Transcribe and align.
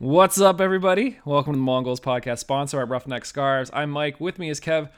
What's 0.00 0.40
up, 0.40 0.60
everybody? 0.60 1.18
Welcome 1.24 1.54
to 1.54 1.56
the 1.56 1.62
Mongols 1.64 1.98
podcast, 1.98 2.38
sponsor 2.38 2.80
at 2.80 2.88
Roughneck 2.88 3.24
Scarves. 3.24 3.68
I'm 3.74 3.90
Mike. 3.90 4.20
With 4.20 4.38
me 4.38 4.48
is 4.48 4.60
Kev. 4.60 4.90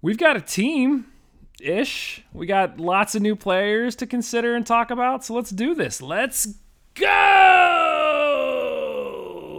We've 0.00 0.16
got 0.16 0.38
a 0.38 0.40
team 0.40 1.04
ish. 1.60 2.24
We 2.32 2.46
got 2.46 2.80
lots 2.80 3.14
of 3.14 3.20
new 3.20 3.36
players 3.36 3.94
to 3.96 4.06
consider 4.06 4.54
and 4.54 4.66
talk 4.66 4.90
about. 4.90 5.22
So 5.22 5.34
let's 5.34 5.50
do 5.50 5.74
this. 5.74 6.00
Let's 6.00 6.54
go. 6.94 7.06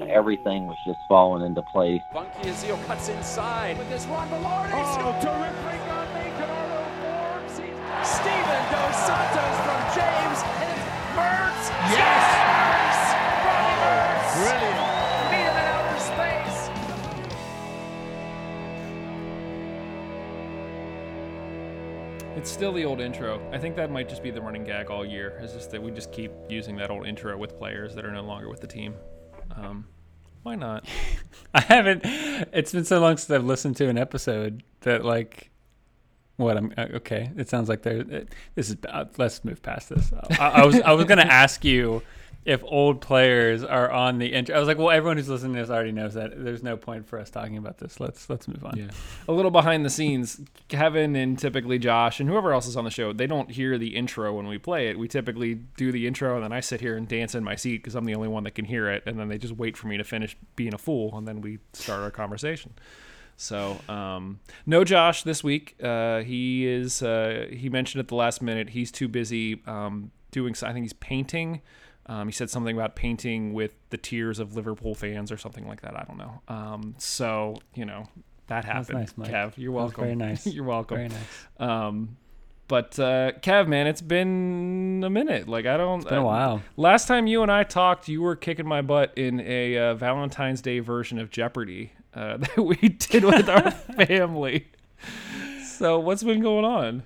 Everything 0.10 0.66
was 0.66 0.78
just 0.88 0.98
falling 1.08 1.46
into 1.46 1.62
place. 1.72 2.02
Funky 2.12 2.50
Azil 2.50 2.84
cuts 2.88 3.10
inside 3.10 3.78
with 3.78 3.88
this 3.92 4.08
one. 4.08 4.28
Velarde. 4.30 4.72
Oh, 4.74 5.20
terrific 5.22 5.82
on 5.94 6.08
Kenardo 6.18 6.82
Forbes. 6.98 7.62
Steven 8.10 8.62
Dos 8.74 8.96
Santos 9.06 9.56
from 9.62 9.82
James. 9.94 10.42
And 10.66 10.74
it's 10.74 10.82
Mertz. 11.14 11.70
Yes. 11.94 13.14
Robbie 13.46 13.78
Mertz. 13.86 14.34
Brilliant. 14.34 14.69
It's 22.40 22.50
still 22.50 22.72
the 22.72 22.86
old 22.86 23.02
intro. 23.02 23.46
I 23.52 23.58
think 23.58 23.76
that 23.76 23.92
might 23.92 24.08
just 24.08 24.24
be 24.24 24.32
the 24.32 24.42
running 24.42 24.64
gag 24.64 24.90
all 24.90 25.06
year. 25.06 25.38
It's 25.42 25.52
just 25.52 25.72
that 25.72 25.84
we 25.84 25.92
just 25.92 26.14
keep 26.14 26.32
using 26.48 26.78
that 26.78 26.90
old 26.90 27.06
intro 27.06 27.38
with 27.38 27.58
players 27.58 27.94
that 27.96 28.06
are 28.06 28.14
no 28.14 28.22
longer 28.22 28.48
with 28.48 28.62
the 28.62 28.68
team. 28.68 28.96
Um, 29.58 29.86
why 30.44 30.56
not? 30.56 30.88
I 31.54 31.60
haven't. 31.60 32.04
It's 32.06 32.72
been 32.72 32.86
so 32.86 33.02
long 33.02 33.18
since 33.18 33.30
I've 33.30 33.44
listened 33.44 33.76
to 33.76 33.90
an 33.90 33.98
episode 33.98 34.64
that 34.82 35.04
like. 35.04 35.50
What 36.38 36.56
I'm 36.56 36.74
uh, 36.78 36.86
okay. 36.94 37.30
It 37.36 37.50
sounds 37.50 37.68
like 37.68 37.82
there. 37.82 37.98
It, 37.98 38.34
this 38.56 38.70
is. 38.70 38.78
Uh, 38.88 39.04
let's 39.18 39.44
move 39.44 39.62
past 39.62 39.90
this. 39.90 40.14
I, 40.40 40.62
I 40.62 40.66
was. 40.66 40.80
I 40.80 40.94
was 40.94 41.04
gonna 41.08 41.22
ask 41.30 41.66
you 41.66 42.02
if 42.50 42.64
old 42.64 43.00
players 43.00 43.64
are 43.64 43.92
on 43.92 44.18
the 44.18 44.34
intro. 44.34 44.56
I 44.56 44.60
was 44.60 44.68
like, 44.68 44.80
well, 44.80 44.90
everyone 44.90 45.18
who's 45.18 45.30
listening 45.30 45.54
to 45.54 45.60
this 45.60 45.70
already 45.70 45.92
knows 45.92 46.16
that. 46.16 46.32
There's 46.36 46.64
no 46.64 46.78
point 46.78 47.06
for 47.06 47.20
us 47.20 47.30
talking 47.30 47.58
about 47.58 47.78
this. 47.78 48.00
Let's 48.00 48.28
let's 48.28 48.48
move 48.48 48.66
on. 48.66 48.76
Yeah. 48.76 48.88
A 49.28 49.32
little 49.32 49.52
behind 49.52 49.86
the 49.86 49.90
scenes, 49.92 50.42
Kevin 50.68 51.16
and 51.16 51.38
typically 51.38 51.78
Josh 51.78 52.20
and 52.20 52.28
whoever 52.28 52.52
else 52.52 52.66
is 52.66 52.76
on 52.76 52.86
the 52.86 52.90
show, 52.90 53.14
they 53.14 53.28
don't 53.28 53.52
hear 53.52 53.78
the 53.78 53.96
intro 53.96 54.34
when 54.34 54.48
we 54.48 54.58
play 54.58 54.88
it. 54.88 54.98
We 54.98 55.08
typically 55.08 55.56
do 55.78 55.92
the 55.92 56.08
intro 56.08 56.36
and 56.36 56.44
then 56.44 56.52
I 56.52 56.60
sit 56.60 56.82
here 56.82 56.98
and 56.98 57.08
dance 57.08 57.36
in 57.36 57.44
my 57.44 57.56
seat 57.56 57.78
because 57.78 57.94
I'm 57.94 58.06
the 58.06 58.16
only 58.16 58.28
one 58.28 58.44
that 58.46 58.56
can 58.56 58.66
hear 58.66 58.90
it. 58.90 59.04
And 59.06 59.20
then 59.20 59.28
they 59.28 59.38
just 59.38 59.56
wait 59.56 59.78
for 59.78 59.86
me 59.86 59.98
to 59.98 60.04
finish 60.04 60.36
being 60.56 60.74
a 60.74 60.80
fool 60.80 61.16
and 61.16 61.28
then 61.28 61.42
we 61.42 61.60
start 61.74 62.02
our 62.02 62.12
conversation. 62.12 62.74
So, 63.38 63.78
um, 63.88 64.40
no 64.66 64.84
Josh 64.84 65.22
this 65.22 65.44
week. 65.44 65.76
Uh, 65.82 66.22
he 66.22 66.66
is, 66.66 67.04
uh, 67.04 67.46
he 67.52 67.70
mentioned 67.70 68.00
at 68.00 68.08
the 68.08 68.16
last 68.16 68.42
minute, 68.42 68.72
he's 68.72 68.92
too 68.92 69.08
busy 69.08 69.62
um, 69.68 70.10
doing, 70.32 70.56
I 70.64 70.74
think 70.74 70.84
he's 70.84 70.94
painting. 70.94 71.62
Um, 72.10 72.28
he 72.28 72.32
said 72.32 72.50
something 72.50 72.76
about 72.76 72.96
painting 72.96 73.54
with 73.54 73.72
the 73.92 73.98
tears 73.98 74.40
of 74.40 74.56
Liverpool 74.56 74.96
fans 74.96 75.32
or 75.32 75.38
something 75.38 75.68
like 75.68 75.82
that. 75.82 75.96
I 75.96 76.04
don't 76.08 76.18
know. 76.18 76.42
Um, 76.48 76.96
so, 76.98 77.58
you 77.76 77.86
know, 77.86 78.08
that 78.48 78.64
That's 78.64 78.66
happened. 78.66 79.00
nice, 79.00 79.14
Mike. 79.16 79.30
Kev, 79.30 79.54
you're 79.58 79.72
That 79.72 79.76
was 79.76 79.84
welcome. 79.92 80.04
very 80.04 80.16
nice. 80.16 80.48
you're 80.54 80.64
welcome. 80.64 80.98
Very 80.98 81.10
nice. 81.10 81.48
Um, 81.60 82.18
but 82.68 82.98
uh, 83.00 83.34
Kev, 83.42 83.68
man, 83.68 83.86
it's 83.88 84.02
been 84.02 85.04
a 85.06 85.10
minute. 85.10 85.48
Like 85.48 85.66
I 85.68 85.78
don't. 85.78 86.00
It's 86.02 86.10
been 86.10 86.18
a 86.20 86.24
while. 86.26 86.62
Last 86.78 87.08
time 87.08 87.28
you 87.28 87.42
and 87.44 87.52
I 87.52 87.64
talked, 87.64 88.08
you 88.08 88.22
were 88.22 88.36
kicking 88.36 88.68
my 88.68 88.82
butt 88.82 89.16
in 89.18 89.40
a 89.42 89.78
uh, 89.78 89.94
Valentine's 89.96 90.62
Day 90.62 90.80
version 90.80 91.20
of 91.20 91.30
Jeopardy 91.32 91.94
uh, 92.16 92.38
that 92.38 92.58
we 92.58 92.76
did 92.76 93.24
with 93.24 93.50
our 93.50 93.72
family. 94.06 94.68
So 95.66 96.00
what's 96.00 96.24
been 96.24 96.42
going 96.42 96.66
on? 96.66 97.04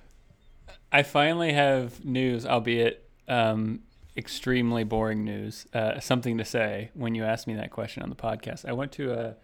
I 0.92 1.02
finally 1.02 1.52
have 1.52 2.04
news, 2.04 2.44
albeit 2.46 3.08
um, 3.28 3.80
extremely 4.16 4.84
boring 4.84 5.24
news. 5.24 5.66
Uh, 5.72 5.98
something 6.00 6.38
to 6.38 6.44
say 6.44 6.90
when 6.94 7.14
you 7.14 7.24
asked 7.24 7.46
me 7.46 7.54
that 7.54 7.70
question 7.70 8.02
on 8.02 8.10
the 8.10 8.16
podcast. 8.16 8.68
I 8.68 8.72
went 8.72 8.92
to 8.92 9.12
a 9.12 9.36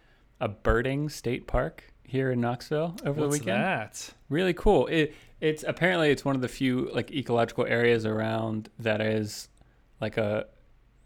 a 0.42 0.48
birding 0.48 1.08
state 1.10 1.46
park 1.46 1.84
here 2.02 2.32
in 2.32 2.40
Knoxville 2.40 2.96
over 3.04 3.20
What's 3.20 3.34
the 3.34 3.40
weekend. 3.40 3.62
that? 3.62 4.10
Really 4.28 4.54
cool. 4.54 4.86
It 4.86 5.14
it's 5.40 5.64
apparently 5.66 6.10
it's 6.10 6.24
one 6.24 6.34
of 6.34 6.42
the 6.42 6.48
few 6.48 6.90
like 6.92 7.10
ecological 7.10 7.66
areas 7.66 8.06
around 8.06 8.70
that 8.78 9.00
is 9.00 9.48
like 10.00 10.16
a 10.16 10.46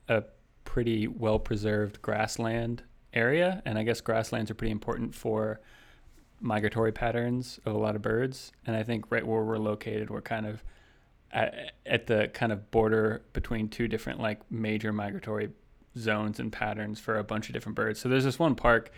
a 0.08 0.24
pretty 0.64 1.08
well 1.08 1.38
preserved 1.38 2.00
grassland 2.02 2.82
area, 3.12 3.62
and 3.64 3.78
I 3.78 3.82
guess 3.82 4.00
grasslands 4.00 4.50
are 4.50 4.54
pretty 4.54 4.72
important 4.72 5.14
for 5.14 5.60
migratory 6.40 6.92
patterns 6.92 7.58
of 7.64 7.74
a 7.74 7.78
lot 7.78 7.96
of 7.96 8.02
birds. 8.02 8.52
And 8.66 8.76
I 8.76 8.82
think 8.82 9.10
right 9.10 9.26
where 9.26 9.42
we're 9.42 9.58
located, 9.58 10.10
we're 10.10 10.20
kind 10.20 10.46
of 10.46 10.62
at, 11.34 11.72
at 11.84 12.06
the 12.06 12.30
kind 12.32 12.52
of 12.52 12.70
border 12.70 13.22
between 13.32 13.68
two 13.68 13.88
different 13.88 14.20
like 14.20 14.40
major 14.50 14.92
migratory 14.92 15.50
zones 15.98 16.40
and 16.40 16.52
patterns 16.52 17.00
for 17.00 17.18
a 17.18 17.24
bunch 17.24 17.48
of 17.48 17.52
different 17.52 17.76
birds. 17.76 18.00
So 18.00 18.08
there's 18.08 18.24
this 18.24 18.38
one 18.38 18.54
park 18.54 18.90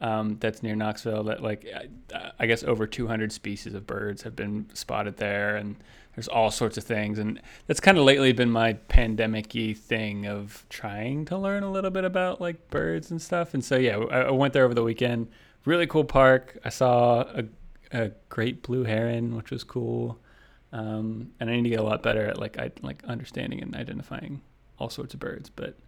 um, 0.00 0.38
that's 0.40 0.62
near 0.62 0.74
Knoxville 0.74 1.24
that 1.24 1.42
like 1.42 1.66
I, 2.12 2.32
I 2.40 2.46
guess 2.46 2.64
over 2.64 2.86
200 2.86 3.30
species 3.30 3.74
of 3.74 3.86
birds 3.86 4.22
have 4.22 4.34
been 4.34 4.66
spotted 4.74 5.18
there, 5.18 5.56
and 5.56 5.76
there's 6.16 6.28
all 6.28 6.50
sorts 6.50 6.76
of 6.76 6.84
things. 6.84 7.18
And 7.18 7.40
that's 7.66 7.78
kind 7.78 7.96
of 7.96 8.04
lately 8.04 8.32
been 8.32 8.50
my 8.50 8.72
pandemic-y 8.72 9.74
thing 9.74 10.26
of 10.26 10.66
trying 10.68 11.24
to 11.26 11.38
learn 11.38 11.62
a 11.62 11.70
little 11.70 11.90
bit 11.90 12.04
about 12.04 12.40
like 12.40 12.68
birds 12.68 13.10
and 13.10 13.22
stuff. 13.22 13.54
And 13.54 13.64
so 13.64 13.76
yeah, 13.76 13.98
I, 13.98 14.22
I 14.22 14.30
went 14.30 14.54
there 14.54 14.64
over 14.64 14.74
the 14.74 14.82
weekend. 14.82 15.28
Really 15.64 15.86
cool 15.86 16.04
park. 16.04 16.58
I 16.64 16.70
saw 16.70 17.20
a, 17.20 17.44
a 17.92 18.10
great 18.28 18.62
blue 18.62 18.82
heron, 18.82 19.36
which 19.36 19.52
was 19.52 19.62
cool. 19.62 20.18
Um, 20.72 21.32
and 21.38 21.50
I 21.50 21.56
need 21.56 21.64
to 21.64 21.68
get 21.68 21.80
a 21.80 21.84
lot 21.84 22.02
better 22.02 22.26
at 22.26 22.38
like 22.38 22.58
I 22.58 22.70
like 22.82 23.04
understanding 23.04 23.62
and 23.62 23.74
identifying 23.74 24.40
all 24.78 24.88
sorts 24.88 25.14
of 25.14 25.20
birds. 25.20 25.50
But 25.50 25.78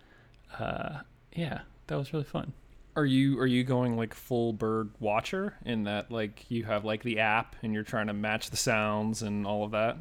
uh, 0.59 0.99
yeah, 1.35 1.63
that 1.87 1.97
was 1.97 2.13
really 2.13 2.25
fun. 2.25 2.53
Are 2.97 3.07
you 3.07 3.41
are 3.41 3.47
you 3.47 3.65
going 3.65 3.97
like 3.97 4.15
full 4.15 4.53
bird 4.53 4.91
watcher 5.01 5.55
in 5.65 5.85
that 5.85 6.11
like 6.11 6.49
you 6.49 6.65
have 6.65 6.85
like 6.85 7.03
the 7.03 7.19
app 7.19 7.57
and 7.63 7.73
you're 7.75 7.83
trying 7.83 8.07
to 8.07 8.13
match 8.13 8.51
the 8.51 8.57
sounds 8.57 9.23
and 9.23 9.47
all 9.47 9.65
of 9.65 9.73
that? 9.73 9.97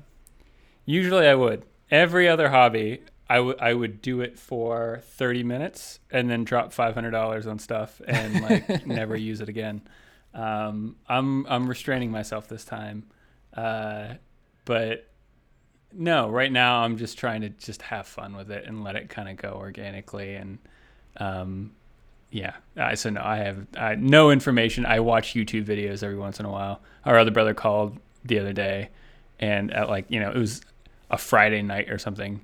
Usually 0.86 1.28
I 1.28 1.36
would. 1.36 1.66
Every 1.90 2.28
other 2.28 2.50
hobby, 2.50 3.02
I 3.30 3.40
would 3.40 3.60
I 3.60 3.74
would 3.74 4.02
do 4.02 4.22
it 4.22 4.38
for 4.38 5.02
30 5.04 5.44
minutes 5.44 6.00
and 6.12 6.30
then 6.30 6.44
drop 6.44 6.74
$500 6.74 7.48
on 7.48 7.58
stuff 7.58 8.02
and 8.06 8.42
like 8.42 8.86
never 8.86 9.16
use 9.16 9.42
it 9.42 9.50
again. 9.50 9.82
Um, 10.34 10.98
I'm 11.08 11.46
I'm 11.48 11.68
restraining 11.68 12.12
myself 12.12 12.48
this 12.48 12.66
time, 12.66 13.06
uh, 13.56 14.16
but 14.66 15.08
no, 15.92 16.30
right 16.30 16.52
now 16.52 16.82
I'm 16.84 16.98
just 16.98 17.18
trying 17.18 17.42
to 17.42 17.50
just 17.50 17.82
have 17.84 18.08
fun 18.08 18.36
with 18.36 18.52
it 18.52 18.66
and 18.66 18.84
let 18.84 18.96
it 18.96 19.10
kind 19.10 19.30
of 19.30 19.38
go 19.38 19.54
organically 19.60 20.36
and 20.36 20.58
um, 21.18 21.72
yeah. 22.34 22.54
I 22.76 22.96
so 22.96 23.12
no, 23.12 23.22
I 23.24 23.38
have 23.38 23.68
I, 23.78 23.96
no 23.96 24.32
information. 24.32 24.86
I 24.86 25.00
watch 25.00 25.36
YouTube 25.36 25.66
videos 25.66 26.04
every 26.04 26.18
once 26.18 26.40
in 26.40 26.46
a 26.46 26.52
while. 26.52 26.82
Our 27.06 27.18
other 27.18 27.32
brother 27.32 27.54
called 27.54 28.00
the 28.26 28.40
other 28.40 28.54
day, 28.54 28.90
and 29.40 29.72
at 29.72 29.88
like 29.88 30.06
you 30.10 30.20
know 30.20 30.32
it 30.32 30.38
was 30.38 30.62
a 31.12 31.18
Friday 31.18 31.62
night 31.62 31.92
or 31.92 32.00
something, 32.00 32.44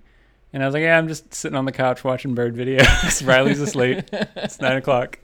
and 0.53 0.61
I 0.61 0.67
was 0.67 0.73
like, 0.73 0.83
yeah, 0.83 0.97
I'm 0.97 1.07
just 1.07 1.33
sitting 1.33 1.57
on 1.57 1.65
the 1.65 1.71
couch 1.71 2.03
watching 2.03 2.35
bird 2.35 2.55
videos. 2.55 3.25
Riley's 3.27 3.59
asleep. 3.59 4.05
It's 4.11 4.61
nine 4.61 4.77
o'clock. 4.77 5.19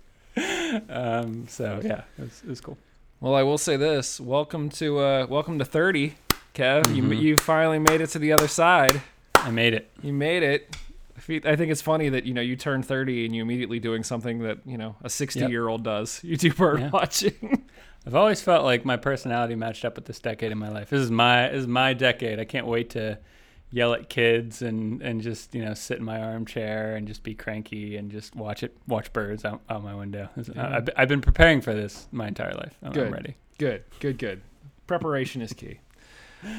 Um, 0.89 1.47
so 1.47 1.79
yeah, 1.83 2.01
it 2.17 2.21
was, 2.21 2.41
it 2.43 2.49
was 2.49 2.61
cool. 2.61 2.77
Well, 3.21 3.35
I 3.35 3.43
will 3.43 3.59
say 3.59 3.77
this: 3.77 4.19
welcome 4.19 4.69
to 4.71 4.97
uh, 4.97 5.27
welcome 5.29 5.59
to 5.59 5.65
thirty, 5.65 6.15
Kev. 6.55 6.95
You 6.95 7.03
mm-hmm. 7.03 7.13
you 7.13 7.37
finally 7.37 7.79
made 7.79 8.01
it 8.01 8.07
to 8.11 8.19
the 8.19 8.31
other 8.33 8.47
side. 8.47 9.01
I 9.35 9.51
made 9.51 9.73
it. 9.73 9.91
You 10.01 10.13
made 10.13 10.41
it. 10.43 10.75
I 11.17 11.55
think 11.55 11.71
it's 11.71 11.81
funny 11.81 12.09
that 12.09 12.25
you 12.25 12.33
know 12.33 12.41
you 12.41 12.55
turn 12.55 12.81
thirty 12.83 13.25
and 13.25 13.35
you 13.35 13.41
immediately 13.41 13.79
doing 13.79 14.03
something 14.03 14.39
that 14.39 14.59
you 14.65 14.77
know 14.77 14.95
a 15.03 15.09
sixty 15.09 15.41
Yep. 15.41 15.49
year 15.49 15.67
old 15.67 15.83
does. 15.83 16.19
You 16.23 16.37
do 16.37 16.53
bird 16.53 16.79
Yeah. 16.79 16.89
watching. 16.91 17.63
I've 18.07 18.15
always 18.15 18.41
felt 18.41 18.63
like 18.63 18.85
my 18.85 18.97
personality 18.97 19.55
matched 19.55 19.83
up 19.83 19.95
with 19.95 20.05
this 20.05 20.19
decade 20.19 20.51
in 20.51 20.57
my 20.59 20.69
life. 20.69 20.89
This 20.89 21.01
is 21.01 21.11
my 21.11 21.49
this 21.49 21.61
is 21.61 21.67
my 21.67 21.93
decade. 21.93 22.39
I 22.39 22.45
can't 22.45 22.67
wait 22.67 22.91
to 22.91 23.17
yell 23.71 23.93
at 23.93 24.09
kids 24.09 24.61
and 24.61 25.01
and 25.01 25.21
just 25.21 25.55
you 25.55 25.63
know 25.65 25.73
sit 25.73 25.97
in 25.97 26.03
my 26.03 26.21
armchair 26.21 26.95
and 26.95 27.07
just 27.07 27.23
be 27.23 27.33
cranky 27.33 27.97
and 27.97 28.11
just 28.11 28.35
watch 28.35 28.61
it 28.63 28.77
watch 28.87 29.11
birds 29.11 29.43
out, 29.43 29.61
out 29.69 29.83
my 29.83 29.95
window. 29.95 30.29
This- 30.35 30.49
I, 30.55 30.77
I've, 30.77 30.89
I've 30.95 31.09
been 31.09 31.21
preparing 31.21 31.61
for 31.61 31.73
this 31.73 32.07
my 32.11 32.27
entire 32.27 32.53
life. 32.53 32.77
I'm, 32.83 32.91
I'm 32.97 33.11
ready. 33.11 33.35
good, 33.57 33.83
good, 33.99 34.17
good. 34.17 34.41
Preparation 34.87 35.41
is 35.41 35.51
key. 35.53 35.79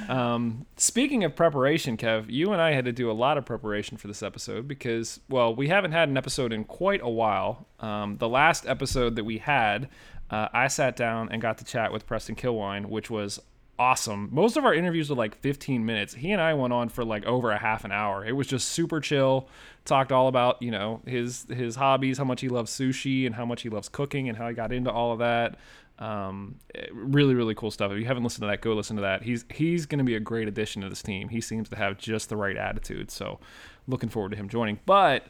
Um, 0.08 0.66
speaking 0.76 1.24
of 1.24 1.34
preparation, 1.36 1.96
Kev, 1.96 2.26
you 2.28 2.52
and 2.52 2.60
I 2.60 2.72
had 2.72 2.84
to 2.84 2.92
do 2.92 3.10
a 3.10 3.12
lot 3.12 3.38
of 3.38 3.44
preparation 3.44 3.96
for 3.96 4.08
this 4.08 4.22
episode 4.22 4.68
because, 4.68 5.20
well, 5.28 5.54
we 5.54 5.68
haven't 5.68 5.92
had 5.92 6.08
an 6.08 6.16
episode 6.16 6.52
in 6.52 6.64
quite 6.64 7.00
a 7.02 7.08
while. 7.08 7.66
Um, 7.80 8.16
the 8.18 8.28
last 8.28 8.66
episode 8.66 9.16
that 9.16 9.24
we 9.24 9.38
had, 9.38 9.88
uh, 10.30 10.48
I 10.52 10.68
sat 10.68 10.96
down 10.96 11.30
and 11.30 11.40
got 11.40 11.58
to 11.58 11.64
chat 11.64 11.92
with 11.92 12.06
Preston 12.06 12.34
Kilwien, 12.36 12.86
which 12.86 13.10
was 13.10 13.40
awesome. 13.78 14.28
Most 14.32 14.56
of 14.56 14.64
our 14.64 14.74
interviews 14.74 15.10
were 15.10 15.16
like 15.16 15.36
15 15.36 15.84
minutes. 15.84 16.14
He 16.14 16.32
and 16.32 16.40
I 16.40 16.54
went 16.54 16.72
on 16.72 16.88
for 16.88 17.04
like 17.04 17.24
over 17.24 17.50
a 17.50 17.58
half 17.58 17.84
an 17.84 17.92
hour. 17.92 18.24
It 18.24 18.32
was 18.32 18.46
just 18.46 18.70
super 18.70 19.00
chill. 19.00 19.48
Talked 19.84 20.12
all 20.12 20.28
about, 20.28 20.60
you 20.62 20.70
know, 20.70 21.00
his 21.06 21.46
his 21.48 21.76
hobbies, 21.76 22.18
how 22.18 22.24
much 22.24 22.40
he 22.40 22.48
loves 22.48 22.72
sushi 22.72 23.26
and 23.26 23.34
how 23.34 23.44
much 23.44 23.62
he 23.62 23.68
loves 23.68 23.88
cooking 23.88 24.28
and 24.28 24.36
how 24.36 24.48
he 24.48 24.54
got 24.54 24.72
into 24.72 24.90
all 24.90 25.12
of 25.12 25.20
that. 25.20 25.58
Um, 25.98 26.56
eh, 26.74 26.86
really, 26.92 27.34
really 27.34 27.54
cool 27.54 27.70
stuff. 27.70 27.90
If 27.92 27.98
you 27.98 28.04
haven't 28.04 28.22
listened 28.22 28.42
to 28.42 28.48
that, 28.48 28.60
go 28.60 28.74
listen 28.74 28.96
to 28.96 29.02
that. 29.02 29.22
He's 29.22 29.44
he's 29.50 29.86
going 29.86 29.98
to 29.98 30.04
be 30.04 30.14
a 30.14 30.20
great 30.20 30.46
addition 30.48 30.82
to 30.82 30.88
this 30.88 31.02
team. 31.02 31.28
He 31.30 31.40
seems 31.40 31.68
to 31.70 31.76
have 31.76 31.96
just 31.96 32.28
the 32.28 32.36
right 32.36 32.56
attitude. 32.56 33.10
So, 33.10 33.38
looking 33.86 34.08
forward 34.10 34.30
to 34.32 34.36
him 34.36 34.48
joining. 34.48 34.78
But 34.84 35.26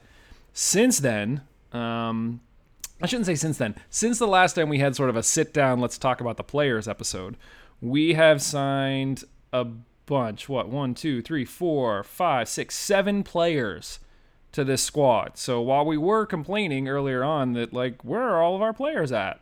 since 0.52 0.98
then, 0.98 1.42
Um, 1.72 2.40
I 3.02 3.06
shouldn't 3.06 3.26
say 3.26 3.34
since 3.34 3.58
then. 3.58 3.74
Since 3.90 4.18
the 4.18 4.26
last 4.26 4.54
time 4.54 4.68
we 4.68 4.78
had 4.78 4.96
sort 4.96 5.10
of 5.10 5.16
a 5.16 5.22
sit 5.22 5.52
down, 5.52 5.80
let's 5.80 5.98
talk 5.98 6.20
about 6.20 6.38
the 6.38 6.42
players 6.44 6.88
episode, 6.88 7.36
we 7.80 8.14
have 8.14 8.40
signed 8.40 9.24
a 9.52 9.66
bunch. 10.06 10.48
What? 10.48 10.68
One, 10.70 10.94
two, 10.94 11.20
three, 11.20 11.44
four, 11.44 12.02
five, 12.02 12.48
six, 12.48 12.74
seven 12.74 13.22
players 13.22 13.98
to 14.52 14.64
this 14.64 14.82
squad. 14.82 15.36
So 15.36 15.60
while 15.60 15.84
we 15.84 15.98
were 15.98 16.24
complaining 16.24 16.88
earlier 16.88 17.22
on 17.22 17.52
that, 17.52 17.74
like, 17.74 18.02
where 18.02 18.22
are 18.22 18.42
all 18.42 18.56
of 18.56 18.62
our 18.62 18.72
players 18.72 19.12
at? 19.12 19.40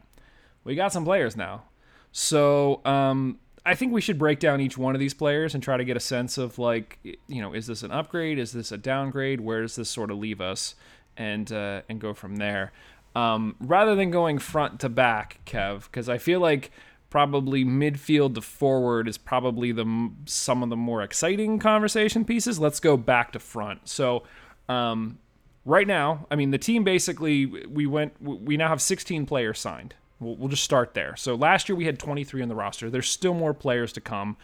We 0.64 0.74
got 0.74 0.92
some 0.92 1.04
players 1.04 1.36
now. 1.36 1.64
So 2.12 2.80
um, 2.84 3.38
I 3.64 3.74
think 3.74 3.92
we 3.92 4.00
should 4.00 4.18
break 4.18 4.40
down 4.40 4.60
each 4.60 4.76
one 4.76 4.94
of 4.94 5.00
these 5.00 5.14
players 5.14 5.54
and 5.54 5.62
try 5.62 5.76
to 5.76 5.84
get 5.84 5.96
a 5.96 6.00
sense 6.00 6.38
of, 6.38 6.58
like, 6.58 6.98
you 7.28 7.42
know, 7.42 7.52
is 7.52 7.66
this 7.66 7.82
an 7.82 7.90
upgrade? 7.90 8.38
Is 8.38 8.52
this 8.52 8.72
a 8.72 8.78
downgrade? 8.78 9.40
Where 9.40 9.62
does 9.62 9.76
this 9.76 9.90
sort 9.90 10.10
of 10.10 10.18
leave 10.18 10.40
us? 10.40 10.74
And, 11.16 11.52
uh, 11.52 11.82
and 11.88 12.00
go 12.00 12.12
from 12.12 12.36
there 12.36 12.72
um, 13.14 13.54
rather 13.60 13.94
than 13.94 14.10
going 14.10 14.38
front 14.38 14.80
to 14.80 14.88
back, 14.88 15.40
Kev, 15.46 15.84
because 15.84 16.08
I 16.08 16.18
feel 16.18 16.40
like 16.40 16.70
probably 17.10 17.64
midfield 17.64 18.34
to 18.34 18.40
forward 18.40 19.06
is 19.06 19.16
probably 19.16 19.70
the 19.70 20.10
some 20.26 20.62
of 20.62 20.70
the 20.70 20.76
more 20.76 21.02
exciting 21.02 21.58
conversation 21.58 22.24
pieces. 22.24 22.58
Let's 22.58 22.80
go 22.80 22.96
back 22.96 23.32
to 23.32 23.38
front. 23.38 23.88
So, 23.88 24.24
um, 24.68 25.18
right 25.64 25.86
now, 25.86 26.26
I 26.30 26.36
mean, 26.36 26.50
the 26.50 26.58
team 26.58 26.82
basically 26.82 27.46
we 27.46 27.86
went 27.86 28.20
we 28.20 28.56
now 28.56 28.68
have 28.68 28.82
16 28.82 29.26
players 29.26 29.60
signed. 29.60 29.94
We'll, 30.24 30.36
we'll 30.36 30.48
just 30.48 30.64
start 30.64 30.94
there. 30.94 31.16
So 31.16 31.34
last 31.34 31.68
year 31.68 31.76
we 31.76 31.84
had 31.84 31.98
23 31.98 32.42
on 32.42 32.48
the 32.48 32.54
roster. 32.54 32.90
There's 32.90 33.08
still 33.08 33.34
more 33.34 33.54
players 33.54 33.92
to 33.94 34.00
come, 34.00 34.36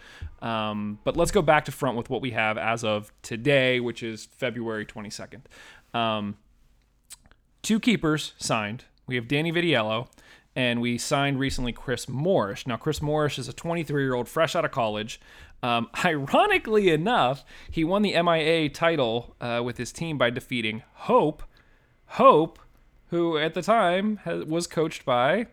um, 0.43 0.99
but 1.05 1.17
let's 1.17 1.31
go 1.31 1.43
back 1.43 1.65
to 1.67 1.73
front 1.73 1.97
with 1.97 2.11
what 2.11 2.21
we 2.21 2.31
have 2.33 2.59
as 2.59 2.85
of 2.85 3.13
today, 3.23 3.81
which 3.81 4.03
is 4.03 4.27
February 4.27 4.87
22nd. 4.87 5.41
Um, 5.95 6.37
two 7.63 7.81
keepers 7.81 8.35
signed. 8.39 8.85
We 9.07 9.17
have 9.17 9.27
Danny 9.27 9.53
Vitiello, 9.53 10.09
and 10.55 10.81
we 10.81 10.99
signed 10.99 11.41
recently 11.41 11.73
Chris 11.73 12.09
Morris. 12.09 12.67
Now, 12.67 12.77
Chris 12.77 13.03
Morris 13.03 13.39
is 13.39 13.49
a 13.49 13.53
23 13.53 14.03
year 14.03 14.15
old 14.15 14.29
fresh 14.29 14.55
out 14.55 14.65
of 14.65 14.71
college. 14.71 15.21
Um, 15.63 15.89
ironically 16.05 16.91
enough, 16.91 17.45
he 17.71 17.85
won 17.85 18.03
the 18.03 18.21
MIA 18.23 18.69
title 18.69 19.35
uh, 19.41 19.63
with 19.65 19.79
his 19.79 19.93
team 19.93 20.19
by 20.19 20.31
defeating 20.31 20.83
Hope. 20.93 21.43
Hope, 22.07 22.59
who 23.09 23.37
at 23.37 23.55
the 23.55 23.63
time 23.63 24.21
was 24.27 24.67
coached 24.67 25.05
by 25.05 25.47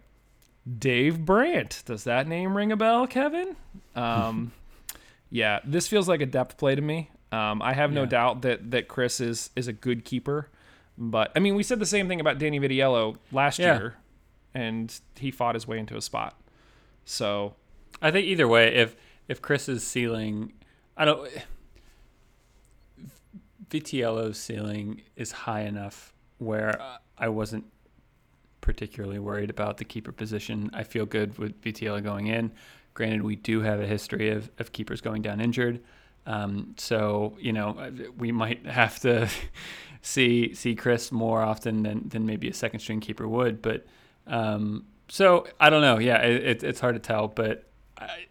Dave 0.78 1.25
Brandt. 1.25 1.84
Does 1.86 2.04
that 2.06 2.28
name 2.28 2.56
ring 2.58 2.72
a 2.72 2.78
bell, 2.78 3.08
Kevin? 3.08 3.56
Um, 3.96 4.52
yeah, 5.30 5.60
this 5.64 5.88
feels 5.88 6.08
like 6.10 6.22
a 6.22 6.25
depth 6.25 6.58
play 6.58 6.75
to 6.75 6.81
me. 6.81 7.12
Um, 7.31 7.62
I 7.62 7.74
have 7.74 7.92
no 7.92 8.02
Yeah. 8.04 8.10
doubt 8.10 8.42
that 8.44 8.72
that 8.72 8.88
Chris 8.88 9.19
is 9.22 9.50
is 9.56 9.68
a 9.68 9.74
good 9.74 10.04
keeper. 10.06 10.50
But 10.98 11.31
I 11.36 11.40
mean, 11.40 11.56
we 11.56 11.64
said 11.64 11.80
the 11.80 11.86
same 11.86 12.08
thing 12.08 12.19
about 12.19 12.38
Danny 12.40 12.60
Vitiello 12.60 13.18
last 13.31 13.60
Yeah. 13.60 13.78
year, 13.78 13.96
and 14.54 14.94
he 15.16 15.30
fought 15.31 15.56
his 15.56 15.68
way 15.68 15.78
into 15.80 15.96
a 15.96 16.02
spot. 16.02 16.40
So 17.06 17.56
I 18.02 18.12
think 18.12 18.25
either 18.28 18.48
way, 18.48 18.74
if 18.75 18.96
if 19.28 19.42
Chris's 19.42 19.84
ceiling, 19.86 20.54
I 20.96 21.06
don't. 21.06 21.30
Vitiello's 23.69 24.40
ceiling 24.40 25.02
is 25.16 25.31
high 25.31 25.62
enough 25.62 26.14
where 26.38 26.80
I 27.18 27.28
wasn't 27.30 27.66
particularly 28.68 29.18
worried 29.18 29.50
about 29.50 29.78
the 29.78 29.86
keeper 29.86 30.12
position. 30.12 30.69
I 30.74 30.84
feel 30.84 31.06
good 31.06 31.38
with 31.38 31.62
Vitiello 31.62 32.04
going 32.04 32.28
in. 32.28 32.52
Granted, 32.96 33.24
we 33.24 33.38
do 33.38 33.62
have 33.62 33.80
a 33.80 33.88
history 33.88 34.30
of, 34.30 34.52
of 34.60 34.74
keepers 34.74 35.00
going 35.00 35.22
down 35.22 35.40
injured. 35.40 35.80
Um, 36.25 36.75
so 36.78 37.38
you 37.40 37.54
know 37.54 37.90
we 38.18 38.34
might 38.34 38.66
have 38.81 39.00
to 39.00 39.30
see 40.02 40.54
see 40.54 40.75
Chris 40.75 41.14
more 41.14 41.42
often 41.42 41.84
than, 41.84 42.10
than 42.10 42.25
maybe 42.25 42.50
a 42.50 42.54
second 42.54 42.81
string 42.81 43.00
keeper 43.00 43.25
would. 43.25 43.62
But 43.62 43.86
um, 44.28 44.86
so 45.08 45.48
I 45.62 45.69
don't 45.69 45.81
know. 45.81 45.98
Yeah, 45.98 46.18
it, 46.18 46.44
it, 46.44 46.64
it's 46.64 46.81
hard 46.81 46.96
to 46.96 47.00
tell. 47.00 47.30
But 47.30 47.69
I, 47.98 48.25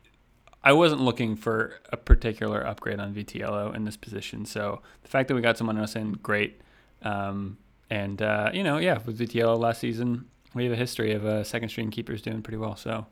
I 0.62 0.74
wasn't 0.74 1.00
looking 1.00 1.34
for 1.34 1.80
a 1.90 1.96
particular 1.96 2.64
upgrade 2.64 3.00
on 3.00 3.14
Vitiello 3.14 3.74
in 3.74 3.86
this 3.86 3.96
position. 3.96 4.44
So 4.44 4.82
the 5.02 5.08
fact 5.08 5.28
that 5.28 5.34
we 5.34 5.40
got 5.40 5.56
someone 5.56 5.78
else 5.78 5.96
in, 5.96 6.12
great. 6.12 6.60
Um, 7.00 7.56
and 7.90 8.20
uh, 8.20 8.50
you 8.52 8.62
know, 8.62 8.78
yeah, 8.78 8.98
with 9.04 9.18
Vitiello 9.18 9.58
last 9.58 9.80
season, 9.80 10.26
we 10.54 10.64
have 10.64 10.72
a 10.72 10.76
history 10.76 11.12
of 11.12 11.24
uh, 11.24 11.44
second 11.44 11.68
string 11.68 11.90
keepers 11.90 12.22
doing 12.22 12.42
pretty 12.42 12.56
well. 12.56 12.76
So 12.76 13.06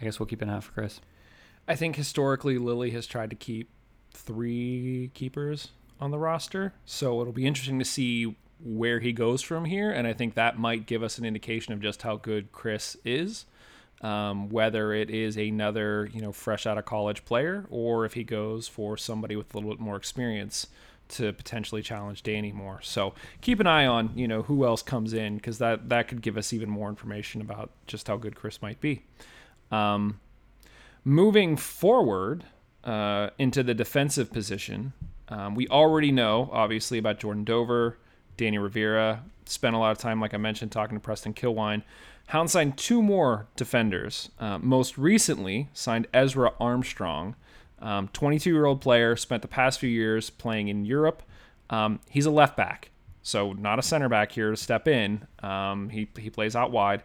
I 0.00 0.04
guess 0.04 0.18
we'll 0.18 0.26
keep 0.26 0.42
an 0.42 0.50
eye 0.50 0.56
out 0.56 0.64
for 0.64 0.72
Chris. 0.72 1.00
I 1.66 1.76
think 1.76 1.96
historically 1.96 2.58
Lilley 2.58 2.90
has 2.90 3.06
tried 3.06 3.30
to 3.30 3.36
keep 3.36 3.70
three 4.12 5.10
keepers 5.14 5.68
on 6.00 6.10
the 6.10 6.18
roster. 6.18 6.74
So 6.84 7.20
it'll 7.20 7.32
be 7.32 7.46
interesting 7.46 7.78
to 7.78 7.84
see 7.84 8.36
where 8.62 9.00
he 9.00 9.12
goes 9.12 9.42
from 9.42 9.66
here. 9.66 9.90
And 9.90 10.06
I 10.06 10.12
think 10.12 10.34
that 10.34 10.58
might 10.58 10.86
give 10.86 11.02
us 11.02 11.18
an 11.18 11.24
indication 11.24 11.72
of 11.72 11.80
just 11.80 12.02
how 12.02 12.16
good 12.16 12.52
Chris 12.52 12.96
is. 13.04 13.46
Um, 14.00 14.48
whether 14.48 14.92
it 14.92 15.10
is 15.10 15.36
another, 15.36 16.08
you 16.12 16.22
know, 16.22 16.30
fresh 16.30 16.66
out 16.66 16.78
of 16.78 16.84
college 16.84 17.24
player 17.24 17.66
or 17.68 18.04
if 18.04 18.14
he 18.14 18.22
goes 18.22 18.68
for 18.68 18.96
somebody 18.96 19.34
with 19.34 19.52
a 19.52 19.58
little 19.58 19.70
bit 19.72 19.80
more 19.80 19.96
experience 19.96 20.68
to 21.08 21.32
potentially 21.32 21.82
challenge 21.82 22.22
Danny 22.22 22.52
more. 22.52 22.80
So 22.82 23.14
keep 23.40 23.60
an 23.60 23.66
eye 23.66 23.86
on, 23.86 24.10
you 24.14 24.28
know, 24.28 24.42
who 24.42 24.64
else 24.64 24.82
comes 24.82 25.12
in 25.12 25.36
because 25.36 25.58
that, 25.58 25.88
that 25.88 26.08
could 26.08 26.22
give 26.22 26.36
us 26.36 26.52
even 26.52 26.68
more 26.68 26.88
information 26.88 27.40
about 27.40 27.70
just 27.86 28.08
how 28.08 28.16
good 28.16 28.34
Chris 28.34 28.60
might 28.62 28.80
be. 28.80 29.04
Um, 29.70 30.20
moving 31.04 31.56
forward 31.56 32.44
uh, 32.84 33.30
into 33.38 33.62
the 33.62 33.74
defensive 33.74 34.32
position, 34.32 34.92
um, 35.28 35.54
we 35.54 35.68
already 35.68 36.12
know, 36.12 36.48
obviously, 36.52 36.98
about 36.98 37.18
Jordan 37.20 37.44
Dover, 37.44 37.98
Danny 38.36 38.58
Rivera. 38.58 39.24
Spent 39.44 39.74
a 39.74 39.78
lot 39.78 39.92
of 39.92 39.98
time, 39.98 40.20
like 40.20 40.34
I 40.34 40.38
mentioned, 40.38 40.72
talking 40.72 40.96
to 40.96 41.00
Preston 41.00 41.34
Kilwien. 41.34 41.82
Hound 42.28 42.50
signed 42.50 42.76
two 42.76 43.02
more 43.02 43.46
defenders. 43.56 44.30
Uh, 44.38 44.58
most 44.58 44.98
recently, 44.98 45.68
signed 45.72 46.06
Ezra 46.12 46.52
Armstrong, 46.60 47.36
22 47.80 48.50
year 48.50 48.66
old 48.66 48.80
player, 48.80 49.16
spent 49.16 49.42
the 49.42 49.48
past 49.48 49.78
few 49.78 49.90
years 49.90 50.30
playing 50.30 50.68
in 50.68 50.84
Europe. 50.84 51.22
Um, 51.70 52.00
he's 52.08 52.26
a 52.26 52.30
left 52.30 52.56
back, 52.56 52.90
so 53.22 53.52
not 53.52 53.78
a 53.78 53.82
center 53.82 54.08
back 54.08 54.32
here 54.32 54.50
to 54.50 54.56
step 54.56 54.88
in. 54.88 55.26
Um, 55.42 55.90
he, 55.90 56.08
he 56.18 56.30
plays 56.30 56.56
out 56.56 56.70
wide. 56.70 57.02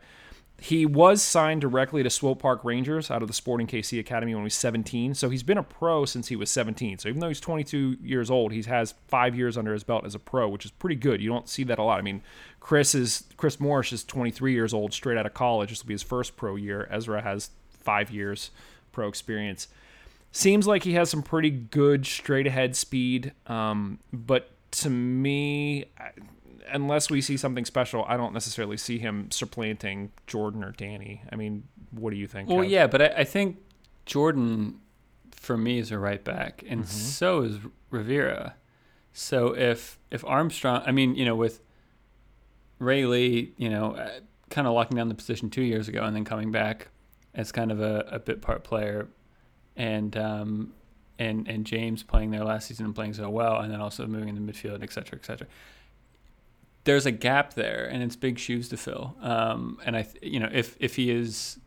He 0.59 0.85
was 0.85 1.21
signed 1.21 1.59
directly 1.59 2.03
to 2.03 2.09
Swope 2.09 2.41
Park 2.41 2.63
Rangers 2.63 3.11
out 3.11 3.21
of 3.21 3.27
the 3.27 3.33
Sporting 3.33 3.67
KC 3.67 3.99
Academy 3.99 4.33
when 4.33 4.43
he 4.43 4.45
was 4.45 4.53
17. 4.53 5.13
So 5.13 5.29
he's 5.29 5.43
been 5.43 5.57
a 5.57 5.63
pro 5.63 6.05
since 6.05 6.29
he 6.29 6.37
was 6.37 6.49
17. 6.51 6.99
So 6.99 7.09
even 7.09 7.19
though 7.19 7.27
he's 7.27 7.41
22 7.41 7.97
years 8.01 8.31
old, 8.31 8.53
he 8.53 8.61
has 8.63 8.93
five 9.09 9.35
years 9.35 9.57
under 9.57 9.73
his 9.73 9.83
belt 9.83 10.05
as 10.05 10.15
a 10.15 10.19
pro, 10.19 10.47
which 10.47 10.63
is 10.63 10.71
pretty 10.71 10.95
good. 10.95 11.21
You 11.21 11.29
don't 11.29 11.49
see 11.49 11.63
that 11.65 11.79
a 11.79 11.83
lot. 11.83 11.99
I 11.99 12.01
mean, 12.01 12.21
Chris 12.61 12.95
is 12.95 13.25
Chris 13.35 13.59
Morris 13.59 13.91
is 13.91 14.05
23 14.05 14.53
years 14.53 14.73
old, 14.73 14.93
straight 14.93 15.17
out 15.17 15.25
of 15.25 15.33
college. 15.33 15.69
This 15.69 15.83
will 15.83 15.89
be 15.89 15.95
his 15.95 16.03
first 16.03 16.37
pro 16.37 16.55
year. 16.55 16.87
Ezra 16.89 17.21
has 17.21 17.49
five 17.67 18.09
years 18.09 18.51
pro 18.93 19.09
experience. 19.09 19.67
Seems 20.35 20.65
like 20.67 20.83
he 20.83 20.93
has 20.93 21.09
some 21.11 21.21
pretty 21.21 21.51
good 21.51 22.05
straight 22.07 22.47
ahead 22.47 22.75
speed, 22.75 23.33
um, 23.47 23.99
but 24.11 24.49
to 24.71 24.89
me, 24.89 25.85
unless 26.71 27.09
we 27.11 27.21
see 27.21 27.37
something 27.37 27.65
special, 27.65 28.03
I 28.07 28.17
don't 28.17 28.33
necessarily 28.33 28.77
see 28.77 28.97
him 28.97 29.29
supplanting 29.29 30.11
Jordan 30.25 30.63
or 30.63 30.71
Danny. 30.71 31.21
I 31.31 31.35
mean, 31.35 31.63
what 31.91 32.09
do 32.09 32.15
you 32.17 32.25
think? 32.27 32.49
Well, 32.49 32.65
Kev? 32.65 32.69
yeah, 32.69 32.87
but 32.87 33.01
I, 33.03 33.07
I 33.19 33.23
think 33.25 33.57
Jordan, 34.07 34.79
for 35.31 35.55
me, 35.55 35.77
is 35.77 35.91
a 35.91 35.99
right 35.99 36.23
back, 36.23 36.63
and 36.67 36.81
Mm-hmm. 36.81 36.87
so 36.89 37.41
is 37.43 37.59
Rivera. 37.91 38.55
So 39.13 39.55
if 39.55 39.99
if 40.09 40.25
Armstrong, 40.25 40.81
I 40.83 40.91
mean, 40.91 41.13
you 41.13 41.25
know, 41.25 41.35
with 41.35 41.61
Ray 42.79 43.05
Lee, 43.05 43.53
you 43.57 43.69
know, 43.69 43.93
uh, 43.95 44.09
kind 44.49 44.67
of 44.67 44.73
locking 44.73 44.97
down 44.97 45.09
the 45.09 45.15
position 45.15 45.51
two 45.51 45.61
years 45.61 45.87
ago, 45.87 46.03
and 46.03 46.15
then 46.15 46.25
coming 46.25 46.51
back 46.51 46.87
as 47.35 47.51
kind 47.51 47.71
of 47.71 47.79
a, 47.79 48.05
a 48.11 48.17
bit 48.19 48.41
part 48.41 48.63
player, 48.63 49.07
and 49.75 50.15
um, 50.17 50.73
and 51.19 51.47
and 51.47 51.65
James 51.65 52.03
playing 52.03 52.31
there 52.31 52.43
last 52.43 52.67
season 52.67 52.85
and 52.85 52.95
playing 52.95 53.13
so 53.13 53.29
well, 53.29 53.59
and 53.59 53.71
then 53.71 53.81
also 53.81 54.05
moving 54.07 54.29
in 54.29 54.35
the 54.35 54.51
midfield, 54.51 54.83
et 54.83 54.91
cetera, 54.91 55.17
et 55.17 55.25
cetera. 55.25 55.47
There's 56.85 57.05
a 57.05 57.11
gap 57.11 57.53
there, 57.53 57.85
and 57.85 58.03
it's 58.03 58.15
big 58.15 58.37
shoes 58.37 58.67
to 58.69 58.77
fill. 58.77 59.15
Um, 59.21 59.79
and 59.85 59.95
I, 59.95 60.07
you 60.21 60.39
know, 60.39 60.49
if 60.51 60.75
if 60.79 60.95
he 60.95 61.11
is 61.11 61.59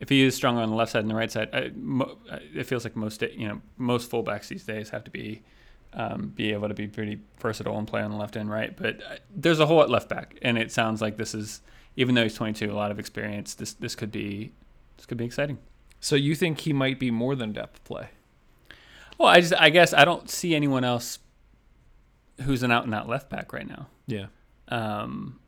if 0.00 0.08
he 0.08 0.22
is 0.22 0.34
stronger 0.34 0.60
on 0.60 0.70
the 0.70 0.76
left 0.76 0.92
side 0.92 1.00
and 1.00 1.10
the 1.10 1.14
right 1.14 1.30
side, 1.30 1.48
I, 1.52 1.72
mo, 1.74 2.16
it 2.54 2.64
feels 2.64 2.84
like 2.84 2.96
most 2.96 3.22
you 3.22 3.48
know 3.48 3.60
most 3.76 4.10
fullbacks 4.10 4.48
these 4.48 4.64
days 4.64 4.90
have 4.90 5.04
to 5.04 5.10
be 5.10 5.42
um, 5.94 6.32
be 6.34 6.52
able 6.52 6.68
to 6.68 6.74
be 6.74 6.86
pretty 6.86 7.18
versatile 7.40 7.78
and 7.78 7.88
play 7.88 8.02
on 8.02 8.10
the 8.10 8.16
left 8.16 8.36
and 8.36 8.50
right. 8.50 8.76
But 8.76 9.02
uh, 9.02 9.16
there's 9.34 9.60
a 9.60 9.66
hole 9.66 9.82
at 9.82 9.90
left 9.90 10.08
back, 10.08 10.38
and 10.42 10.58
it 10.58 10.70
sounds 10.70 11.00
like 11.00 11.16
this 11.16 11.34
is 11.34 11.62
even 11.96 12.14
though 12.14 12.22
he's 12.22 12.34
22, 12.34 12.70
a 12.70 12.74
lot 12.74 12.90
of 12.90 12.98
experience. 12.98 13.54
This 13.54 13.72
this 13.72 13.94
could 13.94 14.12
be 14.12 14.52
this 14.96 15.06
could 15.06 15.18
be 15.18 15.24
exciting. 15.24 15.58
So 16.00 16.14
you 16.16 16.34
think 16.34 16.60
he 16.60 16.72
might 16.72 16.98
be 17.00 17.10
more 17.10 17.34
than 17.34 17.52
depth 17.52 17.82
play? 17.84 18.08
Well, 19.18 19.28
I 19.28 19.40
just 19.40 19.54
I 19.54 19.70
guess 19.70 19.92
I 19.94 20.04
don't 20.04 20.28
see 20.30 20.54
anyone 20.54 20.84
else 20.84 21.18
who's 22.42 22.62
an 22.62 22.70
out 22.70 22.84
and 22.84 22.94
out 22.94 23.08
left 23.08 23.30
back 23.30 23.52
right 23.52 23.66
now. 23.66 23.86
Yeah. 24.06 24.26
Um, 24.68 25.38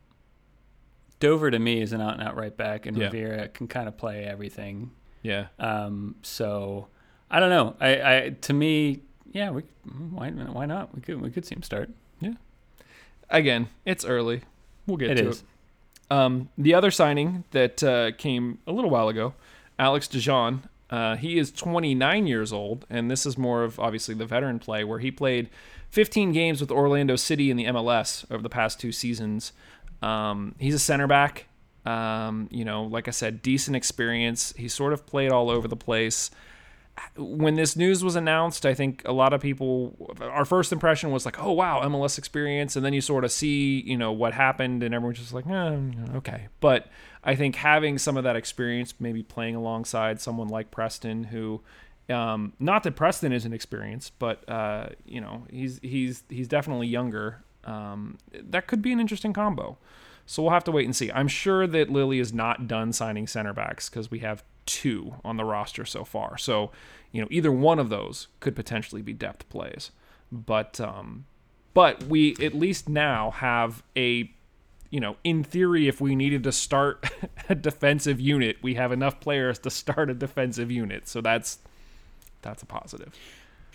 Dover 1.19 1.51
to 1.51 1.59
me 1.59 1.81
is 1.81 1.91
an 1.93 2.01
out 2.01 2.13
and 2.13 2.23
out 2.23 2.35
right 2.35 2.55
back, 2.55 2.85
and 2.85 2.97
Yeah. 2.97 3.05
Rivera 3.05 3.47
can 3.49 3.67
kind 3.67 3.87
of 3.87 3.97
play 3.97 4.23
everything. 4.23 4.91
Yeah. 5.21 5.47
Um, 5.59 6.15
so 6.23 6.87
I 7.29 7.39
don't 7.39 7.49
know. 7.49 7.75
I, 7.79 7.89
I 8.15 8.29
to 8.41 8.53
me, 8.53 9.01
yeah, 9.31 9.51
we 9.51 9.63
why 10.11 10.29
why 10.31 10.65
not? 10.65 10.95
We 10.95 11.01
could 11.01 11.21
we 11.21 11.29
could 11.29 11.45
see 11.45 11.55
him 11.55 11.63
start. 11.63 11.89
Yeah. 12.21 12.33
Again, 13.29 13.67
it's 13.85 14.03
early. 14.05 14.41
We'll 14.87 14.97
get 14.97 15.11
It 15.11 15.15
to 15.15 15.29
is. 15.29 15.39
it. 15.41 15.45
Um, 16.11 16.49
the 16.57 16.73
other 16.73 16.89
signing 16.89 17.43
that 17.51 17.83
uh, 17.83 18.11
came 18.17 18.57
a 18.65 18.71
little 18.71 18.89
while 18.89 19.09
ago, 19.09 19.35
Alex 19.79 20.07
DeJohn. 20.07 20.61
Uh, 20.89 21.15
he 21.15 21.37
is 21.37 21.51
29 21.51 22.27
years 22.27 22.51
old, 22.51 22.85
and 22.89 23.09
this 23.09 23.25
is 23.25 23.37
more 23.37 23.63
of 23.63 23.79
obviously 23.79 24.13
the 24.13 24.25
veteran 24.25 24.59
play 24.59 24.83
where 24.83 24.99
he 24.99 25.11
played 25.11 25.49
15 25.91 26.31
games 26.31 26.61
with 26.61 26.71
Orlando 26.71 27.15
City 27.15 27.49
in 27.49 27.57
the 27.57 27.65
MLS 27.65 28.25
over 28.29 28.43
the 28.43 28.49
past 28.49 28.79
two 28.79 28.91
seasons. 28.91 29.53
Um, 30.01 30.55
he's 30.59 30.73
a 30.73 30.79
center 30.79 31.07
back. 31.07 31.45
Um, 31.85 32.47
you 32.51 32.65
know, 32.65 32.83
like 32.83 33.07
I 33.07 33.11
said, 33.11 33.41
decent 33.41 33.75
experience. 33.75 34.53
He 34.57 34.67
sort 34.67 34.93
of 34.93 35.05
played 35.05 35.31
all 35.31 35.49
over 35.49 35.67
the 35.67 35.77
place 35.77 36.29
when 37.15 37.55
this 37.55 37.75
news 37.75 38.03
was 38.03 38.15
announced, 38.15 38.65
I 38.65 38.73
think 38.73 39.01
a 39.05 39.11
lot 39.11 39.33
of 39.33 39.41
people, 39.41 40.15
our 40.21 40.45
first 40.45 40.71
impression 40.71 41.11
was 41.11 41.25
like, 41.25 41.41
oh, 41.41 41.51
wow, 41.51 41.81
MLS 41.83 42.17
experience. 42.17 42.75
And 42.75 42.85
then 42.85 42.93
you 42.93 43.01
sort 43.01 43.23
of 43.23 43.31
see, 43.31 43.81
you 43.81 43.97
know, 43.97 44.11
what 44.11 44.33
happened, 44.33 44.83
and 44.83 44.93
everyone's 44.93 45.19
just 45.19 45.33
like, 45.33 45.47
eh, 45.47 45.77
okay. 46.15 46.47
But 46.59 46.87
I 47.23 47.35
think 47.35 47.55
having 47.55 47.97
some 47.97 48.17
of 48.17 48.23
that 48.23 48.35
experience, 48.35 48.93
maybe 48.99 49.23
playing 49.23 49.55
alongside 49.55 50.21
someone 50.21 50.47
like 50.47 50.71
Preston, 50.71 51.25
who, 51.25 51.61
um, 52.09 52.53
not 52.59 52.83
that 52.83 52.95
Preston 52.95 53.31
isn't 53.33 53.53
experienced, 53.53 54.17
but, 54.19 54.47
uh, 54.49 54.89
you 55.05 55.21
know, 55.21 55.43
he's, 55.49 55.79
he's, 55.81 56.23
he's 56.29 56.47
definitely 56.47 56.87
younger. 56.87 57.43
Um, 57.65 58.17
that 58.33 58.67
could 58.67 58.81
be 58.81 58.91
an 58.91 58.99
interesting 58.99 59.33
combo. 59.33 59.77
So 60.25 60.43
we'll 60.43 60.51
have 60.51 60.63
to 60.65 60.71
wait 60.71 60.85
and 60.85 60.95
see. 60.95 61.11
I'm 61.11 61.27
sure 61.27 61.65
that 61.65 61.89
Lilley 61.89 62.19
is 62.19 62.31
not 62.31 62.67
done 62.67 62.93
signing 62.93 63.25
center 63.25 63.51
backs 63.51 63.89
because 63.89 64.11
we 64.11 64.19
have 64.19 64.43
two 64.69 65.15
on 65.25 65.37
the 65.37 65.43
roster 65.43 65.83
so 65.83 66.03
far. 66.03 66.37
So, 66.37 66.71
you 67.11 67.21
know, 67.21 67.27
either 67.31 67.51
one 67.51 67.79
of 67.79 67.89
those 67.89 68.27
could 68.39 68.55
potentially 68.55 69.01
be 69.01 69.13
depth 69.13 69.49
plays. 69.49 69.91
But 70.31 70.79
um 70.79 71.25
but 71.73 72.03
we 72.03 72.35
at 72.41 72.53
least 72.53 72.87
now 72.87 73.31
have 73.31 73.83
a 73.97 74.31
you 74.91 74.99
know, 74.99 75.17
in 75.23 75.43
theory 75.43 75.87
if 75.87 76.01
we 76.01 76.15
needed 76.15 76.43
to 76.43 76.51
start 76.51 77.07
a 77.49 77.55
defensive 77.55 78.19
unit, 78.19 78.57
we 78.61 78.73
have 78.75 78.91
enough 78.91 79.19
players 79.19 79.59
to 79.59 79.69
start 79.69 80.09
a 80.09 80.13
defensive 80.13 80.71
unit. 80.71 81.07
So 81.07 81.21
that's 81.21 81.59
that's 82.41 82.63
a 82.63 82.65
positive. 82.65 83.15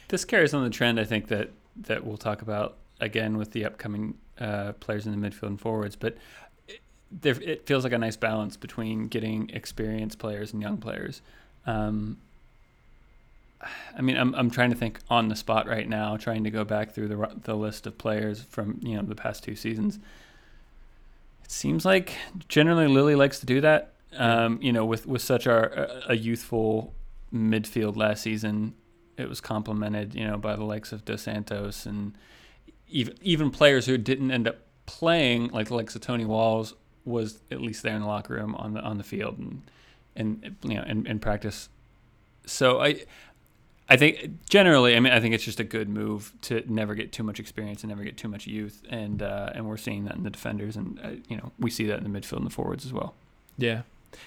This 0.08 0.24
carries 0.24 0.54
on 0.54 0.64
the 0.64 0.70
trend 0.70 1.00
I 1.00 1.04
think 1.04 1.28
that 1.28 1.50
that 1.76 2.04
we'll 2.04 2.16
talk 2.16 2.42
about 2.42 2.76
again 3.00 3.36
with 3.36 3.50
the 3.50 3.64
upcoming 3.64 4.14
uh, 4.38 4.72
players 4.74 5.06
in 5.06 5.20
the 5.20 5.28
midfield 5.28 5.48
and 5.48 5.60
forwards, 5.60 5.96
but 5.96 6.16
there, 7.20 7.40
it 7.40 7.66
feels 7.66 7.84
like 7.84 7.92
a 7.92 7.98
nice 7.98 8.16
balance 8.16 8.56
between 8.56 9.08
getting 9.08 9.50
experienced 9.50 10.18
players 10.18 10.52
and 10.52 10.60
young 10.60 10.78
players. 10.78 11.22
Um, 11.66 12.18
I 13.96 14.02
mean, 14.02 14.16
I'm 14.16 14.34
I'm 14.34 14.50
trying 14.50 14.70
to 14.70 14.76
think 14.76 15.00
on 15.08 15.28
the 15.28 15.36
spot 15.36 15.66
right 15.66 15.88
now, 15.88 16.16
trying 16.16 16.44
to 16.44 16.50
go 16.50 16.64
back 16.64 16.92
through 16.92 17.08
the 17.08 17.30
the 17.42 17.54
list 17.54 17.86
of 17.86 17.96
players 17.96 18.42
from 18.42 18.78
you 18.82 18.96
know 18.96 19.02
the 19.02 19.14
past 19.14 19.44
two 19.44 19.56
seasons. 19.56 19.98
It 21.44 21.50
seems 21.50 21.84
like 21.84 22.14
generally 22.48 22.88
Lilley 22.88 23.14
likes 23.14 23.40
to 23.40 23.46
do 23.46 23.60
that. 23.60 23.92
Um, 24.16 24.58
you 24.60 24.72
know, 24.72 24.84
with 24.84 25.06
with 25.06 25.22
such 25.22 25.46
our 25.46 25.88
a 26.08 26.16
youthful 26.16 26.92
midfield 27.32 27.96
last 27.96 28.22
season, 28.22 28.74
it 29.16 29.28
was 29.28 29.40
complemented, 29.40 30.14
you 30.14 30.26
know, 30.26 30.36
by 30.36 30.56
the 30.56 30.64
likes 30.64 30.92
of 30.92 31.04
Dos 31.04 31.22
Santos 31.22 31.86
and 31.86 32.16
even 32.88 33.14
even 33.22 33.50
players 33.50 33.86
who 33.86 33.96
didn't 33.96 34.30
end 34.30 34.46
up 34.46 34.58
playing, 34.86 35.48
like 35.48 35.68
the 35.68 35.74
likes 35.74 35.94
of 35.94 36.02
Tony 36.02 36.24
Walls, 36.24 36.74
was 37.04 37.38
at 37.50 37.60
least 37.60 37.82
there 37.82 37.94
in 37.94 38.00
the 38.00 38.06
locker 38.06 38.34
room 38.34 38.54
on 38.54 38.74
the 38.74 38.80
on 38.80 38.98
the 38.98 39.04
field 39.04 39.38
and 39.38 39.62
and 40.16 40.56
you 40.62 40.74
know 40.74 40.82
in, 40.82 41.06
in 41.06 41.18
practice. 41.18 41.68
So 42.46 42.80
I 42.80 43.04
I 43.88 43.96
think 43.96 44.48
generally, 44.48 44.96
I 44.96 45.00
mean, 45.00 45.12
I 45.12 45.20
think 45.20 45.34
it's 45.34 45.44
just 45.44 45.60
a 45.60 45.64
good 45.64 45.88
move 45.88 46.32
to 46.42 46.62
never 46.72 46.94
get 46.94 47.12
too 47.12 47.22
much 47.22 47.38
experience 47.38 47.82
and 47.82 47.90
never 47.90 48.02
get 48.02 48.16
too 48.16 48.28
much 48.28 48.46
youth, 48.46 48.82
and 48.88 49.22
uh, 49.22 49.50
and 49.54 49.66
we're 49.66 49.76
seeing 49.76 50.04
that 50.04 50.14
in 50.14 50.22
the 50.22 50.30
defenders, 50.30 50.76
and 50.76 50.98
uh, 51.02 51.10
you 51.28 51.36
know 51.36 51.52
we 51.58 51.70
see 51.70 51.86
that 51.86 51.98
in 51.98 52.10
the 52.10 52.20
midfield 52.20 52.38
and 52.38 52.46
the 52.46 52.50
forwards 52.50 52.86
as 52.86 52.92
well. 52.92 53.14
Yeah. 53.58 53.82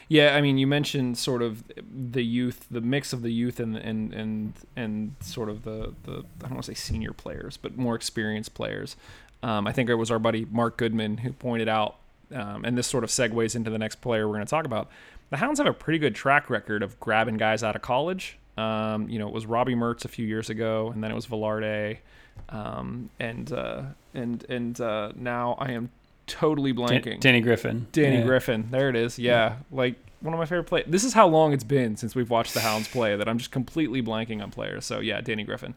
Yeah, 0.09 0.35
I 0.35 0.41
mean, 0.41 0.57
you 0.57 0.67
mentioned 0.67 1.17
sort 1.17 1.41
of 1.41 1.63
the 1.89 2.23
youth, 2.23 2.67
the 2.69 2.81
mix 2.81 3.13
of 3.13 3.21
the 3.21 3.31
youth 3.31 3.59
and 3.59 3.75
and 3.77 4.13
and 4.13 4.53
and 4.75 5.15
sort 5.21 5.49
of 5.49 5.63
the 5.63 5.93
the 6.03 6.23
I 6.39 6.41
don't 6.41 6.51
want 6.51 6.65
to 6.65 6.71
say 6.71 6.75
senior 6.75 7.13
players, 7.13 7.57
but 7.57 7.77
more 7.77 7.95
experienced 7.95 8.53
players. 8.53 8.95
Um, 9.41 9.65
I 9.65 9.71
think 9.71 9.89
it 9.89 9.95
was 9.95 10.11
our 10.11 10.19
buddy 10.19 10.45
Mark 10.45 10.77
Goodman 10.77 11.17
who 11.19 11.31
pointed 11.31 11.69
out, 11.69 11.95
um, 12.33 12.65
and 12.65 12.77
this 12.77 12.87
sort 12.87 13.03
of 13.03 13.09
segues 13.09 13.55
into 13.55 13.69
the 13.69 13.77
next 13.77 14.01
player 14.01 14.27
we're 14.27 14.35
going 14.35 14.45
to 14.45 14.49
talk 14.49 14.65
about. 14.65 14.89
The 15.29 15.37
Hounds 15.37 15.59
have 15.59 15.67
a 15.67 15.73
pretty 15.73 15.99
good 15.99 16.15
track 16.15 16.49
record 16.49 16.83
of 16.83 16.99
grabbing 16.99 17.37
guys 17.37 17.63
out 17.63 17.75
of 17.75 17.81
college. 17.81 18.37
Um, 18.57 19.09
you 19.09 19.19
know, 19.19 19.27
it 19.27 19.33
was 19.33 19.45
Robbie 19.45 19.75
Mertz 19.75 20.05
a 20.05 20.07
few 20.07 20.25
years 20.25 20.49
ago, 20.49 20.89
and 20.93 21.03
then 21.03 21.11
it 21.11 21.15
was 21.15 21.27
Velarde, 21.27 21.97
um, 22.49 23.09
and 23.19 23.51
uh, 23.51 23.81
and 24.13 24.43
and 24.49 24.79
uh, 24.81 25.11
now 25.15 25.55
I 25.59 25.71
am 25.71 25.89
totally 26.27 26.73
blanking. 26.73 27.03
Dan- 27.03 27.19
Danny 27.19 27.41
Griffin. 27.41 27.87
Danny 27.91 28.17
Yeah. 28.19 28.23
Griffin. 28.25 28.67
There 28.71 28.89
it 28.89 28.95
is. 28.95 29.19
Yeah, 29.19 29.57
like 29.71 29.95
one 30.21 30.33
of 30.33 30.39
my 30.39 30.45
favorite 30.45 30.63
players. 30.65 30.87
This 30.89 31.03
is 31.03 31.13
how 31.13 31.27
long 31.27 31.53
it's 31.53 31.63
been 31.63 31.95
since 31.97 32.15
we've 32.15 32.29
watched 32.29 32.53
the 32.53 32.61
Hounds 32.61 32.87
play 32.87 33.15
that 33.15 33.27
I'm 33.29 33.37
just 33.37 33.51
completely 33.51 34.01
blanking 34.01 34.41
on 34.41 34.49
players. 34.49 34.85
So 34.85 34.99
yeah, 34.99 35.21
Danny 35.21 35.43
Griffin. 35.43 35.75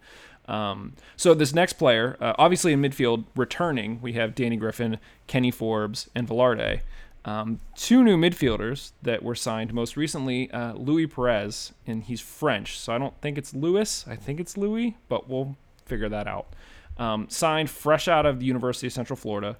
Um, 0.51 0.95
so 1.17 1.33
this 1.33 1.55
next 1.55 1.75
player, 1.75 2.17
uh, 2.21 2.35
obviously 2.37 2.73
in 2.73 2.83
midfield, 2.83 3.25
returning, 3.37 4.01
we 4.03 4.15
have 4.15 4.35
Danny 4.35 4.57
Griffin, 4.57 4.99
Kenny 5.27 5.51
Forbes, 5.51 6.11
and 6.15 6.29
Velarde. 6.29 6.81
Um, 7.25 7.61
two 7.77 8.03
new 8.03 8.17
midfielders 8.17 8.93
that 9.03 9.23
were 9.23 9.35
signed 9.35 9.73
most 9.73 9.97
recently, 9.97 10.51
uh, 10.51 10.73
Louis 10.73 11.07
Perez, 11.07 11.73
and 11.87 12.03
he's 12.03 12.21
French, 12.21 12.79
so 12.79 12.93
I 12.93 12.99
don't 12.99 13.19
think 13.21 13.39
it's 13.39 13.55
Louis. 13.55 14.05
I 14.09 14.17
think 14.17 14.41
it's 14.41 14.57
Louis, 14.57 14.97
but 15.09 15.29
we'll 15.29 15.57
figure 15.85 16.09
that 16.09 16.27
out. 16.27 16.47
Um, 16.99 17.29
signed 17.29 17.71
fresh 17.71 18.09
out 18.09 18.27
of 18.27 18.41
the 18.41 18.47
University 18.47 18.87
of 18.87 18.93
Central 18.93 19.17
Florida 19.17 19.57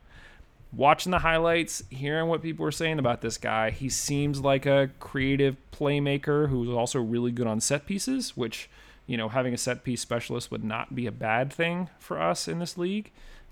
watching 0.73 1.11
the 1.11 1.19
highlights, 1.19 1.83
hearing 1.91 2.29
what 2.29 2.43
people 2.43 2.65
were 2.65 2.73
saying 2.73 2.99
about 2.99 3.21
this 3.21 3.39
guy, 3.39 3.71
he 3.71 3.89
seems 3.89 4.41
like 4.41 4.67
a 4.67 4.91
creative 5.01 5.57
playmaker 5.73 6.49
who's 6.49 6.69
also 6.69 7.01
really 7.01 7.33
good 7.33 7.47
on 7.47 7.61
set 7.61 7.87
pieces, 7.87 8.37
which, 8.37 8.71
you 9.11 9.17
know, 9.17 9.29
having 9.29 9.53
a 9.53 9.59
set 9.59 9.83
piece 9.83 10.01
specialist 10.01 10.53
would 10.53 10.63
not 10.63 10.95
be 10.95 11.05
a 11.05 11.11
bad 11.11 11.53
thing 11.53 11.91
for 11.99 12.23
us 12.23 12.47
in 12.47 12.61
this 12.61 12.79
league. 12.79 13.11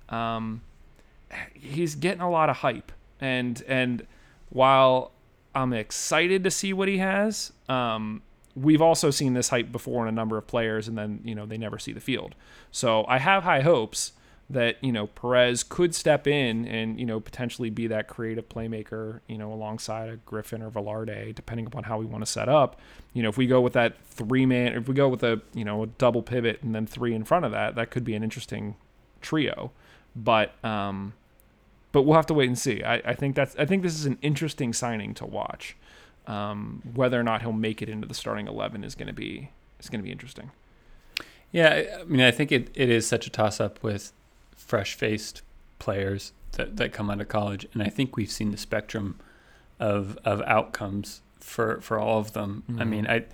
Um, 0.08 0.62
he's 1.52 1.96
getting 1.96 2.20
a 2.20 2.30
lot 2.30 2.48
of 2.48 2.58
hype, 2.58 2.92
and 3.20 3.60
and 3.66 4.06
while 4.50 5.10
I'm 5.56 5.72
excited 5.72 6.44
to 6.44 6.50
see 6.52 6.72
what 6.72 6.86
he 6.86 6.98
has, 6.98 7.52
um, 7.68 8.22
we've 8.54 8.80
also 8.80 9.10
seen 9.10 9.34
this 9.34 9.48
hype 9.48 9.72
before 9.72 10.04
in 10.04 10.08
a 10.08 10.16
number 10.16 10.38
of 10.38 10.46
players, 10.46 10.86
and 10.86 10.96
then 10.96 11.22
you 11.24 11.34
know 11.34 11.44
they 11.44 11.58
never 11.58 11.76
see 11.76 11.92
the 11.92 12.00
field. 12.00 12.36
So 12.70 13.04
I 13.08 13.18
have 13.18 13.42
high 13.42 13.62
hopes 13.62 14.12
that 14.50 14.82
you 14.82 14.92
know 14.92 15.06
Perez 15.06 15.62
could 15.62 15.94
step 15.94 16.26
in 16.26 16.66
and 16.66 16.98
you 16.98 17.04
know 17.04 17.20
potentially 17.20 17.70
be 17.70 17.86
that 17.88 18.08
creative 18.08 18.48
playmaker, 18.48 19.20
you 19.26 19.36
know, 19.36 19.52
alongside 19.52 20.08
a 20.08 20.16
Griffin 20.16 20.62
or 20.62 20.70
Velarde, 20.70 21.34
depending 21.34 21.66
upon 21.66 21.84
how 21.84 21.98
we 21.98 22.06
want 22.06 22.24
to 22.24 22.30
set 22.30 22.48
up. 22.48 22.80
You 23.12 23.22
know, 23.22 23.28
if 23.28 23.36
we 23.36 23.46
go 23.46 23.60
with 23.60 23.74
that 23.74 23.96
three 24.04 24.46
man, 24.46 24.74
if 24.74 24.88
we 24.88 24.94
go 24.94 25.08
with 25.08 25.22
a 25.22 25.42
you 25.52 25.64
know 25.64 25.82
a 25.82 25.86
double 25.86 26.22
pivot 26.22 26.62
and 26.62 26.74
then 26.74 26.86
three 26.86 27.14
in 27.14 27.24
front 27.24 27.44
of 27.44 27.52
that, 27.52 27.74
that 27.74 27.90
could 27.90 28.04
be 28.04 28.14
an 28.14 28.22
interesting 28.22 28.76
trio. 29.20 29.70
But 30.16 30.52
um, 30.64 31.12
but 31.92 32.02
we'll 32.02 32.16
have 32.16 32.26
to 32.26 32.34
wait 32.34 32.48
and 32.48 32.58
see. 32.58 32.82
I, 32.82 32.96
I 32.96 33.14
think 33.14 33.34
that's 33.36 33.54
I 33.56 33.66
think 33.66 33.82
this 33.82 33.94
is 33.94 34.06
an 34.06 34.18
interesting 34.22 34.72
signing 34.72 35.14
to 35.14 35.26
watch. 35.26 35.76
Um, 36.26 36.82
whether 36.94 37.18
or 37.18 37.22
not 37.22 37.40
he'll 37.40 37.52
make 37.52 37.80
it 37.80 37.88
into 37.88 38.06
the 38.06 38.14
starting 38.14 38.48
eleven 38.48 38.82
is 38.82 38.94
going 38.94 39.08
to 39.08 39.14
be 39.14 39.50
is 39.78 39.90
going 39.90 40.00
to 40.00 40.04
be 40.04 40.12
interesting. 40.12 40.52
Yeah, 41.50 42.00
I 42.00 42.04
mean, 42.04 42.20
I 42.20 42.30
think 42.30 42.52
it, 42.52 42.70
it 42.74 42.90
is 42.90 43.06
such 43.06 43.26
a 43.26 43.30
toss 43.30 43.58
up 43.58 43.82
with 43.82 44.12
fresh 44.58 44.94
faced 44.94 45.40
players 45.78 46.32
that, 46.52 46.76
that 46.76 46.92
come 46.92 47.08
out 47.08 47.20
of 47.20 47.28
college, 47.28 47.66
and 47.72 47.82
I 47.82 47.88
think 47.88 48.16
we've 48.16 48.30
seen 48.30 48.50
the 48.50 48.56
spectrum 48.58 49.18
of 49.80 50.18
of 50.24 50.42
outcomes 50.42 51.22
for 51.40 51.80
for 51.80 51.98
all 51.98 52.18
of 52.18 52.32
them. 52.32 52.64
I 52.68 52.72
Mhm. 52.82 52.88
mean, 52.88 53.06
I 53.06 53.24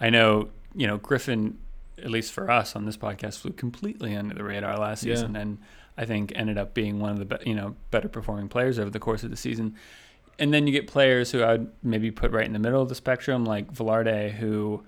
I 0.00 0.10
know 0.10 0.50
you 0.74 0.86
know 0.86 0.98
Griffin, 0.98 1.58
at 1.98 2.10
least 2.10 2.32
for 2.32 2.50
us 2.50 2.76
on 2.76 2.84
this 2.84 2.96
podcast, 2.96 3.38
flew 3.40 3.52
completely 3.52 4.14
under 4.14 4.34
the 4.34 4.44
radar 4.44 4.76
last 4.78 5.02
Yeah. 5.04 5.14
season, 5.14 5.34
and 5.36 5.58
I 5.96 6.04
think 6.04 6.32
ended 6.36 6.58
up 6.58 6.74
being 6.74 6.98
one 7.00 7.10
of 7.12 7.18
the 7.18 7.24
be- 7.24 7.48
you 7.50 7.54
know 7.54 7.74
better 7.90 8.08
performing 8.08 8.48
players 8.48 8.78
over 8.78 8.90
the 8.90 9.00
course 9.00 9.24
of 9.24 9.30
the 9.30 9.36
season. 9.36 9.74
And 10.38 10.52
then 10.52 10.66
you 10.66 10.72
get 10.72 10.88
players 10.88 11.30
who 11.30 11.44
I'd 11.44 11.68
maybe 11.82 12.10
put 12.10 12.32
right 12.32 12.44
in 12.44 12.52
the 12.52 12.58
middle 12.58 12.82
of 12.82 12.88
the 12.88 12.96
spectrum, 12.96 13.44
like 13.44 13.72
Velarde, 13.72 14.32
who 14.32 14.82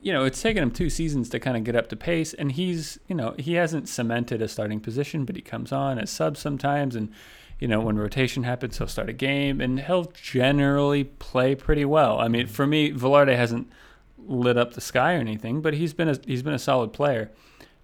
you 0.00 0.12
know, 0.12 0.24
it's 0.24 0.40
taken 0.40 0.62
him 0.62 0.70
two 0.70 0.90
seasons 0.90 1.28
to 1.30 1.40
kind 1.40 1.56
of 1.56 1.64
get 1.64 1.74
up 1.74 1.88
to 1.88 1.96
pace, 1.96 2.32
and 2.34 2.52
he's, 2.52 2.98
you 3.08 3.14
know, 3.14 3.34
he 3.38 3.54
hasn't 3.54 3.88
cemented 3.88 4.40
a 4.40 4.48
starting 4.48 4.80
position, 4.80 5.24
but 5.24 5.36
he 5.36 5.42
comes 5.42 5.72
on 5.72 5.98
as 5.98 6.10
sub 6.10 6.36
sometimes, 6.36 6.94
and 6.94 7.10
you 7.58 7.66
know, 7.66 7.80
when 7.80 7.98
rotation 7.98 8.44
happens, 8.44 8.78
he'll 8.78 8.86
start 8.86 9.08
a 9.08 9.12
game, 9.12 9.60
and 9.60 9.80
he'll 9.80 10.12
generally 10.12 11.04
play 11.04 11.54
pretty 11.54 11.84
well. 11.84 12.20
I 12.20 12.28
mean, 12.28 12.46
for 12.46 12.66
me, 12.66 12.92
Velarde 12.92 13.34
hasn't 13.34 13.68
lit 14.28 14.56
up 14.56 14.74
the 14.74 14.80
sky 14.80 15.14
or 15.14 15.18
anything, 15.18 15.60
but 15.60 15.74
he's 15.74 15.92
been 15.92 16.08
a 16.08 16.18
he's 16.24 16.42
been 16.42 16.54
a 16.54 16.58
solid 16.58 16.92
player. 16.92 17.30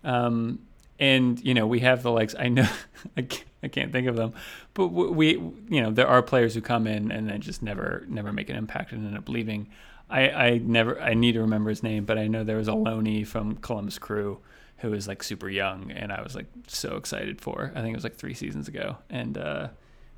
Um, 0.04 0.60
and 1.00 1.40
you 1.44 1.54
know, 1.54 1.66
we 1.66 1.80
have 1.80 2.02
the 2.02 2.12
likes. 2.12 2.34
I 2.38 2.48
know 2.48 2.68
I 3.16 3.22
can't, 3.22 3.44
I 3.62 3.68
can't 3.68 3.92
think 3.92 4.06
of 4.06 4.16
them, 4.16 4.34
but 4.74 4.88
we, 4.88 5.32
you 5.68 5.82
know, 5.82 5.90
there 5.90 6.06
are 6.06 6.22
players 6.22 6.54
who 6.54 6.60
come 6.60 6.86
in 6.86 7.10
and 7.10 7.28
then 7.28 7.40
just 7.40 7.62
never 7.62 8.04
never 8.08 8.32
make 8.32 8.48
an 8.48 8.56
impact 8.56 8.92
and 8.92 9.06
end 9.06 9.18
up 9.18 9.28
leaving. 9.28 9.68
I, 10.10 10.28
I 10.28 10.58
never 10.58 11.00
I 11.00 11.14
need 11.14 11.32
to 11.32 11.40
remember 11.40 11.70
his 11.70 11.82
name, 11.82 12.04
but 12.04 12.18
I 12.18 12.26
know 12.26 12.44
there 12.44 12.56
was 12.56 12.68
a 12.68 12.72
loanee 12.72 13.26
from 13.26 13.56
Columbus 13.56 13.98
Crew 13.98 14.40
who 14.78 14.90
was 14.90 15.08
like 15.08 15.22
super 15.22 15.48
young, 15.48 15.90
and 15.90 16.12
I 16.12 16.22
was 16.22 16.34
like 16.34 16.46
so 16.66 16.96
excited 16.96 17.40
for. 17.40 17.72
I 17.74 17.80
think 17.80 17.94
it 17.94 17.96
was 17.96 18.04
like 18.04 18.16
three 18.16 18.34
seasons 18.34 18.68
ago, 18.68 18.98
and 19.08 19.38
uh, 19.38 19.68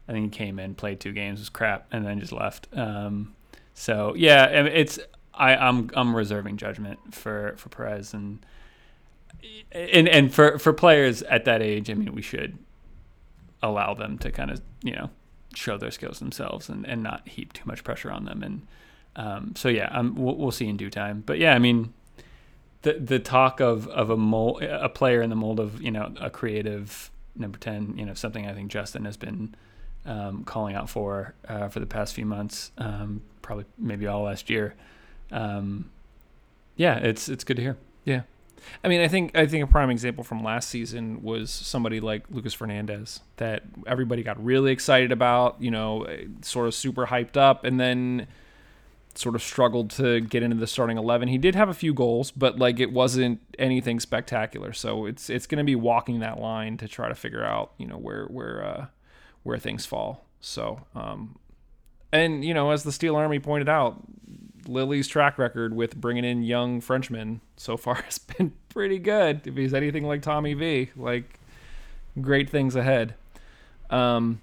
I 0.08 0.12
think 0.12 0.34
he 0.34 0.38
came 0.38 0.58
in, 0.58 0.74
played 0.74 1.00
two 1.00 1.12
games, 1.12 1.38
was 1.38 1.48
crap, 1.48 1.86
and 1.92 2.04
then 2.04 2.18
just 2.18 2.32
left. 2.32 2.68
Um, 2.72 3.34
so 3.74 4.14
yeah, 4.16 4.46
it's 4.46 4.98
I, 5.32 5.54
I'm 5.54 5.90
I'm 5.94 6.16
reserving 6.16 6.56
judgment 6.56 7.14
for 7.14 7.54
for 7.58 7.68
Perez 7.68 8.12
and 8.12 8.44
and 9.70 10.08
and 10.08 10.34
for 10.34 10.58
for 10.58 10.72
players 10.72 11.22
at 11.22 11.44
that 11.44 11.62
age. 11.62 11.90
I 11.90 11.94
mean, 11.94 12.12
we 12.14 12.22
should 12.22 12.58
allow 13.62 13.94
them 13.94 14.18
to 14.18 14.30
kind 14.30 14.50
of 14.50 14.62
you 14.82 14.94
know 14.94 15.10
show 15.54 15.78
their 15.78 15.90
skills 15.90 16.18
themselves 16.18 16.68
and, 16.68 16.86
and 16.86 17.02
not 17.02 17.26
heap 17.28 17.52
too 17.52 17.64
much 17.66 17.84
pressure 17.84 18.10
on 18.10 18.24
them. 18.24 18.42
And 18.42 18.66
um, 19.16 19.54
so 19.56 19.68
yeah, 19.68 19.88
um, 19.90 20.14
we'll, 20.14 20.36
we'll 20.36 20.50
see 20.52 20.68
in 20.68 20.76
due 20.76 20.90
time. 20.90 21.22
But 21.26 21.38
yeah, 21.38 21.54
I 21.54 21.58
mean, 21.58 21.92
the 22.82 22.92
the 22.94 23.18
talk 23.18 23.60
of 23.60 23.88
of 23.88 24.10
a 24.10 24.16
mold, 24.16 24.62
a 24.62 24.88
player 24.88 25.22
in 25.22 25.30
the 25.30 25.36
mold 25.36 25.58
of 25.58 25.82
you 25.82 25.90
know 25.90 26.12
a 26.20 26.30
creative 26.30 27.10
number 27.34 27.58
ten, 27.58 27.94
you 27.96 28.04
know 28.04 28.14
something 28.14 28.46
I 28.46 28.52
think 28.52 28.70
Justin 28.70 29.06
has 29.06 29.16
been 29.16 29.54
um, 30.04 30.44
calling 30.44 30.76
out 30.76 30.88
for 30.90 31.34
uh, 31.48 31.68
for 31.68 31.80
the 31.80 31.86
past 31.86 32.14
few 32.14 32.26
months, 32.26 32.70
um, 32.78 33.22
probably 33.42 33.64
maybe 33.78 34.06
all 34.06 34.22
last 34.22 34.50
year. 34.50 34.74
Um, 35.32 35.90
yeah, 36.76 36.98
it's 36.98 37.28
it's 37.28 37.42
good 37.42 37.56
to 37.56 37.62
hear. 37.62 37.76
Yeah. 38.04 38.22
I 38.82 38.88
mean, 38.88 39.00
I 39.00 39.08
think 39.08 39.36
I 39.36 39.46
think 39.46 39.64
a 39.64 39.66
prime 39.66 39.90
example 39.90 40.24
from 40.24 40.42
last 40.42 40.68
season 40.68 41.22
was 41.22 41.50
somebody 41.50 42.00
like 42.00 42.24
Lucas 42.30 42.52
Fernandez 42.52 43.20
that 43.36 43.62
everybody 43.86 44.22
got 44.22 44.42
really 44.44 44.72
excited 44.72 45.12
about, 45.12 45.56
you 45.60 45.70
know, 45.70 46.06
sort 46.42 46.66
of 46.66 46.74
super 46.74 47.06
hyped 47.06 47.36
up, 47.36 47.64
and 47.64 47.78
then 47.78 48.26
sort 49.18 49.34
of 49.34 49.42
struggled 49.42 49.90
to 49.90 50.20
get 50.20 50.42
into 50.42 50.56
the 50.56 50.66
starting 50.66 50.98
eleven. 50.98 51.28
He 51.28 51.38
did 51.38 51.54
have 51.54 51.68
a 51.68 51.74
few 51.74 51.94
goals, 51.94 52.30
but 52.30 52.58
like 52.58 52.80
it 52.80 52.92
wasn't 52.92 53.40
anything 53.58 54.00
spectacular. 54.00 54.72
So 54.72 55.06
it's 55.06 55.30
it's 55.30 55.46
going 55.46 55.58
to 55.58 55.64
be 55.64 55.74
walking 55.74 56.20
that 56.20 56.40
line 56.40 56.76
to 56.78 56.88
try 56.88 57.08
to 57.08 57.14
figure 57.14 57.44
out, 57.44 57.72
you 57.78 57.86
know, 57.86 57.96
where 57.96 58.24
where 58.26 58.64
uh, 58.64 58.86
where 59.42 59.58
things 59.58 59.86
fall. 59.86 60.24
So, 60.40 60.86
um, 60.94 61.38
and 62.12 62.44
you 62.44 62.54
know, 62.54 62.70
as 62.70 62.82
the 62.82 62.92
Steel 62.92 63.16
Army 63.16 63.38
pointed 63.38 63.68
out, 63.68 64.02
Lilley's 64.66 65.08
track 65.08 65.38
record 65.38 65.74
with 65.74 65.96
bringing 65.96 66.24
in 66.24 66.42
young 66.42 66.80
Frenchmen 66.80 67.40
so 67.56 67.76
far 67.76 67.94
has 68.02 68.18
been 68.18 68.52
pretty 68.68 68.98
good. 68.98 69.46
If 69.46 69.56
he's 69.56 69.74
anything 69.74 70.04
like 70.04 70.22
Tommy 70.22 70.54
V, 70.54 70.90
like 70.96 71.38
great 72.20 72.50
things 72.50 72.76
ahead. 72.76 73.14
Um, 73.90 74.40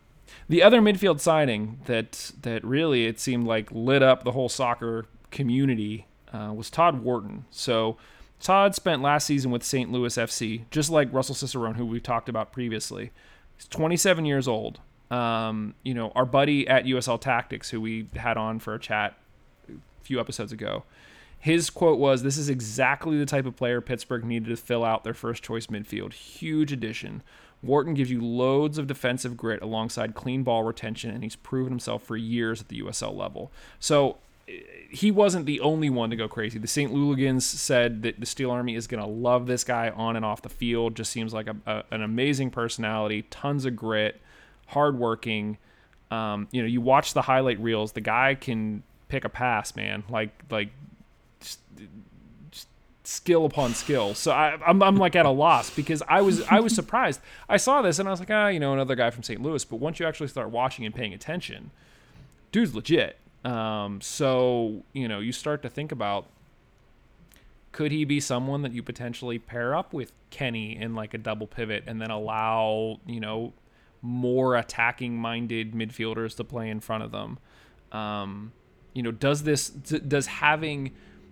the 0.49 0.63
other 0.63 0.81
midfield 0.81 1.19
signing 1.19 1.79
that 1.85 2.31
that 2.41 2.63
really 2.63 3.05
it 3.05 3.19
seemed 3.19 3.45
like 3.45 3.71
lit 3.71 4.03
up 4.03 4.23
the 4.23 4.31
whole 4.31 4.49
soccer 4.49 5.05
community 5.31 6.07
uh, 6.33 6.53
was 6.53 6.69
Todd 6.69 7.01
Wharton. 7.03 7.45
So 7.51 7.97
Todd 8.39 8.75
spent 8.75 9.01
last 9.01 9.25
season 9.25 9.51
with 9.51 9.63
St. 9.63 9.91
Louis 9.91 10.15
FC, 10.15 10.63
just 10.69 10.89
like 10.89 11.11
Russell 11.13 11.35
Cicerone, 11.35 11.75
who 11.75 11.85
we've 11.85 12.03
talked 12.03 12.27
about 12.27 12.51
previously. 12.51 13.11
He's 13.55 13.67
27 13.67 14.25
years 14.25 14.47
old. 14.47 14.79
Um, 15.09 15.75
you 15.83 15.93
know, 15.93 16.11
our 16.15 16.25
buddy 16.25 16.67
at 16.67 16.85
USL 16.85 17.21
Tactics, 17.21 17.69
who 17.69 17.79
we 17.79 18.07
had 18.15 18.35
on 18.35 18.59
for 18.59 18.73
a 18.73 18.79
chat 18.79 19.17
a 19.69 19.73
few 20.01 20.19
episodes 20.19 20.51
ago. 20.51 20.83
His 21.39 21.69
quote 21.69 21.99
was, 21.99 22.23
This 22.23 22.37
is 22.37 22.49
exactly 22.49 23.17
the 23.17 23.25
type 23.25 23.45
of 23.45 23.55
player 23.55 23.79
Pittsburgh 23.79 24.25
needed 24.25 24.49
to 24.49 24.57
fill 24.57 24.83
out 24.83 25.03
their 25.03 25.13
first 25.13 25.43
choice 25.43 25.67
midfield. 25.67 26.13
Huge 26.13 26.71
addition. 26.71 27.21
Wharton 27.63 27.93
gives 27.93 28.12
you 28.12 28.22
loads 28.22 28.77
of 28.77 28.88
defensive 28.88 29.38
grit 29.38 29.62
alongside 29.62 30.13
clean 30.13 30.43
ball 30.43 30.63
retention, 30.63 31.12
and 31.12 31.24
he's 31.24 31.36
proven 31.36 31.72
himself 31.72 32.03
for 32.03 32.17
years 32.17 32.62
at 32.62 32.67
the 32.67 32.82
USL 32.82 33.15
level. 33.15 33.51
So 33.79 34.17
he 34.89 35.10
wasn't 35.10 35.46
the 35.46 35.60
only 35.62 35.89
one 35.89 36.10
to 36.10 36.15
go 36.15 36.27
crazy. 36.27 36.60
The 36.60 36.67
St. 36.67 36.93
Louligans 36.93 37.43
said 37.43 38.03
that 38.03 38.20
the 38.20 38.25
Steel 38.25 38.51
Army 38.51 38.75
is 38.75 38.88
going 38.88 39.01
to 39.01 39.10
love 39.10 39.48
this 39.48 39.63
guy 39.63 39.89
on 39.89 40.15
and 40.15 40.25
off 40.25 40.41
the 40.41 40.50
field. 40.50 40.96
Just 40.96 41.12
seems 41.12 41.34
like 41.34 41.48
a, 41.48 41.55
a, 41.65 41.84
an 41.91 42.01
amazing 42.01 42.51
personality, 42.51 43.24
tons 43.24 43.65
of 43.65 43.75
grit, 43.75 44.20
hardworking. 44.67 45.58
Um, 46.12 46.48
you 46.51 46.62
know, 46.62 46.67
you 46.67 46.82
watch 46.82 47.13
the 47.13 47.24
highlight 47.24 47.60
reels. 47.60 47.93
The 47.93 48.01
guy 48.01 48.36
can 48.36 48.84
pick 49.08 49.24
a 49.24 49.29
pass, 49.29 49.75
man. 49.75 50.03
Like 50.09 50.31
like 50.50 50.70
just 51.40 51.59
skill 53.03 53.46
upon 53.46 53.74
skill. 53.74 54.13
So 54.13 54.31
I, 54.31 54.57
I'm 54.66 54.81
I'm 54.81 54.96
like 54.96 55.16
at 55.16 55.25
a 55.25 55.29
loss 55.29 55.70
because 55.70 56.01
I 56.07 56.22
was 56.22 56.42
I 56.48 56.59
was 56.59 56.74
surprised. 56.81 57.22
I 57.48 57.57
saw 57.57 57.81
this 57.81 58.00
and 58.00 58.07
I 58.07 58.11
was 58.11 58.20
like, 58.20 58.31
ah, 58.31 58.48
you 58.48 58.59
know, 58.59 58.74
another 58.74 58.96
guy 58.96 59.09
from 59.09 59.24
St. 59.24 59.42
Louis. 59.42 59.63
But 59.66 59.77
once 59.77 60.00
you 60.00 60.05
actually 60.05 60.27
start 60.27 60.50
watching 60.50 60.85
and 60.85 60.94
paying 60.94 61.13
attention, 61.13 61.72
dude's 62.51 62.74
legit. 62.74 63.18
Um, 63.44 64.01
so 64.01 64.83
you 64.94 65.07
know, 65.07 65.20
you 65.20 65.31
start 65.31 65.61
to 65.63 65.70
think 65.70 65.92
about 65.92 66.27
could 67.72 67.92
he 67.92 68.05
be 68.05 68.20
someone 68.20 68.61
that 68.61 68.72
you 68.72 68.83
potentially 68.83 69.39
pair 69.39 69.75
up 69.75 69.94
with 69.94 70.11
Kenny 70.29 70.77
in 70.77 70.94
like 70.94 71.13
a 71.13 71.18
double 71.18 71.48
pivot 71.48 71.83
and 71.87 72.01
then 72.01 72.11
allow 72.11 73.00
you 73.05 73.20
know 73.20 73.53
more 74.01 74.55
attacking 74.55 75.16
minded 75.18 75.74
midfielders 75.74 76.35
to 76.35 76.44
play 76.44 76.70
in 76.70 76.79
front 76.79 77.03
of 77.03 77.11
them. 77.11 77.39
Um, 77.92 78.51
you 78.94 79.01
know, 79.01 79.11
does 79.11 79.44
this 79.44 79.70
does 79.70 80.27
having 80.27 80.92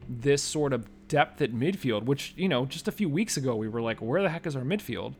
this 0.09 0.41
sort 0.41 0.73
of 0.73 0.87
depth 1.11 1.41
at 1.41 1.51
midfield, 1.51 2.03
which 2.03 2.33
you 2.37 2.47
know, 2.47 2.65
just 2.65 2.87
a 2.87 2.91
few 2.91 3.09
weeks 3.09 3.35
ago 3.35 3.53
we 3.53 3.67
were 3.67 3.81
like, 3.81 3.99
where 3.99 4.21
the 4.23 4.29
heck 4.29 4.47
is 4.47 4.55
our 4.55 4.63
midfield? 4.63 5.13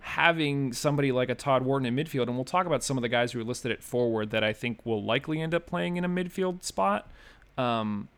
Having 0.00 0.72
somebody 0.72 1.12
like 1.12 1.28
a 1.28 1.34
Todd 1.34 1.62
Wharton 1.62 1.86
in 1.86 1.94
midfield, 1.94 2.28
and 2.28 2.34
we'll 2.34 2.44
talk 2.44 2.64
about 2.66 2.82
some 2.82 2.96
of 2.96 3.02
the 3.02 3.10
guys 3.10 3.32
who 3.32 3.40
are 3.40 3.44
listed 3.44 3.70
at 3.70 3.82
forward 3.82 4.30
that 4.30 4.42
I 4.42 4.54
think 4.54 4.84
will 4.86 5.02
likely 5.02 5.42
end 5.42 5.54
up 5.54 5.66
playing 5.66 5.98
in 5.98 6.04
a 6.04 6.08
midfield 6.08 6.64
spot. 6.64 7.06
Um, 7.58 8.08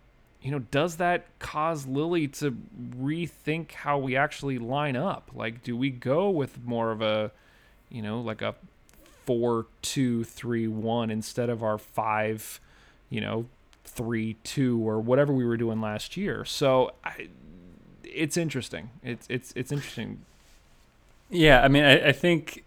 you 0.41 0.53
know, 0.53 0.61
does 0.61 0.97
that 0.99 1.27
cause 1.41 1.87
Lilley 1.87 2.29
to 2.29 2.57
rethink 2.97 3.73
how 3.73 3.99
we 3.99 4.15
actually 4.17 4.59
line 4.59 4.95
up? 4.95 5.31
Like, 5.35 5.65
do 5.65 5.77
we 5.77 5.91
go 5.91 6.31
with 6.31 6.65
more 6.65 6.93
of 6.93 7.03
a, 7.03 7.33
you 7.91 8.03
know, 8.03 8.21
like 8.21 8.43
a 8.43 8.55
four 9.25 9.67
two 9.83 10.23
three 10.23 10.69
one 10.69 11.11
instead 11.11 11.51
of 11.51 11.65
our 11.65 11.79
five, 11.79 12.61
you 13.11 13.21
know, 13.21 13.47
three 13.87 14.35
two 14.44 14.87
or 14.87 15.01
whatever 15.01 15.33
we 15.33 15.44
were 15.44 15.57
doing 15.57 15.81
last 15.81 16.16
year. 16.16 16.44
So 16.44 16.92
I, 17.05 17.29
it's 18.05 18.37
interesting. 18.37 18.90
It's 19.03 19.27
it's 19.31 19.53
it's 19.57 19.72
interesting. 19.72 20.25
Yeah, 21.31 21.62
I 21.62 21.68
mean, 21.68 21.85
I, 21.85 22.09
I 22.09 22.12
think 22.12 22.64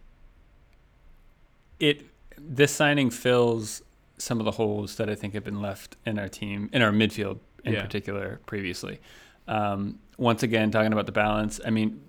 it 1.80 2.06
this 2.38 2.72
signing 2.72 3.10
fills 3.10 3.82
some 4.18 4.40
of 4.40 4.46
the 4.46 4.52
holes 4.52 4.98
that 4.98 5.10
I 5.10 5.16
think 5.16 5.34
have 5.34 5.44
been 5.44 5.62
left 5.62 5.96
in 6.06 6.20
our 6.20 6.28
team, 6.28 6.70
in 6.74 6.82
our 6.82 6.92
midfield 6.92 7.40
in 7.64 7.74
yeah. 7.74 7.82
particular, 7.82 8.40
previously. 8.46 9.00
Um, 9.48 10.00
once 10.18 10.44
again, 10.44 10.72
talking 10.72 10.92
about 10.92 11.06
the 11.06 11.12
balance. 11.12 11.60
I 11.66 11.70
mean, 11.70 12.02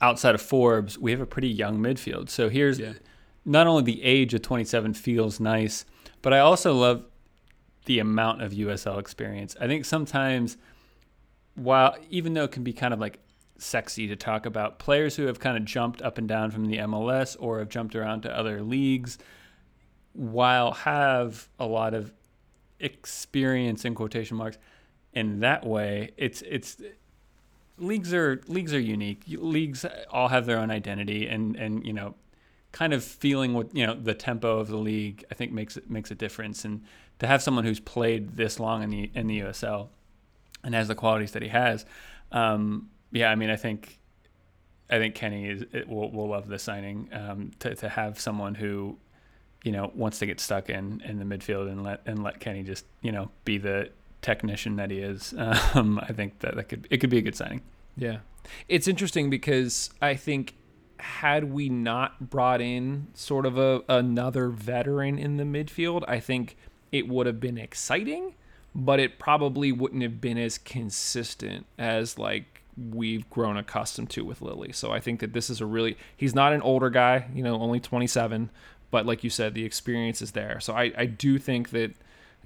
outside 0.00 0.34
of 0.34 0.42
Forbes, 0.42 0.98
we 0.98 1.10
have 1.10 1.20
a 1.20 1.26
pretty 1.26 1.48
young 1.48 1.78
midfield. 1.78 2.28
So 2.28 2.48
here's 2.48 2.78
yeah. 2.78 2.92
not 3.44 3.66
only 3.66 3.82
the 3.82 4.02
age 4.02 4.34
of 4.34 4.42
27 4.42 4.94
feels 4.94 5.40
nice, 5.40 5.84
but 6.22 6.32
I 6.32 6.38
also 6.40 6.74
love 6.74 7.04
the 7.86 7.98
amount 7.98 8.42
of 8.42 8.52
USL 8.52 8.98
experience. 8.98 9.56
I 9.60 9.66
think 9.66 9.84
sometimes, 9.84 10.56
while 11.54 11.96
even 12.10 12.34
though 12.34 12.44
it 12.44 12.52
can 12.52 12.62
be 12.62 12.72
kind 12.72 12.94
of 12.94 13.00
like 13.00 13.18
sexy 13.58 14.06
to 14.08 14.16
talk 14.16 14.46
about, 14.46 14.78
players 14.78 15.16
who 15.16 15.26
have 15.26 15.40
kind 15.40 15.56
of 15.56 15.64
jumped 15.64 16.02
up 16.02 16.18
and 16.18 16.28
down 16.28 16.50
from 16.50 16.66
the 16.66 16.76
MLS 16.78 17.36
or 17.40 17.58
have 17.58 17.68
jumped 17.68 17.96
around 17.96 18.22
to 18.22 18.38
other 18.38 18.62
leagues, 18.62 19.18
while 20.12 20.72
have 20.72 21.48
a 21.58 21.66
lot 21.66 21.94
of 21.94 22.12
experience 22.78 23.84
in 23.84 23.94
quotation 23.94 24.36
marks 24.36 24.58
in 25.16 25.40
that 25.40 25.66
way, 25.66 26.12
it's 26.18 26.42
it's 26.42 26.76
leagues 27.78 28.12
are 28.12 28.42
leagues 28.46 28.74
are 28.74 28.80
unique. 28.80 29.22
Leagues 29.26 29.84
all 30.10 30.28
have 30.28 30.44
their 30.44 30.58
own 30.58 30.70
identity, 30.70 31.26
and 31.26 31.56
and 31.56 31.84
you 31.86 31.94
know, 31.94 32.14
kind 32.70 32.92
of 32.92 33.02
feeling 33.02 33.54
what 33.54 33.74
you 33.74 33.86
know 33.86 33.94
the 33.94 34.14
tempo 34.14 34.58
of 34.58 34.68
the 34.68 34.76
league. 34.76 35.24
I 35.30 35.34
think 35.34 35.52
makes 35.52 35.76
it 35.78 35.90
makes 35.90 36.10
a 36.10 36.14
difference 36.14 36.66
and 36.66 36.82
to 37.18 37.26
have 37.26 37.42
someone 37.42 37.64
who's 37.64 37.80
played 37.80 38.36
this 38.36 38.60
long 38.60 38.82
in 38.82 38.90
the 38.90 39.10
in 39.14 39.26
the 39.26 39.40
USL 39.40 39.88
and 40.64 40.74
has 40.74 40.88
the 40.88 40.94
qualities 40.94 41.32
that 41.32 41.42
he 41.42 41.48
has, 41.48 41.86
um, 42.32 42.90
yeah, 43.12 43.30
I 43.30 43.34
mean, 43.34 43.50
I 43.50 43.56
think 43.56 43.98
I 44.90 44.98
think 44.98 45.14
Kenny 45.14 45.48
is 45.48 45.64
will 45.86 46.10
will 46.10 46.28
love 46.28 46.48
the 46.48 46.58
signing 46.58 47.08
um, 47.12 47.50
to 47.60 47.74
to 47.76 47.88
have 47.88 48.20
someone 48.20 48.54
who 48.54 48.98
you 49.64 49.72
know 49.72 49.90
wants 49.94 50.18
to 50.20 50.26
get 50.26 50.40
stuck 50.40 50.68
in 50.68 51.02
in 51.04 51.18
the 51.18 51.24
midfield 51.24 51.70
and 51.70 51.82
let 51.82 52.02
and 52.06 52.22
let 52.22 52.40
Kenny 52.40 52.62
just 52.62 52.84
you 53.02 53.12
know 53.12 53.30
be 53.44 53.58
the 53.58 53.90
technician 54.22 54.76
that 54.76 54.90
he 54.90 54.98
is. 54.98 55.34
Um, 55.74 55.98
I 56.02 56.12
think 56.12 56.38
that 56.40 56.56
that 56.56 56.68
could 56.68 56.86
it 56.90 56.98
could 56.98 57.10
be 57.10 57.18
a 57.18 57.22
good 57.22 57.34
signing. 57.34 57.62
Yeah, 57.96 58.18
it's 58.68 58.88
interesting 58.88 59.30
because 59.30 59.90
I 60.00 60.14
think 60.14 60.54
had 60.98 61.52
we 61.52 61.68
not 61.68 62.30
brought 62.30 62.60
in 62.60 63.08
sort 63.14 63.44
of 63.44 63.58
a 63.58 63.82
another 63.88 64.48
veteran 64.48 65.18
in 65.18 65.36
the 65.36 65.44
midfield, 65.44 66.04
I 66.08 66.20
think 66.20 66.56
it 66.92 67.08
would 67.08 67.26
have 67.26 67.40
been 67.40 67.58
exciting, 67.58 68.34
but 68.74 69.00
it 69.00 69.18
probably 69.18 69.72
wouldn't 69.72 70.02
have 70.02 70.20
been 70.20 70.38
as 70.38 70.58
consistent 70.58 71.66
as 71.78 72.18
like 72.18 72.62
we've 72.90 73.28
grown 73.30 73.56
accustomed 73.56 74.10
to 74.10 74.24
with 74.24 74.42
Lilley. 74.42 74.72
So 74.72 74.92
I 74.92 75.00
think 75.00 75.20
that 75.20 75.32
this 75.32 75.48
is 75.48 75.60
a 75.60 75.66
really 75.66 75.96
he's 76.16 76.34
not 76.34 76.52
an 76.52 76.62
older 76.62 76.90
guy, 76.90 77.26
you 77.34 77.42
know, 77.42 77.60
only 77.60 77.80
27, 77.80 78.50
but 78.90 79.06
like 79.06 79.24
you 79.24 79.30
said, 79.30 79.54
the 79.54 79.64
experience 79.64 80.20
is 80.20 80.32
there. 80.32 80.60
So 80.60 80.74
I, 80.74 80.92
I 80.96 81.06
do 81.06 81.38
think 81.38 81.70
that 81.70 81.92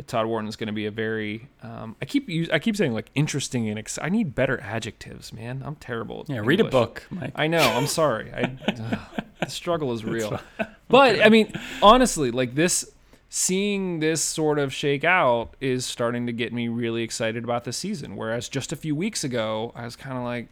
Todd 0.06 0.26
Wharton 0.26 0.48
is 0.48 0.56
going 0.56 0.68
to 0.68 0.72
be 0.72 0.86
a 0.86 0.90
very 0.90 1.48
um, 1.62 1.96
I 2.00 2.04
keep 2.04 2.28
use, 2.28 2.48
I 2.50 2.58
keep 2.58 2.76
saying 2.76 2.92
like 2.92 3.10
interesting 3.14 3.68
and 3.68 3.78
ex- 3.78 3.98
I 4.00 4.08
need 4.08 4.34
better 4.34 4.60
adjectives, 4.60 5.32
man. 5.32 5.62
I'm 5.64 5.76
terrible. 5.76 6.24
Yeah, 6.28 6.40
read 6.42 6.60
a 6.60 6.64
book, 6.64 7.06
Mike. 7.10 7.32
I 7.34 7.46
know. 7.46 7.60
I'm 7.60 7.86
sorry. 7.86 8.32
I, 8.32 8.56
ugh, 8.68 9.24
the 9.40 9.50
struggle 9.50 9.92
is 9.92 10.04
real. 10.04 10.40
But 10.88 11.24
I 11.24 11.28
mean, 11.28 11.52
honestly, 11.82 12.30
like 12.30 12.54
this, 12.54 12.90
seeing 13.32 14.00
this 14.00 14.20
sort 14.22 14.58
of 14.58 14.74
shake 14.74 15.04
out 15.04 15.54
is 15.60 15.86
starting 15.86 16.26
to 16.26 16.32
get 16.32 16.52
me 16.52 16.66
really 16.66 17.04
excited 17.04 17.44
about 17.44 17.62
the 17.62 17.72
season. 17.72 18.16
Whereas 18.16 18.48
just 18.48 18.72
a 18.72 18.76
few 18.76 18.96
weeks 18.96 19.22
ago, 19.22 19.70
I 19.76 19.84
was 19.84 19.94
kind 19.94 20.18
of 20.18 20.24
like, 20.24 20.48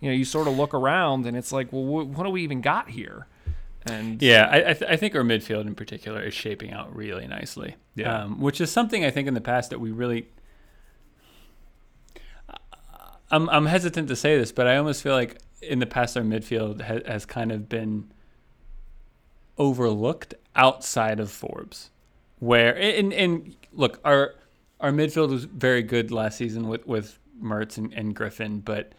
you 0.00 0.10
know, 0.10 0.14
you 0.14 0.24
sort 0.24 0.48
of 0.48 0.56
look 0.56 0.74
around 0.74 1.24
and 1.24 1.36
it's 1.36 1.52
like, 1.52 1.72
well, 1.72 1.84
wh- 1.84 2.18
what 2.18 2.24
do 2.24 2.30
we 2.30 2.42
even 2.42 2.60
got 2.60 2.90
here? 2.90 3.28
And 3.86 4.20
Yeah, 4.20 4.48
I, 4.50 4.70
I, 4.70 4.72
th- 4.74 4.90
I 4.90 4.96
think 4.96 5.14
our 5.14 5.22
midfield 5.22 5.68
in 5.68 5.76
particular 5.76 6.20
is 6.20 6.34
shaping 6.34 6.72
out 6.72 6.94
really 6.94 7.28
nicely. 7.28 7.76
Yeah. 7.94 8.22
Um, 8.24 8.40
which 8.40 8.60
is 8.60 8.72
something 8.72 9.04
I 9.04 9.10
think 9.12 9.28
in 9.28 9.34
the 9.34 9.40
past 9.40 9.70
that 9.70 9.78
we 9.78 9.92
really. 9.92 10.26
I'm, 13.30 13.48
I'm 13.50 13.66
hesitant 13.66 14.08
to 14.08 14.16
say 14.16 14.36
this, 14.36 14.50
but 14.50 14.66
I 14.66 14.76
almost 14.76 15.00
feel 15.02 15.14
like 15.14 15.38
in 15.62 15.78
the 15.78 15.86
past 15.86 16.16
our 16.16 16.24
midfield 16.24 16.82
ha- 16.82 17.06
has 17.06 17.24
kind 17.24 17.52
of 17.52 17.68
been 17.68 18.10
overlooked 19.58 20.34
outside 20.56 21.20
of 21.20 21.30
Forbes. 21.30 21.90
Where 22.38 22.76
and, 22.76 23.12
and 23.12 23.56
look, 23.72 24.00
our 24.04 24.34
our 24.80 24.90
midfield 24.90 25.30
was 25.30 25.44
very 25.44 25.82
good 25.82 26.10
last 26.10 26.36
season 26.36 26.68
with 26.68 26.86
with 26.86 27.18
Mertz 27.42 27.78
and, 27.78 27.92
and 27.92 28.14
Griffin, 28.14 28.60
but 28.60 28.92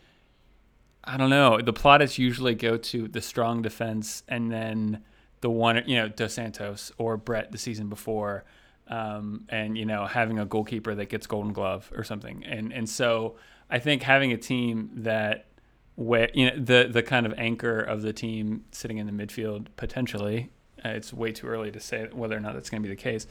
I 1.04 1.18
don't 1.18 1.30
know. 1.30 1.62
The 1.62 1.74
plaudits 1.74 2.18
usually 2.18 2.56
go 2.56 2.78
to 2.78 3.08
the 3.08 3.22
strong 3.22 3.62
defense 3.62 4.24
and 4.28 4.52
then 4.52 5.04
the 5.42 5.50
one, 5.50 5.84
you 5.86 5.96
know, 5.96 6.08
Dos 6.08 6.34
Santos 6.34 6.92
or 6.98 7.18
Brett 7.18 7.52
the 7.52 7.60
season 7.60 7.88
before, 7.88 8.46
um, 8.88 9.46
and 9.50 9.78
you 9.78 9.86
know 9.86 10.06
having 10.06 10.40
a 10.40 10.46
goalkeeper 10.46 10.96
that 10.96 11.10
gets 11.10 11.28
Golden 11.28 11.54
Glove 11.54 11.92
or 11.96 12.04
something. 12.04 12.44
And 12.44 12.74
and 12.74 12.90
so 12.90 13.36
I 13.70 13.80
think 13.80 14.02
having 14.02 14.32
a 14.32 14.38
team 14.38 14.90
that 14.96 15.46
where 15.96 16.30
you 16.34 16.50
know 16.50 16.58
the 16.58 16.90
the 16.92 17.04
kind 17.04 17.26
of 17.26 17.34
anchor 17.38 17.80
of 17.80 18.02
the 18.02 18.14
team 18.14 18.66
sitting 18.72 18.98
in 18.98 19.06
the 19.06 19.14
midfield 19.14 19.68
potentially. 19.78 20.50
Uh, 20.86 20.90
it's 20.90 21.12
way 21.12 21.32
too 21.32 21.48
early 21.48 21.72
to 21.72 21.80
say 21.80 22.08
whether 22.12 22.38
or 22.38 22.40
not 22.40 22.54
that's 22.54 22.70
going 22.70 22.82
to 22.82 22.88
be 22.88 22.94
the 22.94 23.02
case. 23.02 23.26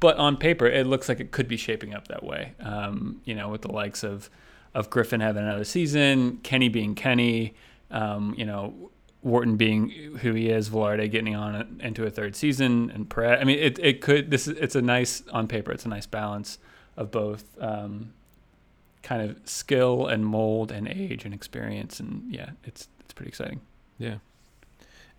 But 0.00 0.16
on 0.16 0.36
paper, 0.36 0.66
it 0.66 0.86
looks 0.86 1.08
like 1.08 1.20
it 1.20 1.30
could 1.30 1.48
be 1.48 1.56
shaping 1.56 1.94
up 1.94 2.08
that 2.08 2.24
way. 2.24 2.54
Um, 2.60 3.20
you 3.24 3.34
know, 3.34 3.48
with 3.48 3.62
the 3.62 3.72
likes 3.72 4.02
of 4.02 4.28
of 4.74 4.90
Griffin 4.90 5.20
having 5.20 5.44
another 5.44 5.64
season, 5.64 6.38
Kenny 6.38 6.68
being 6.68 6.94
Kenny, 6.94 7.54
um, 7.90 8.34
you 8.36 8.44
know, 8.44 8.90
Wharton 9.22 9.56
being 9.56 9.90
who 10.20 10.32
he 10.32 10.48
is, 10.48 10.70
Velarde 10.70 11.10
getting 11.10 11.36
on 11.36 11.80
into 11.80 12.04
a 12.04 12.10
third 12.10 12.34
season, 12.34 12.90
and 12.90 13.08
Perez. 13.08 13.38
I 13.40 13.44
mean, 13.44 13.58
it, 13.58 13.78
it 13.78 14.00
could. 14.00 14.30
This 14.30 14.48
is 14.48 14.58
it's 14.58 14.74
a 14.74 14.82
nice 14.82 15.22
on 15.32 15.46
paper. 15.46 15.70
It's 15.72 15.86
a 15.86 15.88
nice 15.88 16.06
balance 16.06 16.58
of 16.96 17.10
both 17.10 17.44
um, 17.60 18.12
kind 19.02 19.22
of 19.22 19.38
skill 19.44 20.06
and 20.06 20.26
mold 20.26 20.72
and 20.72 20.88
age 20.88 21.24
and 21.24 21.32
experience, 21.32 22.00
and 22.00 22.24
yeah, 22.28 22.50
it's 22.64 22.88
it's 23.00 23.14
pretty 23.14 23.28
exciting. 23.28 23.60
Yeah. 23.98 24.16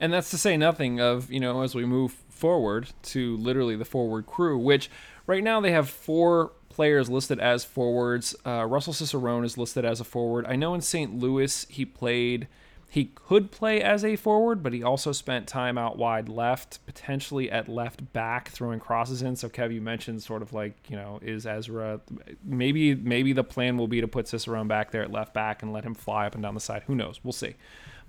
And 0.03 0.11
that's 0.11 0.29
to 0.31 0.37
say 0.37 0.57
nothing 0.57 0.99
of, 0.99 1.31
you 1.31 1.39
know, 1.39 1.61
as 1.61 1.75
we 1.75 1.85
move 1.85 2.11
forward 2.27 2.89
to 3.03 3.37
literally 3.37 3.77
the 3.77 3.85
forward 3.85 4.25
crew, 4.25 4.57
which 4.57 4.91
right 5.27 5.41
now 5.41 5.61
they 5.61 5.71
have 5.71 5.89
four 5.89 6.51
players 6.67 7.09
listed 7.09 7.39
as 7.39 7.63
forwards. 7.63 8.35
Uh, 8.45 8.65
Russell 8.65 8.91
Cicerone 8.91 9.45
is 9.45 9.57
listed 9.57 9.85
as 9.85 10.01
a 10.01 10.03
forward. 10.03 10.45
I 10.45 10.57
know 10.57 10.73
in 10.73 10.81
St. 10.81 11.17
Louis 11.17 11.65
he 11.69 11.85
played, 11.85 12.49
he 12.89 13.11
could 13.15 13.49
play 13.49 13.81
as 13.81 14.03
a 14.03 14.17
forward, 14.17 14.61
but 14.61 14.73
he 14.73 14.83
also 14.83 15.13
spent 15.13 15.47
time 15.47 15.77
out 15.77 15.97
wide 15.97 16.27
left, 16.27 16.85
potentially 16.85 17.49
at 17.49 17.69
left 17.69 18.11
back, 18.11 18.49
throwing 18.49 18.81
crosses 18.81 19.21
in. 19.21 19.37
So 19.37 19.47
Kev, 19.47 19.73
you 19.73 19.79
mentioned 19.79 20.21
sort 20.21 20.41
of 20.41 20.51
like, 20.51 20.89
you 20.89 20.97
know, 20.97 21.19
is 21.21 21.45
Ezra 21.45 22.01
maybe 22.43 22.93
maybe 22.93 23.31
the 23.31 23.45
plan 23.45 23.77
will 23.77 23.87
be 23.87 24.01
to 24.01 24.07
put 24.09 24.27
Cicerone 24.27 24.67
back 24.67 24.91
there 24.91 25.03
at 25.03 25.13
left 25.13 25.33
back 25.33 25.63
and 25.63 25.71
let 25.71 25.85
him 25.85 25.93
fly 25.93 26.25
up 26.25 26.33
and 26.33 26.43
down 26.43 26.55
the 26.55 26.59
side. 26.59 26.83
Who 26.87 26.95
knows? 26.95 27.21
We'll 27.23 27.31
see. 27.31 27.55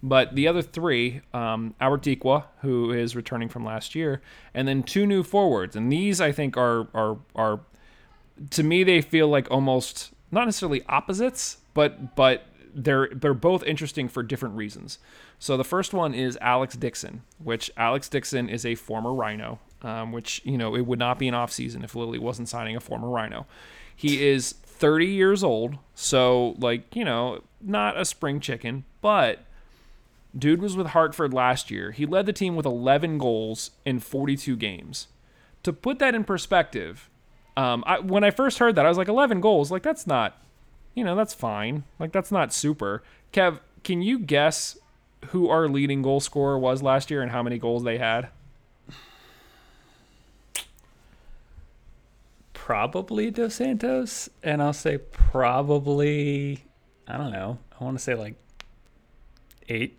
But 0.04 0.34
the 0.34 0.46
other 0.46 0.60
three, 0.60 1.22
um, 1.32 1.74
Albert 1.80 2.02
Dikwa, 2.02 2.44
who 2.60 2.92
is 2.92 3.16
returning 3.16 3.48
from 3.48 3.64
last 3.64 3.94
year, 3.94 4.20
and 4.52 4.68
then 4.68 4.82
two 4.82 5.06
new 5.06 5.22
forwards. 5.22 5.76
And 5.76 5.90
these, 5.90 6.20
I 6.20 6.30
think, 6.30 6.58
are 6.58 6.88
are 6.92 7.16
are 7.34 7.60
to 8.50 8.62
me 8.62 8.84
they 8.84 9.00
feel 9.00 9.28
like 9.28 9.50
almost 9.50 10.12
not 10.30 10.44
necessarily 10.44 10.82
opposites, 10.90 11.56
but 11.72 12.14
but 12.16 12.44
they're 12.74 13.08
they're 13.14 13.32
both 13.32 13.64
interesting 13.64 14.08
for 14.08 14.22
different 14.22 14.56
reasons. 14.56 14.98
So 15.38 15.56
the 15.56 15.64
first 15.64 15.94
one 15.94 16.12
is 16.12 16.36
Alex 16.42 16.76
Dixon, 16.76 17.22
which 17.42 17.70
Alex 17.74 18.10
Dixon 18.10 18.50
is 18.50 18.66
a 18.66 18.74
former 18.74 19.14
Rhino, 19.14 19.58
um, 19.80 20.12
which 20.12 20.42
you 20.44 20.58
know 20.58 20.76
it 20.76 20.82
would 20.82 20.98
not 20.98 21.18
be 21.18 21.28
an 21.28 21.34
off 21.34 21.50
season 21.50 21.82
if 21.82 21.94
Lilley 21.94 22.18
wasn't 22.18 22.50
signing 22.50 22.76
a 22.76 22.80
former 22.80 23.08
Rhino. 23.08 23.46
He 23.96 24.26
is 24.26 24.52
30 24.52 25.06
years 25.06 25.42
old, 25.42 25.78
so 25.94 26.56
like 26.58 26.94
you 26.94 27.06
know 27.06 27.42
not 27.62 27.98
a 27.98 28.04
spring 28.04 28.38
chicken, 28.38 28.84
but 29.00 29.46
Dude 30.36 30.60
was 30.60 30.76
with 30.76 30.88
Hartford 30.88 31.32
last 31.32 31.70
year. 31.70 31.92
He 31.92 32.06
led 32.06 32.26
the 32.26 32.32
team 32.32 32.56
with 32.56 32.66
11 32.66 33.18
goals 33.18 33.70
in 33.84 34.00
42 34.00 34.56
games. 34.56 35.08
To 35.62 35.72
put 35.72 35.98
that 36.00 36.14
in 36.14 36.24
perspective, 36.24 37.08
um, 37.56 37.84
I, 37.86 38.00
when 38.00 38.24
I 38.24 38.30
first 38.30 38.58
heard 38.58 38.74
that, 38.74 38.84
I 38.84 38.88
was 38.88 38.98
like, 38.98 39.08
11 39.08 39.40
goals? 39.40 39.70
Like, 39.70 39.82
that's 39.82 40.06
not, 40.06 40.42
you 40.94 41.04
know, 41.04 41.14
that's 41.14 41.34
fine. 41.34 41.84
Like, 41.98 42.12
that's 42.12 42.32
not 42.32 42.52
super. 42.52 43.02
Kev, 43.32 43.60
can 43.84 44.02
you 44.02 44.18
guess 44.18 44.76
who 45.28 45.48
our 45.48 45.68
leading 45.68 46.02
goal 46.02 46.20
scorer 46.20 46.58
was 46.58 46.82
last 46.82 47.10
year 47.10 47.22
and 47.22 47.30
how 47.30 47.42
many 47.42 47.58
goals 47.58 47.84
they 47.84 47.98
had? 47.98 48.28
Probably 52.52 53.30
Dos 53.30 53.56
Santos, 53.56 54.30
and 54.42 54.62
I'll 54.62 54.72
say 54.72 54.96
probably 54.96 56.64
I 57.06 57.16
don't 57.16 57.32
know. 57.32 57.58
I 57.78 57.84
want 57.84 57.98
to 57.98 58.02
say 58.02 58.14
like 58.14 58.34
eight. 59.68 59.98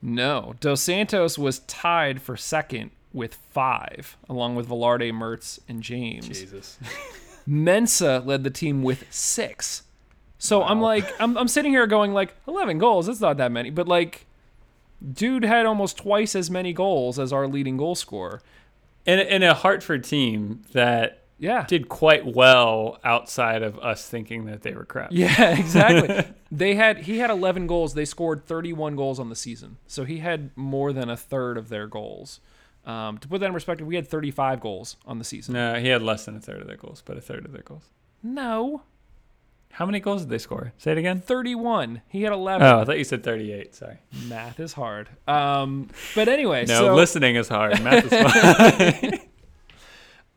No. 0.00 0.54
Dos 0.60 0.80
Santos 0.80 1.38
was 1.38 1.60
tied 1.60 2.22
for 2.22 2.36
second 2.36 2.90
with 3.12 3.34
five, 3.34 4.16
along 4.28 4.54
with 4.54 4.68
Velarde, 4.68 5.12
Mertz, 5.12 5.58
and 5.68 5.82
James. 5.82 6.28
Jesus. 6.28 6.78
Mensa 7.46 8.22
led 8.24 8.44
the 8.44 8.50
team 8.50 8.82
with 8.82 9.04
six. 9.10 9.82
So 10.38 10.62
I'm 10.62 10.80
like, 10.80 11.04
I'm, 11.20 11.36
I'm 11.36 11.48
sitting 11.48 11.72
here 11.72 11.86
going 11.86 12.12
like, 12.12 12.34
11 12.46 12.78
goals. 12.78 13.06
That's 13.06 13.20
not 13.20 13.38
that 13.38 13.50
many, 13.50 13.70
but 13.70 13.88
like, 13.88 14.26
dude 15.12 15.44
had 15.44 15.66
almost 15.66 15.96
twice 15.96 16.36
as 16.36 16.50
many 16.50 16.72
goals 16.72 17.18
as 17.18 17.32
our 17.32 17.48
leading 17.48 17.76
goal 17.76 17.94
scorer. 17.94 18.42
in, 19.06 19.18
in 19.18 19.42
a 19.42 19.54
Hartford 19.54 20.04
team 20.04 20.62
that 20.72 21.22
Yeah. 21.38 21.64
did 21.68 21.88
quite 21.88 22.26
well 22.26 22.98
outside 23.04 23.62
of 23.62 23.78
us 23.78 24.08
thinking 24.08 24.46
that 24.46 24.62
they 24.62 24.72
were 24.72 24.84
crap. 24.84 25.10
Yeah, 25.12 25.50
exactly. 25.58 26.24
they 26.50 26.74
had 26.74 26.98
he 26.98 27.18
had 27.18 27.30
11 27.30 27.66
goals. 27.68 27.94
They 27.94 28.04
scored 28.04 28.44
31 28.44 28.96
goals 28.96 29.20
on 29.20 29.28
the 29.28 29.36
season, 29.36 29.76
so 29.86 30.04
he 30.04 30.18
had 30.18 30.50
more 30.56 30.92
than 30.92 31.08
a 31.08 31.16
third 31.16 31.56
of 31.56 31.68
their 31.68 31.86
goals. 31.86 32.40
Um, 32.84 33.18
to 33.18 33.28
put 33.28 33.40
that 33.40 33.46
in 33.46 33.52
perspective, 33.52 33.86
we 33.86 33.96
had 33.96 34.08
35 34.08 34.60
goals 34.60 34.96
on 35.06 35.18
the 35.18 35.24
season. 35.24 35.54
No, 35.54 35.74
he 35.78 35.88
had 35.88 36.02
less 36.02 36.24
than 36.24 36.36
a 36.36 36.40
third 36.40 36.60
of 36.60 36.66
their 36.66 36.76
goals, 36.76 37.02
but 37.04 37.16
a 37.16 37.20
third 37.20 37.44
of 37.44 37.52
their 37.52 37.62
goals. 37.62 37.84
No, 38.22 38.82
How 39.72 39.84
many 39.86 40.00
goals 40.00 40.22
did 40.22 40.30
they 40.30 40.38
score? 40.38 40.72
Say 40.78 40.92
it 40.92 40.98
again. 40.98 41.20
31. 41.20 42.00
He 42.08 42.22
had 42.22 42.32
11. 42.32 42.66
Oh, 42.66 42.80
I 42.80 42.84
thought 42.84 42.96
you 42.98 43.04
said 43.04 43.22
38. 43.22 43.74
Sorry. 43.74 43.98
Math 44.26 44.58
is 44.58 44.72
hard. 44.72 45.08
Um, 45.28 45.88
but 46.14 46.28
anyway, 46.28 46.64
No, 46.66 46.78
so 46.80 46.94
listening 46.94 47.36
is 47.36 47.48
hard. 47.48 47.80
Math 47.84 48.10
is 48.10 49.06
hard 49.06 49.20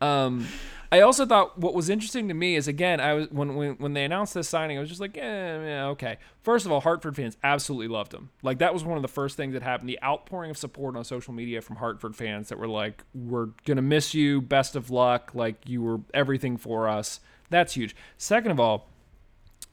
Um, 0.00 0.46
I 0.92 1.00
also 1.00 1.24
thought 1.24 1.58
what 1.58 1.72
was 1.72 1.88
interesting 1.88 2.28
to 2.28 2.34
me 2.34 2.54
is 2.54 2.68
again, 2.68 3.00
I 3.00 3.14
was 3.14 3.30
when 3.30 3.54
when, 3.56 3.76
when 3.76 3.94
they 3.94 4.04
announced 4.04 4.34
this 4.34 4.46
signing, 4.46 4.76
I 4.76 4.80
was 4.80 4.90
just 4.90 5.00
like, 5.00 5.16
eh, 5.16 5.20
yeah, 5.22 5.86
okay. 5.86 6.18
First 6.42 6.66
of 6.66 6.72
all, 6.72 6.82
Hartford 6.82 7.16
fans 7.16 7.38
absolutely 7.42 7.88
loved 7.88 8.12
him. 8.12 8.28
Like 8.42 8.58
that 8.58 8.74
was 8.74 8.84
one 8.84 8.98
of 8.98 9.02
the 9.02 9.08
first 9.08 9.38
things 9.38 9.54
that 9.54 9.62
happened. 9.62 9.88
The 9.88 9.98
outpouring 10.02 10.50
of 10.50 10.58
support 10.58 10.94
on 10.94 11.02
social 11.04 11.32
media 11.32 11.62
from 11.62 11.76
Hartford 11.76 12.14
fans 12.14 12.50
that 12.50 12.58
were 12.58 12.68
like, 12.68 13.04
"We're 13.14 13.48
gonna 13.64 13.80
miss 13.80 14.12
you. 14.12 14.42
Best 14.42 14.76
of 14.76 14.90
luck. 14.90 15.30
Like 15.34 15.66
you 15.66 15.80
were 15.80 16.00
everything 16.12 16.58
for 16.58 16.86
us." 16.86 17.20
That's 17.48 17.72
huge. 17.72 17.96
Second 18.18 18.50
of 18.50 18.60
all, 18.60 18.90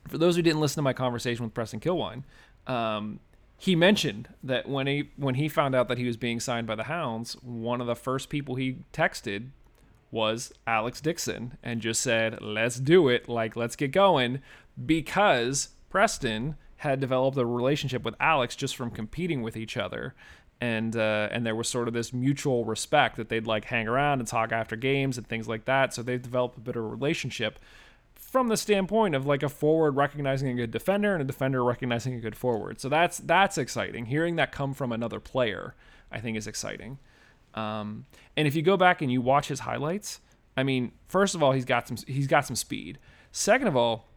for 0.08 0.18
those 0.18 0.38
who 0.38 0.42
didn't 0.42 0.62
listen 0.62 0.76
to 0.76 0.84
my 0.84 0.94
conversation 0.94 1.44
with 1.44 1.54
Preston 1.54 1.82
Kilwien, 1.82 2.24
um, 2.66 3.20
he 3.58 3.76
mentioned 3.76 4.30
that 4.42 4.70
when 4.70 4.88
he 4.88 5.10
when 5.18 5.36
he 5.36 5.50
found 5.50 5.76
out 5.76 5.90
that 5.90 5.98
he 5.98 6.06
was 6.06 6.16
being 6.16 6.40
signed 6.40 6.66
by 6.66 6.76
the 6.76 6.84
Hounds, 6.84 7.34
one 7.44 7.82
of 7.82 7.88
the 7.88 7.96
first 7.96 8.30
people 8.30 8.56
he 8.56 8.78
texted 8.94 9.50
was 10.12 10.52
Alex 10.66 11.02
Dixon 11.02 11.58
and 11.64 11.82
just 11.82 12.02
said, 12.02 12.42
"Let's 12.42 12.80
do 12.80 13.08
it. 13.10 13.30
Like, 13.30 13.56
let's 13.56 13.76
get 13.76 13.92
going," 13.92 14.42
because 14.86 15.70
Preston 15.90 16.56
had 16.78 17.00
developed 17.00 17.38
a 17.38 17.46
relationship 17.46 18.04
with 18.04 18.16
Alex 18.20 18.56
just 18.56 18.76
from 18.76 18.90
competing 18.90 19.42
with 19.42 19.58
each 19.58 19.76
other. 19.78 20.16
And 20.62 20.96
uh, 20.96 21.30
and 21.32 21.46
there 21.46 21.56
was 21.56 21.70
sort 21.70 21.88
of 21.88 21.94
this 21.94 22.12
mutual 22.12 22.66
respect 22.66 23.16
that 23.16 23.30
they'd 23.30 23.48
like 23.48 23.66
hang 23.66 23.88
around 23.88 24.20
and 24.20 24.28
talk 24.28 24.52
after 24.52 24.76
games 24.76 25.18
and 25.18 25.26
things 25.26 25.48
like 25.48 25.66
that. 25.66 25.94
So 25.94 26.04
they've 26.04 26.22
developed 26.22 26.58
a 26.58 26.62
bit 26.62 26.76
of 26.76 26.84
a 26.84 26.88
relationship 26.88 27.60
from 28.14 28.50
the 28.50 28.58
standpoint 28.58 29.16
of 29.16 29.26
like 29.26 29.42
a 29.42 29.50
forward 29.50 29.96
recognizing 29.96 30.50
a 30.50 30.54
good 30.54 30.72
defender 30.72 31.14
and 31.14 31.22
a 31.22 31.26
defender 31.26 31.64
recognizing 31.64 32.14
a 32.14 32.20
good 32.20 32.36
forward. 32.36 32.80
So 32.80 32.90
that's 32.90 33.20
that's 33.20 33.58
exciting. 33.58 34.06
Hearing 34.06 34.36
that 34.36 34.52
come 34.52 34.74
from 34.74 34.92
another 34.92 35.20
player, 35.20 35.76
I 36.12 36.20
think 36.20 36.38
is 36.38 36.46
exciting. 36.48 37.00
Um, 37.60 38.06
and 38.38 38.48
if 38.48 38.56
you 38.56 38.62
go 38.62 38.78
back 38.78 39.02
and 39.02 39.12
you 39.12 39.22
watch 39.22 39.48
his 39.48 39.62
highlights, 39.62 40.22
I 40.56 40.64
mean, 40.64 40.92
first 41.08 41.36
of 41.36 41.44
all, 41.44 41.52
he's 41.52 41.66
got 41.66 41.88
some 41.88 41.98
he's 42.08 42.28
got 42.28 42.46
some 42.46 42.56
speed. 42.56 43.00
Second 43.32 43.68
of 43.68 43.76
all, 43.76 44.08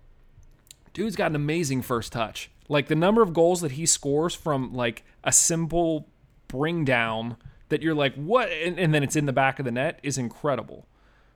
dude's 0.92 1.16
got 1.16 1.30
an 1.30 1.36
amazing 1.36 1.82
first 1.82 2.12
touch. 2.12 2.50
Like 2.68 2.88
the 2.88 2.94
number 2.94 3.22
of 3.22 3.32
goals 3.32 3.60
that 3.60 3.72
he 3.72 3.86
scores 3.86 4.34
from 4.34 4.72
like 4.72 5.04
a 5.24 5.32
simple 5.32 6.08
bring 6.48 6.84
down 6.84 7.36
that 7.68 7.82
you're 7.82 7.94
like, 7.94 8.14
what? 8.14 8.50
And, 8.50 8.78
and 8.78 8.94
then 8.94 9.02
it's 9.02 9.16
in 9.16 9.26
the 9.26 9.32
back 9.32 9.58
of 9.58 9.64
the 9.64 9.72
net 9.72 9.98
is 10.02 10.18
incredible. 10.18 10.86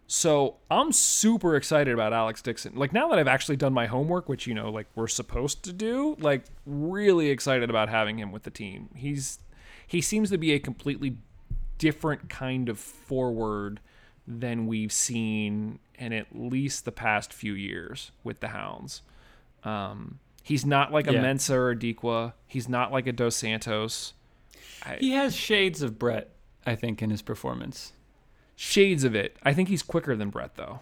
So 0.09 0.57
I'm 0.71 0.92
super 0.92 1.57
excited 1.57 1.92
about 1.92 2.12
Alex 2.12 2.40
Dixon. 2.40 2.77
Like 2.77 2.92
now 2.92 3.09
that 3.09 3.19
I've 3.19 3.27
actually 3.27 3.57
done 3.57 3.73
my 3.73 3.87
homework, 3.87 4.29
which 4.29 4.47
you 4.47 4.55
know, 4.55 4.71
like 4.71 4.87
we're 4.95 5.09
supposed 5.09 5.64
to 5.64 5.73
do, 5.73 6.16
like 6.21 6.45
really 6.64 7.31
excited 7.31 7.71
about 7.71 7.88
having 7.88 8.19
him 8.19 8.31
with 8.31 8.45
the 8.45 8.51
team. 8.51 8.90
He's 8.95 9.40
he 9.87 10.01
seems 10.01 10.31
to 10.31 10.38
be 10.38 10.53
a 10.53 10.59
completely 10.59 11.16
different 11.78 12.28
kind 12.28 12.68
of 12.68 12.78
forward 12.78 13.80
than 14.26 14.66
we've 14.66 14.92
seen 14.92 15.78
in 15.98 16.12
at 16.12 16.26
least 16.34 16.84
the 16.84 16.92
past 16.92 17.32
few 17.32 17.52
years 17.54 18.10
with 18.24 18.40
the 18.40 18.48
Hounds. 18.48 19.02
Um, 19.64 20.18
he's 20.42 20.64
not 20.66 20.92
like 20.92 21.06
a 21.08 21.12
Yeah. 21.12 21.22
Mensa 21.22 21.54
or 21.56 21.70
a 21.70 21.76
Dikwa. 21.76 22.32
He's 22.46 22.68
not 22.68 22.92
like 22.92 23.06
a 23.06 23.12
Dos 23.12 23.36
Santos. 23.36 24.14
He 25.00 25.12
has 25.12 25.34
shades 25.34 25.82
of 25.82 25.98
Brett, 25.98 26.30
I 26.64 26.76
think, 26.76 27.02
in 27.02 27.10
his 27.10 27.22
performance. 27.22 27.92
Shades 28.54 29.04
of 29.04 29.14
it. 29.14 29.36
I 29.42 29.52
think 29.52 29.68
he's 29.68 29.82
quicker 29.82 30.14
than 30.16 30.30
Brett 30.30 30.54
though. 30.56 30.80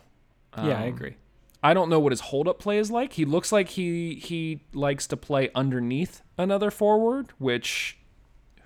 yeah, 0.57 0.79
I 0.79 0.89
Um, 0.89 0.95
agree. 0.95 1.15
I 1.63 1.73
don't 1.73 1.89
know 1.89 1.99
what 1.99 2.13
his 2.13 2.21
hold 2.21 2.47
up 2.47 2.59
play 2.59 2.77
is 2.79 2.91
like. 2.91 3.15
He 3.15 3.25
looks 3.25 3.51
like 3.51 3.71
he 3.71 4.17
he 4.17 4.61
likes 4.75 5.07
to 5.09 5.17
play 5.17 5.49
underneath 5.55 6.23
another 6.37 6.71
forward, 6.71 7.29
which 7.39 7.97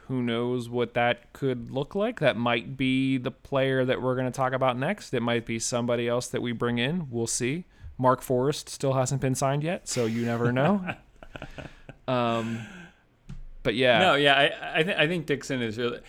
who 0.09 0.23
knows 0.23 0.69
what 0.69 0.95
that 0.95 1.33
could 1.33 1.71
look 1.71 1.95
like. 1.95 2.21
That 2.21 2.37
might 2.37 2.77
be 2.77 3.17
the 3.19 3.31
player 3.31 3.85
that 3.85 4.03
we're 4.03 4.15
going 4.15 4.27
to 4.27 4.37
talk 4.37 4.53
about 4.53 4.77
next. 4.79 5.15
It 5.15 5.23
might 5.23 5.47
be 5.47 5.59
somebody 5.59 6.09
else 6.09 6.27
that 6.29 6.43
we 6.43 6.53
bring 6.53 6.79
in. 6.79 7.09
We'll 7.11 7.27
see. 7.27 7.65
Mark 7.99 8.23
Forrest 8.23 8.69
still 8.69 8.95
hasn't 8.95 9.21
been 9.21 9.35
signed 9.35 9.63
yet, 9.63 9.89
so 9.89 10.07
you 10.07 10.25
never 10.25 10.53
know. 10.53 10.83
um, 12.09 12.61
but 13.63 13.75
yeah, 13.75 13.99
No, 13.99 14.15
yeah, 14.15 14.35
I 14.35 14.81
I, 14.81 14.83
th- 14.83 14.97
I 14.97 15.07
think 15.07 15.27
Dixon 15.27 15.63
is 15.63 15.79
really. 15.79 16.01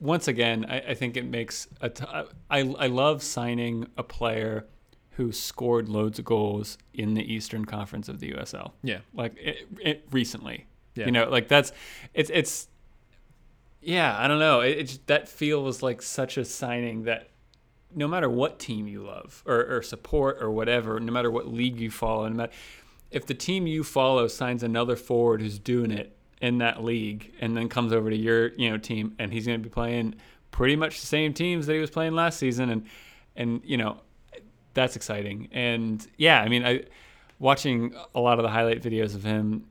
Once 0.00 0.28
again, 0.28 0.64
I, 0.66 0.80
I 0.80 0.94
think 0.94 1.16
it 1.18 1.26
makes 1.26 1.68
a. 1.82 1.90
T- 1.90 2.04
I 2.50 2.60
I 2.60 2.86
love 2.86 3.22
signing 3.22 3.86
a 3.98 4.02
player 4.02 4.66
who 5.12 5.30
scored 5.32 5.88
loads 5.90 6.18
of 6.18 6.24
goals 6.24 6.78
in 6.94 7.12
the 7.12 7.22
Eastern 7.32 7.66
Conference 7.66 8.08
of 8.08 8.18
the 8.20 8.32
USL. 8.32 8.72
yeah, 8.82 9.00
Like 9.12 9.36
it, 9.36 9.68
it 9.82 10.06
recently, 10.10 10.64
Yeah. 10.94 11.04
you 11.04 11.12
know, 11.12 11.28
like 11.28 11.46
that's 11.48 11.72
it's 12.14 12.30
it's. 12.30 12.68
Yeah, 13.80 14.16
I 14.18 14.28
don't 14.28 14.38
know. 14.38 14.60
It, 14.60 14.78
it's 14.78 14.98
that 15.06 15.28
feels 15.28 15.82
like 15.82 16.02
such 16.02 16.36
a 16.36 16.44
signing 16.44 17.04
that 17.04 17.30
no 17.94 18.06
matter 18.06 18.28
what 18.28 18.58
team 18.58 18.86
you 18.86 19.04
love 19.04 19.42
or, 19.46 19.64
or 19.76 19.82
support 19.82 20.38
or 20.40 20.50
whatever, 20.50 21.00
no 21.00 21.12
matter 21.12 21.30
what 21.30 21.48
league 21.48 21.80
you 21.80 21.90
follow, 21.90 22.28
no 22.28 22.34
matter 22.34 22.52
if 23.10 23.26
the 23.26 23.34
team 23.34 23.66
you 23.66 23.82
follow 23.82 24.28
signs 24.28 24.62
another 24.62 24.96
forward 24.96 25.42
who's 25.42 25.58
doing 25.58 25.90
it 25.90 26.16
in 26.40 26.58
that 26.58 26.82
league 26.82 27.32
and 27.40 27.56
then 27.56 27.68
comes 27.68 27.92
over 27.92 28.08
to 28.08 28.16
your 28.16 28.48
you 28.54 28.70
know 28.70 28.78
team 28.78 29.14
and 29.18 29.32
he's 29.32 29.46
going 29.46 29.60
to 29.60 29.62
be 29.62 29.72
playing 29.72 30.14
pretty 30.50 30.76
much 30.76 31.00
the 31.00 31.06
same 31.06 31.34
teams 31.34 31.66
that 31.66 31.74
he 31.74 31.80
was 31.80 31.90
playing 31.90 32.14
last 32.14 32.38
season 32.38 32.70
and 32.70 32.86
and 33.36 33.60
you 33.64 33.76
know 33.76 34.00
that's 34.72 34.96
exciting 34.96 35.48
and 35.52 36.06
yeah 36.16 36.40
I 36.40 36.48
mean 36.48 36.64
I 36.64 36.84
watching 37.38 37.94
a 38.14 38.20
lot 38.20 38.38
of 38.38 38.42
the 38.42 38.48
highlight 38.48 38.82
videos 38.82 39.14
of 39.14 39.22
him 39.22 39.66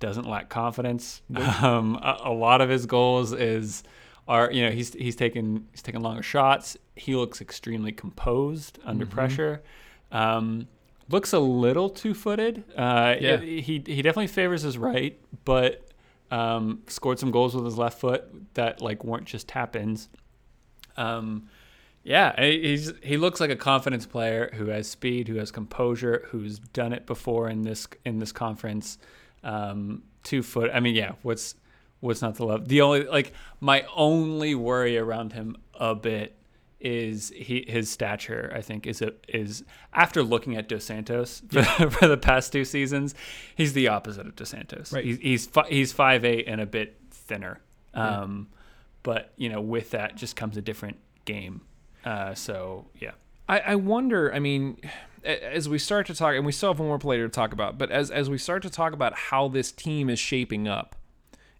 doesn't 0.00 0.26
lack 0.28 0.48
confidence. 0.48 1.22
Um, 1.36 1.96
a, 2.02 2.22
a 2.24 2.32
lot 2.32 2.60
of 2.60 2.68
his 2.68 2.86
goals 2.86 3.32
is 3.32 3.82
are 4.26 4.50
you 4.50 4.64
know 4.64 4.70
he's 4.72 4.92
he's 4.94 5.14
taking 5.16 5.66
he's 5.70 5.82
taking 5.82 6.00
longer 6.02 6.22
shots. 6.22 6.76
He 6.96 7.14
looks 7.14 7.40
extremely 7.40 7.92
composed 7.92 8.78
under 8.84 9.06
pressure. 9.06 9.62
Um, 10.12 10.66
looks 11.08 11.32
a 11.32 11.38
little 11.40 11.88
two-footed. 11.90 12.64
Uh, 12.76 13.14
Yeah. 13.20 13.36
he 13.38 13.82
he 13.86 14.02
definitely 14.02 14.26
favors 14.28 14.62
his 14.62 14.76
right 14.78 15.18
but 15.44 15.86
um, 16.30 16.82
scored 16.86 17.18
some 17.18 17.30
goals 17.32 17.54
with 17.56 17.64
his 17.64 17.76
left 17.78 17.98
foot 18.00 18.24
that 18.54 18.80
like 18.80 19.02
weren't 19.04 19.26
just 19.26 19.48
tap-ins. 19.48 20.08
Um, 20.96 21.48
yeah, 22.02 22.40
he- 22.40 22.62
he's 22.62 22.92
he 23.02 23.16
looks 23.16 23.40
like 23.40 23.50
a 23.50 23.56
confidence 23.56 24.06
player 24.06 24.50
who 24.54 24.66
has 24.66 24.88
speed, 24.88 25.28
who 25.28 25.36
has 25.36 25.50
composure, 25.50 26.26
who's 26.30 26.58
done 26.58 26.92
it 26.92 27.06
before 27.06 27.48
in 27.50 27.62
this 27.62 27.86
in 28.04 28.18
this 28.18 28.32
conference. 28.32 28.98
Um, 29.42 30.02
two 30.22 30.42
foot. 30.42 30.70
I 30.72 30.80
mean, 30.80 30.94
yeah. 30.94 31.12
What's 31.22 31.54
what's 32.00 32.22
not 32.22 32.36
to 32.36 32.44
love? 32.44 32.68
The 32.68 32.80
only 32.80 33.04
like 33.04 33.32
my 33.60 33.84
only 33.94 34.54
worry 34.54 34.98
around 34.98 35.32
him 35.32 35.56
a 35.74 35.94
bit 35.94 36.36
is 36.80 37.30
he 37.36 37.64
his 37.68 37.90
stature. 37.90 38.52
I 38.54 38.62
think 38.62 38.86
is 38.86 39.02
a 39.02 39.12
is 39.28 39.64
after 39.92 40.22
looking 40.22 40.56
at 40.56 40.68
Dos 40.68 40.84
Santos 40.84 41.42
for, 41.48 41.62
for 41.90 42.08
the 42.08 42.16
past 42.16 42.52
two 42.52 42.64
seasons, 42.64 43.14
he's 43.54 43.72
the 43.72 43.88
opposite 43.88 44.26
of 44.26 44.36
Dos 44.36 44.48
Santos. 44.48 44.92
Right. 44.92 45.04
He's 45.04 45.18
he's 45.18 45.46
fi- 45.46 45.68
he's 45.68 45.92
five 45.92 46.24
eight 46.24 46.46
and 46.46 46.60
a 46.60 46.66
bit 46.66 46.96
thinner. 47.10 47.60
Um, 47.92 48.48
but 49.02 49.32
you 49.36 49.48
know, 49.48 49.60
with 49.60 49.90
that 49.90 50.16
just 50.16 50.36
comes 50.36 50.56
a 50.56 50.62
different 50.62 50.96
game. 51.24 51.62
Uh, 52.04 52.34
so 52.34 52.86
yeah, 52.98 53.12
I, 53.48 53.60
I 53.60 53.74
wonder. 53.74 54.32
I 54.32 54.38
mean, 54.38 54.80
as 55.24 55.68
we 55.68 55.78
start 55.78 56.06
to 56.06 56.14
talk, 56.14 56.34
and 56.34 56.46
we 56.46 56.52
still 56.52 56.70
have 56.70 56.78
one 56.78 56.88
more 56.88 56.98
player 56.98 57.26
to 57.26 57.32
talk 57.32 57.52
about, 57.52 57.78
but 57.78 57.90
as 57.90 58.10
as 58.10 58.30
we 58.30 58.38
start 58.38 58.62
to 58.62 58.70
talk 58.70 58.92
about 58.92 59.14
how 59.14 59.48
this 59.48 59.72
team 59.72 60.08
is 60.08 60.18
shaping 60.18 60.66
up, 60.68 60.96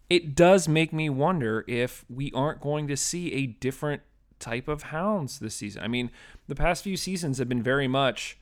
it 0.09 0.35
does 0.35 0.69
make 0.69 0.93
me 0.93 1.09
wonder 1.09 1.65
if 1.69 2.05
we 2.09 2.33
aren't 2.35 2.61
going 2.61 2.89
to 2.89 2.97
see 2.97 3.33
a 3.33 3.47
different 3.47 4.03
type 4.39 4.69
of 4.69 4.85
hounds 4.85 5.39
this 5.39 5.55
season. 5.55 5.83
I 5.83 5.89
mean, 5.89 6.11
the 6.49 6.55
past 6.55 6.83
few 6.83 6.97
seasons 6.97 7.39
have 7.39 7.49
been 7.49 7.63
very 7.63 7.87
much, 7.87 8.39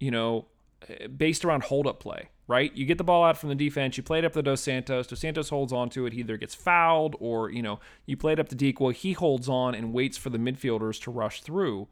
you 0.00 0.10
know, 0.10 0.46
based 1.16 1.44
around 1.44 1.64
hold 1.64 1.86
up 1.86 2.00
play, 2.00 2.28
right? 2.46 2.74
You 2.74 2.86
get 2.86 2.98
the 2.98 3.04
ball 3.04 3.24
out 3.24 3.36
from 3.36 3.48
the 3.48 3.54
defense, 3.54 3.96
you 3.96 4.02
play 4.02 4.20
it 4.20 4.24
up 4.24 4.32
to 4.32 4.42
Dos 4.42 4.60
Santos, 4.60 5.06
Dos 5.06 5.18
Santos 5.18 5.48
holds 5.48 5.72
on 5.72 5.90
to 5.90 6.06
it, 6.06 6.12
he 6.12 6.20
either 6.20 6.36
gets 6.36 6.54
fouled 6.54 7.16
or, 7.20 7.50
you 7.50 7.62
know, 7.62 7.80
you 8.06 8.16
play 8.16 8.32
it 8.32 8.40
up 8.40 8.48
to 8.48 8.56
Dikwa, 8.56 8.94
he 8.94 9.12
holds 9.12 9.48
on 9.48 9.74
and 9.74 9.92
waits 9.92 10.16
for 10.16 10.30
the 10.30 10.38
midfielders 10.38 11.00
to 11.02 11.10
rush 11.10 11.42
through 11.42 11.88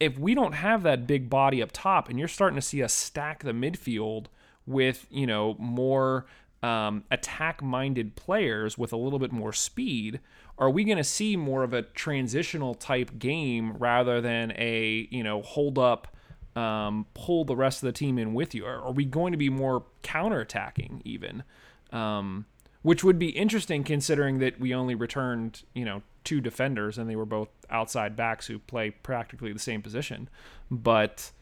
if 0.00 0.18
we 0.18 0.34
don't 0.34 0.54
have 0.54 0.82
that 0.82 1.06
big 1.06 1.28
body 1.28 1.62
up 1.62 1.70
top 1.72 2.08
and 2.08 2.18
you're 2.18 2.26
starting 2.26 2.56
to 2.56 2.62
see 2.62 2.82
us 2.82 2.92
stack 2.92 3.44
the 3.44 3.52
midfield 3.52 4.26
with, 4.66 5.06
you 5.10 5.26
know, 5.26 5.54
more 5.58 6.26
um, 6.62 7.04
attack 7.10 7.62
minded 7.62 8.16
players 8.16 8.76
with 8.78 8.92
a 8.92 8.96
little 8.96 9.18
bit 9.18 9.30
more 9.30 9.52
speed, 9.52 10.20
are 10.58 10.70
we 10.70 10.84
going 10.84 10.96
to 10.96 11.04
see 11.04 11.36
more 11.36 11.62
of 11.62 11.74
a 11.74 11.82
transitional 11.82 12.74
type 12.74 13.18
game 13.18 13.74
rather 13.78 14.20
than 14.20 14.52
a, 14.56 15.06
you 15.10 15.22
know, 15.22 15.42
hold 15.42 15.78
up, 15.78 16.16
um, 16.56 17.06
pull 17.14 17.44
the 17.44 17.56
rest 17.56 17.82
of 17.82 17.86
the 17.86 17.92
team 17.92 18.18
in 18.18 18.32
with 18.32 18.54
you? 18.54 18.64
Are, 18.64 18.82
are 18.82 18.92
we 18.92 19.04
going 19.04 19.32
to 19.32 19.38
be 19.38 19.50
more 19.50 19.84
counterattacking 20.02 21.02
even? 21.04 21.44
Um, 21.92 22.46
which 22.82 23.04
would 23.04 23.18
be 23.18 23.28
interesting 23.30 23.84
considering 23.84 24.38
that 24.38 24.58
we 24.58 24.74
only 24.74 24.94
returned, 24.94 25.62
you 25.74 25.84
know, 25.84 26.02
two 26.24 26.40
defenders 26.40 26.98
and 26.98 27.08
they 27.08 27.16
were 27.16 27.26
both 27.26 27.48
outside 27.70 28.16
backs 28.16 28.46
who 28.46 28.58
play 28.58 28.90
practically 28.90 29.52
the 29.52 29.58
same 29.58 29.82
position. 29.82 30.28
But 30.70 31.32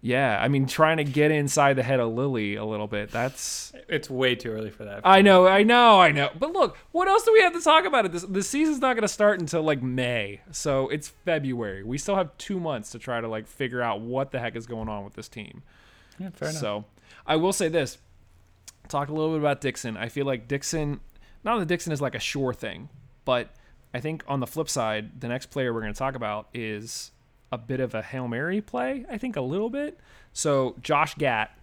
yeah, 0.00 0.38
I 0.40 0.46
mean, 0.46 0.66
trying 0.66 0.98
to 0.98 1.04
get 1.04 1.32
inside 1.32 1.74
the 1.74 1.82
head 1.82 1.98
of 1.98 2.12
Lilley 2.12 2.54
a 2.54 2.64
little 2.64 2.86
bit, 2.86 3.10
that's. 3.10 3.72
it's 3.88 4.08
way 4.08 4.36
too 4.36 4.50
early 4.50 4.70
for 4.70 4.84
that. 4.84 5.00
I 5.02 5.22
know, 5.22 5.48
I 5.48 5.64
know, 5.64 6.00
I 6.00 6.12
know. 6.12 6.30
But 6.38 6.52
look, 6.52 6.76
what 6.92 7.08
else 7.08 7.24
do 7.24 7.32
we 7.32 7.40
have 7.40 7.52
to 7.54 7.60
talk 7.60 7.84
about? 7.84 8.04
It 8.04 8.12
this 8.12 8.22
the 8.22 8.42
season's 8.42 8.78
not 8.78 8.94
going 8.94 9.02
to 9.02 9.08
start 9.08 9.40
until 9.40 9.62
like 9.62 9.82
May, 9.82 10.40
so 10.52 10.88
it's 10.88 11.08
February. 11.08 11.82
We 11.82 11.98
still 11.98 12.14
have 12.14 12.36
two 12.38 12.60
months 12.60 12.90
to 12.90 13.00
try 13.00 13.20
to 13.20 13.26
like 13.26 13.48
figure 13.48 13.82
out 13.82 14.00
what 14.00 14.30
the 14.30 14.38
heck 14.38 14.54
is 14.54 14.66
going 14.66 14.88
on 14.88 15.04
with 15.04 15.14
this 15.14 15.28
team. 15.28 15.62
yeah, 16.18 16.30
fair 16.30 16.50
enough. 16.50 16.60
So, 16.60 16.84
I 17.26 17.34
will 17.34 17.52
say 17.52 17.68
this: 17.68 17.98
talk 18.86 19.08
a 19.08 19.12
little 19.12 19.32
bit 19.32 19.40
about 19.40 19.60
Dixon. 19.60 19.96
I 19.96 20.08
feel 20.08 20.26
like 20.26 20.46
Dixon, 20.46 21.00
not 21.42 21.58
that 21.58 21.66
Dixon 21.66 21.92
is 21.92 22.00
like 22.00 22.14
a 22.14 22.20
sure 22.20 22.54
thing, 22.54 22.88
but 23.24 23.50
I 23.92 24.00
think 24.00 24.22
on 24.28 24.40
the 24.40 24.46
flip 24.46 24.68
side, 24.68 25.20
the 25.20 25.28
next 25.28 25.46
player 25.46 25.72
we're 25.72 25.80
going 25.80 25.92
to 25.92 25.98
talk 25.98 26.14
about 26.14 26.48
is 26.52 27.12
a 27.50 27.58
bit 27.58 27.80
of 27.80 27.94
a 27.94 28.02
hail 28.02 28.28
mary 28.28 28.60
play. 28.60 29.04
I 29.10 29.18
think 29.18 29.36
a 29.36 29.40
little 29.40 29.70
bit. 29.70 29.98
So 30.32 30.76
Josh 30.82 31.14
Gatt, 31.14 31.58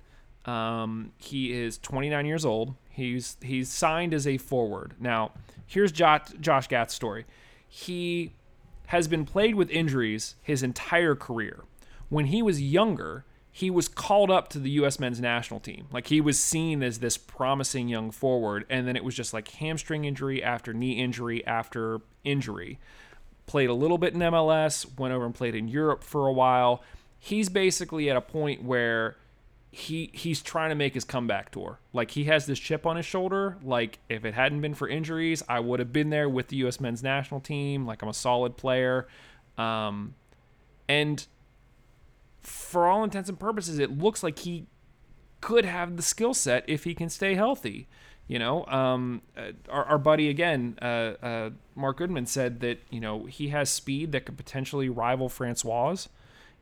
um, 0.46 1.12
he 1.18 1.54
is 1.54 1.78
29 1.78 2.26
years 2.26 2.46
old. 2.46 2.76
He's 2.90 3.38
he's 3.42 3.70
signed 3.70 4.14
as 4.14 4.26
a 4.26 4.38
forward. 4.38 4.94
Now, 5.00 5.32
here's 5.68 5.92
Josh 5.92 6.30
Josh 6.40 6.68
Gatt's 6.68 6.94
story. 6.94 7.26
He 7.68 8.34
has 8.88 9.08
been 9.08 9.26
played 9.26 9.56
with 9.56 9.70
injuries 9.70 10.36
his 10.42 10.64
entire 10.64 11.16
career. 11.16 11.64
When 12.10 12.26
he 12.26 12.42
was 12.42 12.62
younger, 12.62 13.26
he 13.56 13.70
was 13.70 13.88
called 13.88 14.30
up 14.30 14.50
to 14.50 14.60
the 14.60 14.70
U.S. 14.72 15.00
men's 15.00 15.22
national 15.22 15.62
team. 15.62 15.88
Like 15.90 16.08
he 16.08 16.20
was 16.20 16.38
seen 16.38 16.84
as 16.84 17.00
this 17.00 17.16
promising 17.16 17.88
young 17.88 18.12
forward, 18.12 18.66
and 18.70 18.86
then 18.86 18.98
it 18.98 19.04
was 19.06 19.16
just 19.16 19.34
like 19.34 19.48
hamstring 19.48 20.04
injury 20.04 20.44
after 20.44 20.74
knee 20.74 21.02
injury 21.02 21.46
after 21.48 22.02
injury. 22.26 22.80
Played 23.46 23.70
a 23.70 23.74
little 23.74 23.98
bit 23.98 24.14
in 24.14 24.20
MLS, 24.20 24.86
went 25.00 25.14
over 25.14 25.26
and 25.26 25.34
played 25.34 25.56
in 25.56 25.70
Europe 25.70 26.04
for 26.04 26.28
a 26.28 26.34
while. 26.34 26.84
He's 27.18 27.48
basically 27.48 28.10
at 28.10 28.18
a 28.18 28.22
point 28.22 28.62
where 28.62 29.16
he 29.72 30.10
he's 30.12 30.42
trying 30.42 30.72
to 30.72 30.76
make 30.76 30.94
his 30.94 31.06
comeback 31.06 31.52
tour. 31.52 31.80
Like 31.94 32.12
he 32.12 32.26
has 32.26 32.48
this 32.48 32.60
chip 32.60 32.86
on 32.86 32.98
his 32.98 33.06
shoulder. 33.06 33.56
Like 33.64 34.00
if 34.10 34.26
it 34.26 34.34
hadn't 34.34 34.60
been 34.60 34.74
for 34.74 34.90
injuries, 34.90 35.42
I 35.48 35.62
would 35.62 35.80
have 35.80 35.94
been 35.94 36.10
there 36.10 36.28
with 36.28 36.50
the 36.50 36.58
U.S. 36.58 36.82
men's 36.82 37.02
national 37.02 37.40
team. 37.40 37.86
Like 37.86 38.02
I'm 38.02 38.10
a 38.10 38.14
solid 38.14 38.58
player. 38.58 39.08
Um, 39.58 40.16
And 40.90 41.26
for 42.46 42.88
all 42.88 43.04
intents 43.04 43.30
and 43.30 43.40
purposes, 43.40 43.80
it 43.80 43.98
looks 43.98 44.24
like 44.24 44.40
he 44.40 44.68
could 45.42 45.66
have 45.66 45.98
the 45.98 46.04
skill 46.04 46.34
set 46.34 46.64
if 46.68 46.84
he 46.84 46.94
can 46.94 47.10
stay 47.10 47.36
healthy. 47.36 47.88
You 48.28 48.40
know, 48.40 48.66
um, 48.66 49.22
uh, 49.38 49.52
our, 49.70 49.86
our 49.86 49.98
buddy 50.00 50.30
again, 50.30 50.80
uh, 50.82 51.14
uh, 51.22 51.50
Mark 51.76 51.98
Goodman 51.98 52.26
said 52.26 52.60
that 52.62 52.80
you 52.90 53.00
know 53.00 53.26
he 53.26 53.50
has 53.50 53.70
speed 53.70 54.12
that 54.14 54.26
could 54.26 54.38
potentially 54.38 54.90
rival 54.90 55.30
Francois, 55.30 56.08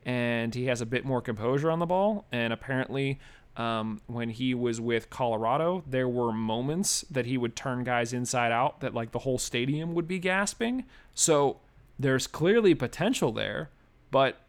and 0.05 0.53
he 0.53 0.65
has 0.65 0.81
a 0.81 0.85
bit 0.85 1.05
more 1.05 1.21
composure 1.21 1.71
on 1.71 1.79
the 1.79 1.85
ball. 1.85 2.25
And 2.33 2.51
apparently, 2.51 3.19
um, 3.55 4.01
when 4.07 4.29
he 4.29 4.53
was 4.53 4.81
with 4.81 5.09
Colorado, 5.09 5.83
there 5.87 6.07
were 6.09 6.33
moments 6.33 7.05
that 7.09 7.25
he 7.25 7.37
would 7.37 7.55
turn 7.55 7.85
guys 7.85 8.11
inside 8.11 8.51
out 8.51 8.81
that 8.81 8.93
like 8.93 9.11
the 9.11 9.19
whole 9.19 9.37
stadium 9.37 9.93
would 9.93 10.07
be 10.07 10.19
gasping. 10.19 10.83
So 11.13 11.61
there's 11.97 12.27
clearly 12.27 12.73
potential 12.73 13.31
there, 13.31 13.69
but 14.11 14.42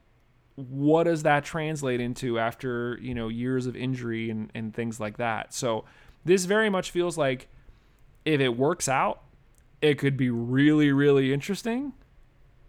what 0.56 1.04
does 1.04 1.24
that 1.24 1.44
translate 1.44 2.00
into 2.00 2.38
after 2.38 2.98
you 3.00 3.14
know 3.14 3.28
years 3.28 3.66
of 3.66 3.76
injury 3.76 4.30
and, 4.30 4.50
and 4.54 4.74
things 4.74 5.00
like 5.00 5.16
that? 5.16 5.52
So 5.52 5.84
this 6.24 6.44
very 6.44 6.70
much 6.70 6.90
feels 6.90 7.18
like 7.18 7.48
if 8.24 8.40
it 8.40 8.56
works 8.56 8.88
out, 8.88 9.22
it 9.82 9.98
could 9.98 10.16
be 10.16 10.30
really, 10.30 10.92
really 10.92 11.32
interesting, 11.32 11.92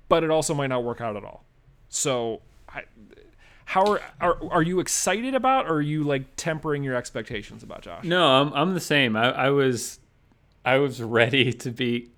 but 0.10 0.24
it 0.24 0.30
also 0.30 0.54
might 0.54 0.68
not 0.68 0.84
work 0.84 1.00
out 1.00 1.16
at 1.16 1.24
all. 1.24 1.46
So, 1.88 2.42
I, 2.68 2.84
how 3.66 3.86
are, 3.86 4.02
are 4.20 4.38
are 4.52 4.62
you 4.62 4.80
excited 4.80 5.34
about, 5.34 5.68
or 5.68 5.76
are 5.76 5.82
you 5.82 6.04
like 6.04 6.36
tempering 6.36 6.84
your 6.84 6.96
expectations 6.96 7.64
about 7.64 7.82
Josh? 7.82 8.04
No, 8.04 8.28
I'm 8.28 8.54
I'm 8.54 8.74
the 8.74 8.80
same. 8.80 9.16
I, 9.16 9.32
I 9.32 9.50
was 9.50 10.00
I 10.66 10.78
was 10.78 11.02
ready 11.02 11.54
to 11.54 11.72
be 11.72 12.10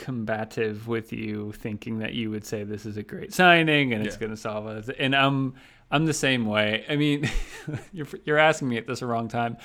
combative 0.00 0.88
with 0.88 1.12
you, 1.12 1.52
thinking 1.52 1.98
that 1.98 2.14
you 2.14 2.30
would 2.30 2.44
say 2.44 2.64
this 2.64 2.86
is 2.86 2.96
a 2.96 3.02
great 3.02 3.34
signing 3.34 3.92
and 3.92 4.04
it's 4.04 4.16
going 4.16 4.30
to 4.30 4.36
solve 4.36 4.66
it. 4.66 4.96
And 4.98 5.14
I'm 5.14 5.54
I'm 5.90 6.06
the 6.06 6.14
same 6.14 6.46
way. 6.46 6.84
I 6.88 6.96
mean, 6.96 7.30
you're 7.92 8.06
you're 8.24 8.38
asking 8.38 8.68
me 8.68 8.78
at 8.78 8.86
this 8.86 9.02
wrong 9.02 9.28
time. 9.28 9.58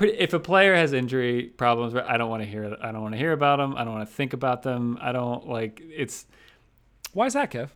If 0.00 0.32
a 0.32 0.40
player 0.40 0.74
has 0.74 0.92
injury 0.92 1.44
problems, 1.44 1.94
I 1.94 2.16
don't 2.16 2.30
want 2.30 2.42
to 2.42 2.48
hear. 2.48 2.76
I 2.80 2.92
don't 2.92 3.02
want 3.02 3.14
to 3.14 3.18
hear 3.18 3.32
about 3.32 3.58
them. 3.58 3.76
I 3.76 3.84
don't 3.84 3.94
want 3.94 4.08
to 4.08 4.14
think 4.14 4.32
about 4.32 4.62
them. 4.62 4.96
I 5.00 5.12
don't 5.12 5.48
like. 5.48 5.82
It's 5.84 6.26
Why 7.12 7.26
is 7.26 7.34
that, 7.34 7.50
Kev? 7.50 7.70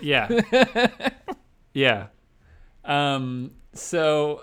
yeah. 0.00 0.90
yeah. 1.74 2.06
Um, 2.84 3.52
so 3.72 4.42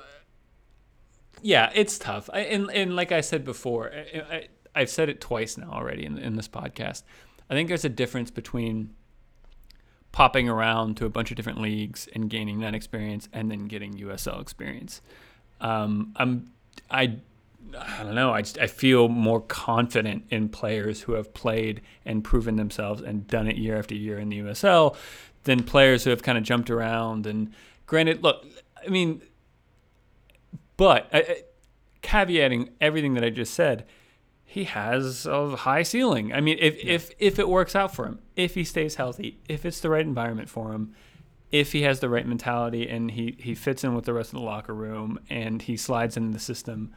yeah, 1.42 1.72
it's 1.74 1.98
tough. 1.98 2.30
I, 2.32 2.42
and, 2.42 2.70
and 2.72 2.96
like 2.96 3.12
I 3.12 3.22
said 3.22 3.44
before, 3.44 3.92
I, 3.94 4.20
I, 4.20 4.48
I've 4.76 4.90
said 4.90 5.10
it 5.10 5.22
twice 5.22 5.58
now 5.58 5.70
already 5.72 6.06
in, 6.06 6.18
in 6.18 6.36
this 6.36 6.48
podcast. 6.48 7.04
I 7.50 7.54
think 7.54 7.68
there's 7.68 7.86
a 7.86 7.90
difference 7.90 8.32
between 8.32 8.94
popping 10.12 10.50
around 10.50 10.98
to 10.98 11.06
a 11.06 11.10
bunch 11.10 11.32
of 11.32 11.38
different 11.38 11.62
leagues 11.62 12.08
and 12.14 12.30
gaining 12.30 12.60
that 12.60 12.76
experience 12.76 13.30
and 13.32 13.50
then 13.50 13.68
getting 13.68 13.94
USL 13.94 14.42
experience. 14.42 15.02
Um, 15.60 16.14
I'm, 16.16 16.52
I, 16.90 17.18
I 17.78 18.04
don't 18.04 18.16
know. 18.16 18.32
I 18.32 18.42
just 18.42 18.60
I 18.60 18.68
feel 18.68 19.08
more 19.08 19.42
confident 19.42 20.26
in 20.30 20.50
players 20.50 21.02
who 21.02 21.14
have 21.14 21.34
played 21.34 21.82
and 22.06 22.24
proven 22.24 22.56
themselves 22.56 23.02
and 23.02 23.28
done 23.28 23.48
it 23.48 23.58
year 23.58 23.78
after 23.78 23.96
year 23.96 24.20
in 24.20 24.30
the 24.30 24.40
USL 24.40 24.96
than 25.44 25.64
players 25.64 26.04
who 26.04 26.10
have 26.10 26.24
kind 26.24 26.38
of 26.38 26.44
jumped 26.44 26.70
around. 26.70 27.26
And 27.26 27.54
granted, 27.86 28.24
look, 28.24 28.46
I 28.86 28.90
mean, 28.90 29.22
but 30.78 31.08
I, 31.14 31.20
I, 31.20 31.44
caveating 32.02 32.70
everything 32.82 33.14
that 33.14 33.24
I 33.24 33.30
just 33.30 33.54
said, 33.54 33.86
he 34.52 34.66
has 34.66 35.26
a 35.26 35.56
high 35.56 35.82
ceiling. 35.82 36.34
I 36.34 36.42
mean, 36.42 36.58
if 36.60 36.76
if 36.84 37.12
if 37.20 37.40
it 37.40 37.48
works 37.48 37.74
out 37.74 37.96
for 37.96 38.06
him, 38.06 38.20
if 38.36 38.54
he 38.54 38.66
stays 38.66 38.96
healthy, 38.96 39.40
if 39.48 39.66
it's 39.66 39.80
the 39.80 39.90
right 39.90 40.06
environment 40.06 40.50
for 40.50 40.74
him, 40.74 40.94
if 41.54 41.72
he 41.72 41.84
has 41.84 42.02
the 42.02 42.10
right 42.10 42.28
mentality 42.28 42.90
and 42.90 43.12
he 43.12 43.38
he 43.40 43.56
fits 43.56 43.86
in 43.86 43.96
with 43.96 44.04
the 44.04 44.12
rest 44.12 44.34
of 44.34 44.40
the 44.40 44.46
locker 44.46 44.74
room 44.74 45.20
and 45.30 45.62
he 45.62 45.78
slides 45.78 46.18
into 46.18 46.34
the 46.34 46.40
system, 46.40 46.94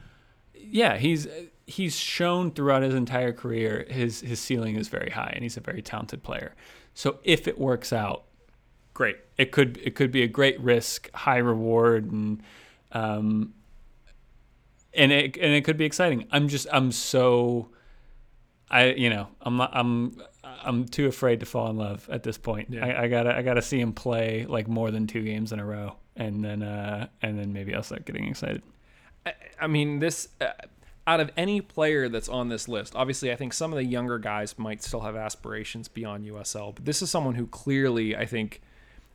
yeah, 0.52 0.96
he's 0.96 1.28
he's 1.64 1.96
shown 1.96 2.50
throughout 2.50 2.82
his 2.82 2.92
entire 2.92 3.32
career 3.32 3.86
his 3.88 4.22
his 4.22 4.40
ceiling 4.40 4.74
is 4.74 4.88
very 4.88 5.10
high 5.10 5.30
and 5.32 5.44
he's 5.44 5.56
a 5.56 5.60
very 5.60 5.80
talented 5.80 6.24
player. 6.24 6.56
So 6.92 7.18
if 7.22 7.46
it 7.46 7.56
works 7.56 7.92
out, 7.92 8.24
great. 8.94 9.18
It 9.38 9.52
could 9.52 9.78
it 9.80 9.94
could 9.94 10.10
be 10.10 10.24
a 10.24 10.28
great 10.28 10.58
risk, 10.58 11.08
high 11.14 11.38
reward, 11.38 12.10
and 12.10 12.42
um, 12.90 13.54
and 14.96 15.12
it 15.12 15.36
and 15.36 15.52
it 15.52 15.64
could 15.64 15.76
be 15.76 15.84
exciting. 15.84 16.26
I'm 16.30 16.48
just 16.48 16.66
I'm 16.72 16.92
so 16.92 17.68
I 18.70 18.92
you 18.92 19.10
know 19.10 19.28
I'm 19.40 19.56
not, 19.56 19.70
I'm 19.74 20.20
I'm 20.42 20.86
too 20.86 21.06
afraid 21.06 21.40
to 21.40 21.46
fall 21.46 21.70
in 21.70 21.76
love 21.76 22.08
at 22.10 22.22
this 22.22 22.38
point. 22.38 22.70
Yeah. 22.70 22.86
I, 22.86 23.02
I 23.04 23.08
gotta 23.08 23.36
I 23.36 23.42
gotta 23.42 23.62
see 23.62 23.80
him 23.80 23.92
play 23.92 24.46
like 24.46 24.68
more 24.68 24.90
than 24.90 25.06
two 25.06 25.22
games 25.22 25.52
in 25.52 25.58
a 25.58 25.64
row, 25.64 25.96
and 26.16 26.44
then 26.44 26.62
uh 26.62 27.08
and 27.22 27.38
then 27.38 27.52
maybe 27.52 27.74
I'll 27.74 27.82
start 27.82 28.04
getting 28.04 28.26
excited. 28.26 28.62
I 29.60 29.66
mean, 29.66 30.00
this 30.00 30.28
uh, 30.40 30.50
out 31.06 31.20
of 31.20 31.30
any 31.36 31.60
player 31.60 32.08
that's 32.08 32.28
on 32.28 32.48
this 32.48 32.68
list, 32.68 32.94
obviously, 32.94 33.30
I 33.32 33.36
think 33.36 33.52
some 33.52 33.72
of 33.72 33.76
the 33.76 33.84
younger 33.84 34.18
guys 34.18 34.58
might 34.58 34.82
still 34.82 35.00
have 35.00 35.16
aspirations 35.16 35.88
beyond 35.88 36.26
USL, 36.26 36.74
but 36.74 36.84
this 36.84 37.02
is 37.02 37.10
someone 37.10 37.34
who 37.34 37.46
clearly, 37.46 38.16
I 38.16 38.26
think, 38.26 38.62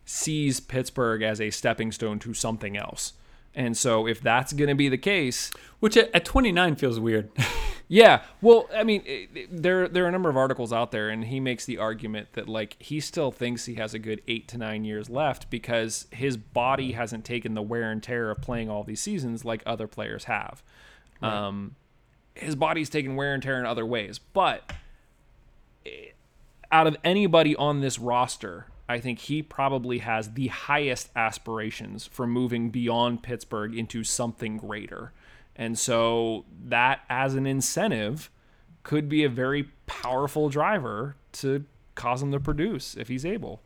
sees 0.06 0.60
Pittsburgh 0.60 1.22
as 1.22 1.42
a 1.42 1.50
stepping 1.50 1.92
stone 1.92 2.20
to 2.20 2.34
something 2.34 2.78
else. 2.78 3.14
And 3.56 3.76
so, 3.76 4.08
if 4.08 4.22
that's 4.22 4.54
going 4.54 4.70
to 4.70 4.76
be 4.76 4.90
the 4.90 4.98
case, 4.98 5.52
Which 5.80 5.98
at, 5.98 6.14
at 6.14 6.24
29 6.26 6.76
feels 6.76 7.00
weird. 7.00 7.30
yeah, 7.88 8.22
well, 8.42 8.70
I 8.76 8.84
mean, 8.84 9.02
it- 9.06 9.30
it- 9.34 9.62
there 9.64 9.88
there 9.88 10.06
are 10.06 10.08
a 10.08 10.12
number 10.12 10.30
of 10.30 10.38
articles 10.38 10.72
out 10.72 10.92
there, 10.92 11.10
and 11.10 11.26
he 11.26 11.40
makes 11.40 11.66
the 11.66 11.78
argument 11.80 12.34
that 12.34 12.48
like 12.48 12.76
he 12.80 13.00
still 13.00 13.32
thinks 13.32 13.66
he 13.66 13.76
has 13.76 13.94
a 13.94 14.00
good 14.00 14.22
eight 14.28 14.48
to 14.50 14.58
nine 14.58 14.86
years 14.86 15.10
left 15.10 15.50
because 15.50 16.06
his 16.12 16.38
body 16.38 16.92
hasn't 16.92 17.26
taken 17.26 17.54
the 17.56 17.62
wear 17.64 17.92
and 17.92 18.04
tear 18.04 18.30
of 18.30 18.40
playing 18.42 18.70
all 18.70 18.84
these 18.84 19.02
seasons 19.02 19.44
like 19.44 19.64
other 19.66 19.88
players 19.88 20.26
have. 20.26 20.62
Um, 21.22 21.76
his 22.36 22.56
body's 22.56 22.90
taken 22.90 23.16
wear 23.16 23.34
and 23.34 23.42
tear 23.44 23.60
in 23.60 23.66
other 23.66 23.86
ways, 23.86 24.20
but 24.20 24.72
eh, 25.86 26.12
out 26.72 26.88
of 26.88 26.96
anybody 27.04 27.56
on 27.56 27.82
this 27.82 27.98
roster, 28.00 28.68
I 28.90 29.00
think 29.00 29.20
he 29.20 29.44
probably 29.44 30.00
has 30.00 30.34
the 30.34 30.48
highest 30.48 31.12
aspirations 31.16 32.08
for 32.08 32.26
moving 32.26 32.72
beyond 32.72 33.22
Pittsburgh 33.22 33.78
into 33.78 34.04
something 34.04 34.58
greater. 34.58 35.14
And 35.56 35.78
so 35.78 36.46
that 36.66 37.02
as 37.08 37.36
an 37.36 37.46
incentive 37.46 38.32
could 38.82 39.08
be 39.08 39.24
a 39.24 39.30
very 39.30 39.70
powerful 39.86 40.50
driver 40.50 41.16
to 41.34 41.66
cause 41.94 42.24
him 42.24 42.32
to 42.32 42.40
produce 42.40 42.98
if 42.98 43.10
he's 43.10 43.26
able. 43.26 43.62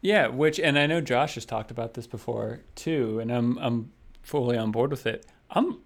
Yeah, 0.00 0.28
which 0.28 0.60
and 0.60 0.78
I 0.78 0.86
know 0.86 1.00
Josh 1.00 1.34
has 1.34 1.44
talked 1.44 1.72
about 1.72 1.94
this 1.94 2.06
before 2.06 2.60
too, 2.76 3.18
and 3.18 3.32
I'm 3.32 3.58
I'm 3.58 3.92
fully 4.22 4.56
on 4.56 4.70
board 4.70 4.92
with 4.92 5.04
it. 5.04 5.26
I'm 5.50 5.78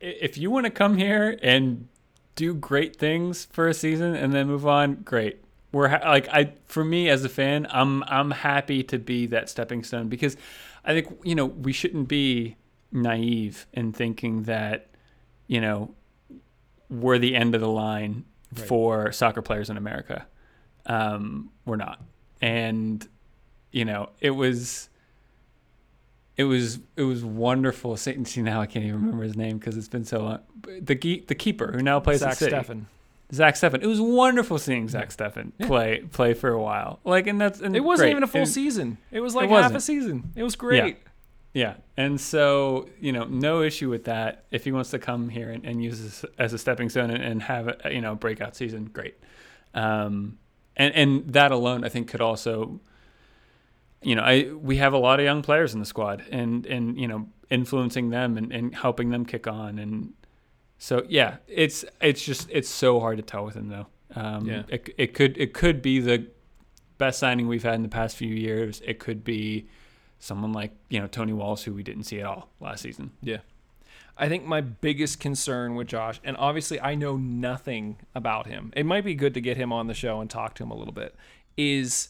if 0.00 0.36
you 0.36 0.50
want 0.50 0.66
to 0.66 0.70
come 0.70 0.96
here 0.96 1.38
and 1.42 1.88
do 2.34 2.54
great 2.54 2.96
things 2.96 3.46
for 3.52 3.68
a 3.68 3.74
season 3.74 4.14
and 4.14 4.32
then 4.32 4.48
move 4.48 4.66
on, 4.66 4.96
great. 4.96 5.42
We're 5.72 5.88
ha- 5.88 6.08
like 6.08 6.28
I 6.28 6.52
for 6.66 6.84
me 6.84 7.08
as 7.08 7.24
a 7.24 7.28
fan, 7.28 7.66
I'm 7.70 8.02
I'm 8.04 8.30
happy 8.30 8.82
to 8.84 8.98
be 8.98 9.26
that 9.26 9.48
stepping 9.48 9.84
stone 9.84 10.08
because 10.08 10.36
I 10.84 10.94
think 10.94 11.08
you 11.24 11.34
know 11.34 11.46
we 11.46 11.72
shouldn't 11.72 12.08
be 12.08 12.56
naive 12.90 13.66
in 13.72 13.92
thinking 13.92 14.44
that 14.44 14.88
you 15.46 15.60
know 15.60 15.94
we're 16.88 17.18
the 17.18 17.36
end 17.36 17.54
of 17.54 17.60
the 17.60 17.68
line 17.68 18.24
for 18.54 19.12
soccer 19.12 19.42
players 19.42 19.68
in 19.68 19.76
America. 19.76 20.26
Um, 20.86 21.50
we're 21.66 21.76
not, 21.76 22.00
and 22.40 23.06
you 23.70 23.84
know, 23.84 24.10
it 24.20 24.30
was 24.30 24.88
it 26.36 26.44
was 26.44 26.78
it 26.96 27.02
was 27.02 27.24
wonderful. 27.24 27.96
See, 27.96 28.24
see 28.24 28.42
now 28.42 28.60
I 28.60 28.66
can't 28.66 28.84
even 28.84 29.00
remember 29.02 29.24
his 29.24 29.36
name 29.36 29.58
because 29.58 29.76
it's 29.76 29.88
been 29.88 30.04
so 30.04 30.20
long. 30.20 30.38
The 30.80 30.94
ge- 30.94 31.26
the 31.26 31.34
keeper 31.34 31.72
who 31.72 31.82
now 31.82 32.00
plays 32.00 32.20
Zach 32.20 32.32
at 32.32 32.38
City, 32.38 32.56
Steffen. 32.56 32.84
Zach 33.32 33.54
Steffen. 33.54 33.82
It 33.82 33.86
was 33.86 34.00
wonderful 34.00 34.58
seeing 34.58 34.88
Zach 34.88 35.10
Steffen 35.10 35.52
play 35.66 36.00
play 36.12 36.32
for 36.34 36.50
a 36.50 36.60
while. 36.62 37.00
Like, 37.04 37.26
and 37.26 37.40
that's 37.40 37.60
and 37.60 37.76
It 37.76 37.80
wasn't 37.80 38.06
great. 38.06 38.10
even 38.12 38.22
a 38.22 38.26
full 38.26 38.40
And- 38.42 38.50
season. 38.50 38.98
It 39.10 39.20
was 39.20 39.34
like 39.34 39.50
It 39.50 39.52
half 39.52 39.74
a 39.74 39.80
season. 39.80 40.32
It 40.34 40.42
was 40.42 40.56
great. 40.56 40.98
Yeah, 41.54 41.74
and 41.96 42.20
so 42.20 42.88
you 43.00 43.10
know, 43.12 43.24
no 43.24 43.62
issue 43.62 43.88
with 43.90 44.04
that. 44.04 44.44
If 44.50 44.64
he 44.64 44.72
wants 44.72 44.90
to 44.90 44.98
come 44.98 45.28
here 45.28 45.50
and, 45.50 45.64
and 45.64 45.82
use 45.82 46.00
this 46.00 46.24
as 46.38 46.52
a 46.52 46.58
stepping 46.58 46.88
stone 46.88 47.10
and, 47.10 47.22
and 47.22 47.42
have 47.42 47.68
a 47.84 47.92
you 47.92 48.00
know 48.00 48.14
breakout 48.14 48.54
season, 48.54 48.84
great. 48.92 49.16
Um, 49.74 50.38
and 50.76 50.94
and 50.94 51.32
that 51.32 51.50
alone, 51.50 51.84
I 51.84 51.88
think, 51.88 52.08
could 52.08 52.20
also, 52.20 52.80
you 54.02 54.14
know, 54.14 54.22
I 54.22 54.50
we 54.52 54.76
have 54.76 54.92
a 54.92 54.98
lot 54.98 55.18
of 55.20 55.24
young 55.24 55.42
players 55.42 55.74
in 55.74 55.80
the 55.80 55.86
squad, 55.86 56.22
and 56.30 56.64
and 56.66 56.98
you 57.00 57.08
know, 57.08 57.26
influencing 57.50 58.10
them 58.10 58.36
and, 58.36 58.52
and 58.52 58.74
helping 58.74 59.10
them 59.10 59.24
kick 59.24 59.46
on, 59.46 59.78
and 59.78 60.12
so 60.78 61.04
yeah, 61.08 61.36
it's 61.48 61.84
it's 62.00 62.24
just 62.24 62.48
it's 62.50 62.68
so 62.68 63.00
hard 63.00 63.16
to 63.18 63.22
tell 63.22 63.44
with 63.44 63.54
him 63.56 63.68
though. 63.68 63.86
Um, 64.14 64.46
Yeah. 64.46 64.62
it 64.68 64.94
it 64.96 65.14
could 65.14 65.36
it 65.38 65.52
could 65.52 65.82
be 65.82 66.00
the 66.00 66.26
best 66.98 67.18
signing 67.18 67.46
we've 67.48 67.62
had 67.62 67.74
in 67.74 67.82
the 67.82 67.88
past 67.88 68.16
few 68.16 68.34
years. 68.34 68.80
It 68.84 68.98
could 68.98 69.22
be 69.24 69.68
someone 70.18 70.52
like 70.52 70.72
you 70.88 70.98
know 71.00 71.06
Tony 71.06 71.32
Walsh, 71.32 71.62
who 71.64 71.74
we 71.74 71.82
didn't 71.82 72.04
see 72.04 72.20
at 72.20 72.26
all 72.26 72.48
last 72.60 72.82
season. 72.82 73.10
Yeah. 73.22 73.38
I 74.20 74.28
think 74.28 74.44
my 74.44 74.60
biggest 74.60 75.20
concern 75.20 75.76
with 75.76 75.86
Josh, 75.86 76.20
and 76.24 76.36
obviously 76.38 76.80
I 76.80 76.96
know 76.96 77.16
nothing 77.16 77.98
about 78.16 78.48
him. 78.48 78.72
It 78.74 78.84
might 78.84 79.04
be 79.04 79.14
good 79.14 79.32
to 79.34 79.40
get 79.40 79.56
him 79.56 79.72
on 79.72 79.86
the 79.86 79.94
show 79.94 80.20
and 80.20 80.28
talk 80.28 80.54
to 80.56 80.64
him 80.64 80.72
a 80.72 80.74
little 80.76 80.92
bit. 80.94 81.14
Is 81.56 82.08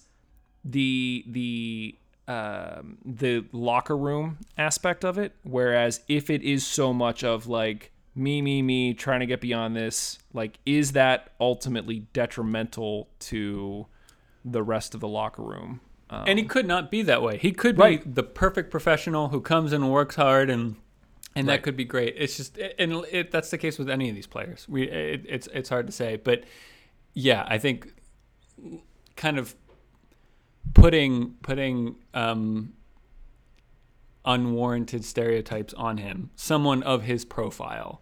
the 0.64 1.24
the 1.26 1.96
um, 2.26 2.98
the 3.04 3.44
locker 3.52 3.96
room 3.96 4.38
aspect 4.56 5.04
of 5.04 5.18
it. 5.18 5.32
Whereas 5.44 6.00
if 6.08 6.28
it 6.30 6.42
is 6.42 6.66
so 6.66 6.92
much 6.92 7.24
of 7.24 7.46
like 7.46 7.90
me, 8.18 8.42
me, 8.42 8.60
me, 8.62 8.94
trying 8.94 9.20
to 9.20 9.26
get 9.26 9.40
beyond 9.40 9.76
this, 9.76 10.18
like, 10.34 10.58
is 10.66 10.92
that 10.92 11.32
ultimately 11.40 12.00
detrimental 12.12 13.08
to 13.20 13.86
the 14.44 14.62
rest 14.62 14.94
of 14.94 15.00
the 15.00 15.08
locker 15.08 15.42
room? 15.42 15.80
Um, 16.10 16.24
and 16.26 16.38
he 16.38 16.44
could 16.44 16.66
not 16.66 16.90
be 16.90 17.02
that 17.02 17.22
way. 17.22 17.38
He 17.38 17.52
could 17.52 17.76
be 17.76 17.82
Right. 17.82 18.14
the 18.14 18.22
perfect 18.22 18.70
professional 18.70 19.28
who 19.28 19.40
comes 19.40 19.72
in 19.72 19.82
and 19.82 19.92
works 19.92 20.16
hard, 20.16 20.50
and 20.50 20.76
and 21.36 21.46
Right. 21.46 21.56
that 21.56 21.62
could 21.62 21.76
be 21.76 21.84
great. 21.84 22.14
It's 22.16 22.36
just, 22.36 22.58
and 22.78 23.04
it, 23.12 23.30
that's 23.30 23.50
the 23.50 23.58
case 23.58 23.78
with 23.78 23.88
any 23.88 24.08
of 24.08 24.14
these 24.16 24.26
players. 24.26 24.66
We, 24.68 24.88
it, 24.88 25.24
it's 25.28 25.46
it's 25.48 25.68
hard 25.68 25.86
to 25.86 25.92
say, 25.92 26.16
but 26.16 26.44
yeah, 27.14 27.44
I 27.46 27.58
think 27.58 27.92
kind 29.16 29.38
of 29.38 29.54
putting 30.74 31.34
putting 31.42 31.96
um, 32.14 32.72
unwarranted 34.24 35.04
stereotypes 35.04 35.74
on 35.74 35.98
him, 35.98 36.30
someone 36.34 36.82
of 36.82 37.02
his 37.04 37.24
profile. 37.24 38.00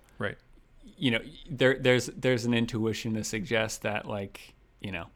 Right. 0.96 1.02
You 1.02 1.10
know, 1.12 1.20
there 1.50 1.78
there's 1.78 2.06
there's 2.06 2.44
an 2.44 2.54
intuition 2.54 3.14
to 3.14 3.24
suggest 3.24 3.82
that 3.82 4.06
like 4.06 4.54
you 4.80 4.92
know 4.92 5.06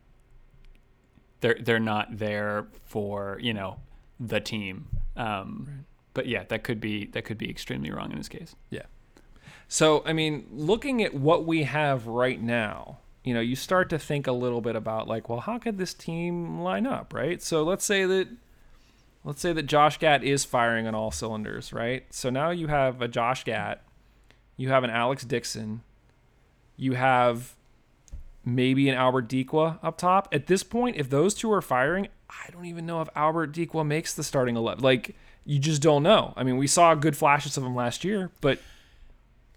they're 1.40 1.58
they're 1.60 1.78
not 1.78 2.18
there 2.18 2.66
for 2.84 3.38
you 3.40 3.54
know 3.54 3.80
the 4.18 4.40
team. 4.40 4.88
Um, 5.16 5.86
But 6.12 6.26
yeah, 6.26 6.44
that 6.48 6.64
could 6.64 6.80
be 6.80 7.06
that 7.06 7.24
could 7.24 7.38
be 7.38 7.48
extremely 7.48 7.90
wrong 7.90 8.10
in 8.10 8.18
this 8.18 8.28
case. 8.28 8.54
Yeah. 8.70 8.82
So, 9.68 10.02
I 10.04 10.12
mean, 10.12 10.48
looking 10.50 11.02
at 11.04 11.14
what 11.14 11.46
we 11.46 11.62
have 11.62 12.08
right 12.08 12.42
now, 12.42 12.98
you 13.22 13.32
know, 13.32 13.40
you 13.40 13.54
start 13.54 13.88
to 13.90 13.98
think 13.98 14.26
a 14.26 14.32
little 14.32 14.60
bit 14.60 14.74
about 14.74 15.06
like, 15.06 15.28
well, 15.28 15.40
how 15.40 15.58
could 15.58 15.78
this 15.78 15.94
team 15.94 16.60
line 16.60 16.86
up, 16.86 17.14
right? 17.14 17.40
So, 17.40 17.62
let's 17.62 17.84
say 17.84 18.04
that 18.04 18.28
let's 19.24 19.40
say 19.40 19.52
that 19.52 19.64
Josh 19.64 19.98
Gatt 19.98 20.24
is 20.24 20.44
firing 20.44 20.86
on 20.86 20.94
all 20.94 21.10
cylinders, 21.10 21.72
right? 21.72 22.04
So 22.10 22.30
now 22.30 22.50
you 22.50 22.66
have 22.66 23.00
a 23.00 23.08
Josh 23.08 23.44
Gatt, 23.44 23.82
you 24.60 24.68
have 24.68 24.84
an 24.84 24.90
Alex 24.90 25.24
Dixon, 25.24 25.80
you 26.76 26.92
have 26.92 27.54
maybe 28.44 28.88
an 28.90 28.94
Albert 28.94 29.26
Dikwa 29.28 29.78
up 29.82 29.96
top. 29.96 30.28
At 30.32 30.48
this 30.48 30.62
point, 30.62 30.96
if 30.96 31.08
those 31.08 31.32
two 31.34 31.50
are 31.50 31.62
firing, 31.62 32.08
I 32.28 32.50
don't 32.52 32.66
even 32.66 32.84
know 32.84 33.00
if 33.00 33.08
Albert 33.16 33.52
Dikwa 33.52 33.86
makes 33.86 34.12
the 34.12 34.22
starting 34.22 34.56
11. 34.56 34.82
Like, 34.84 35.14
you 35.46 35.58
just 35.58 35.80
don't 35.80 36.02
know. 36.02 36.34
I 36.36 36.42
mean, 36.44 36.58
we 36.58 36.66
saw 36.66 36.94
good 36.94 37.16
flashes 37.16 37.56
of 37.56 37.64
him 37.64 37.74
last 37.74 38.04
year, 38.04 38.30
but 38.42 38.58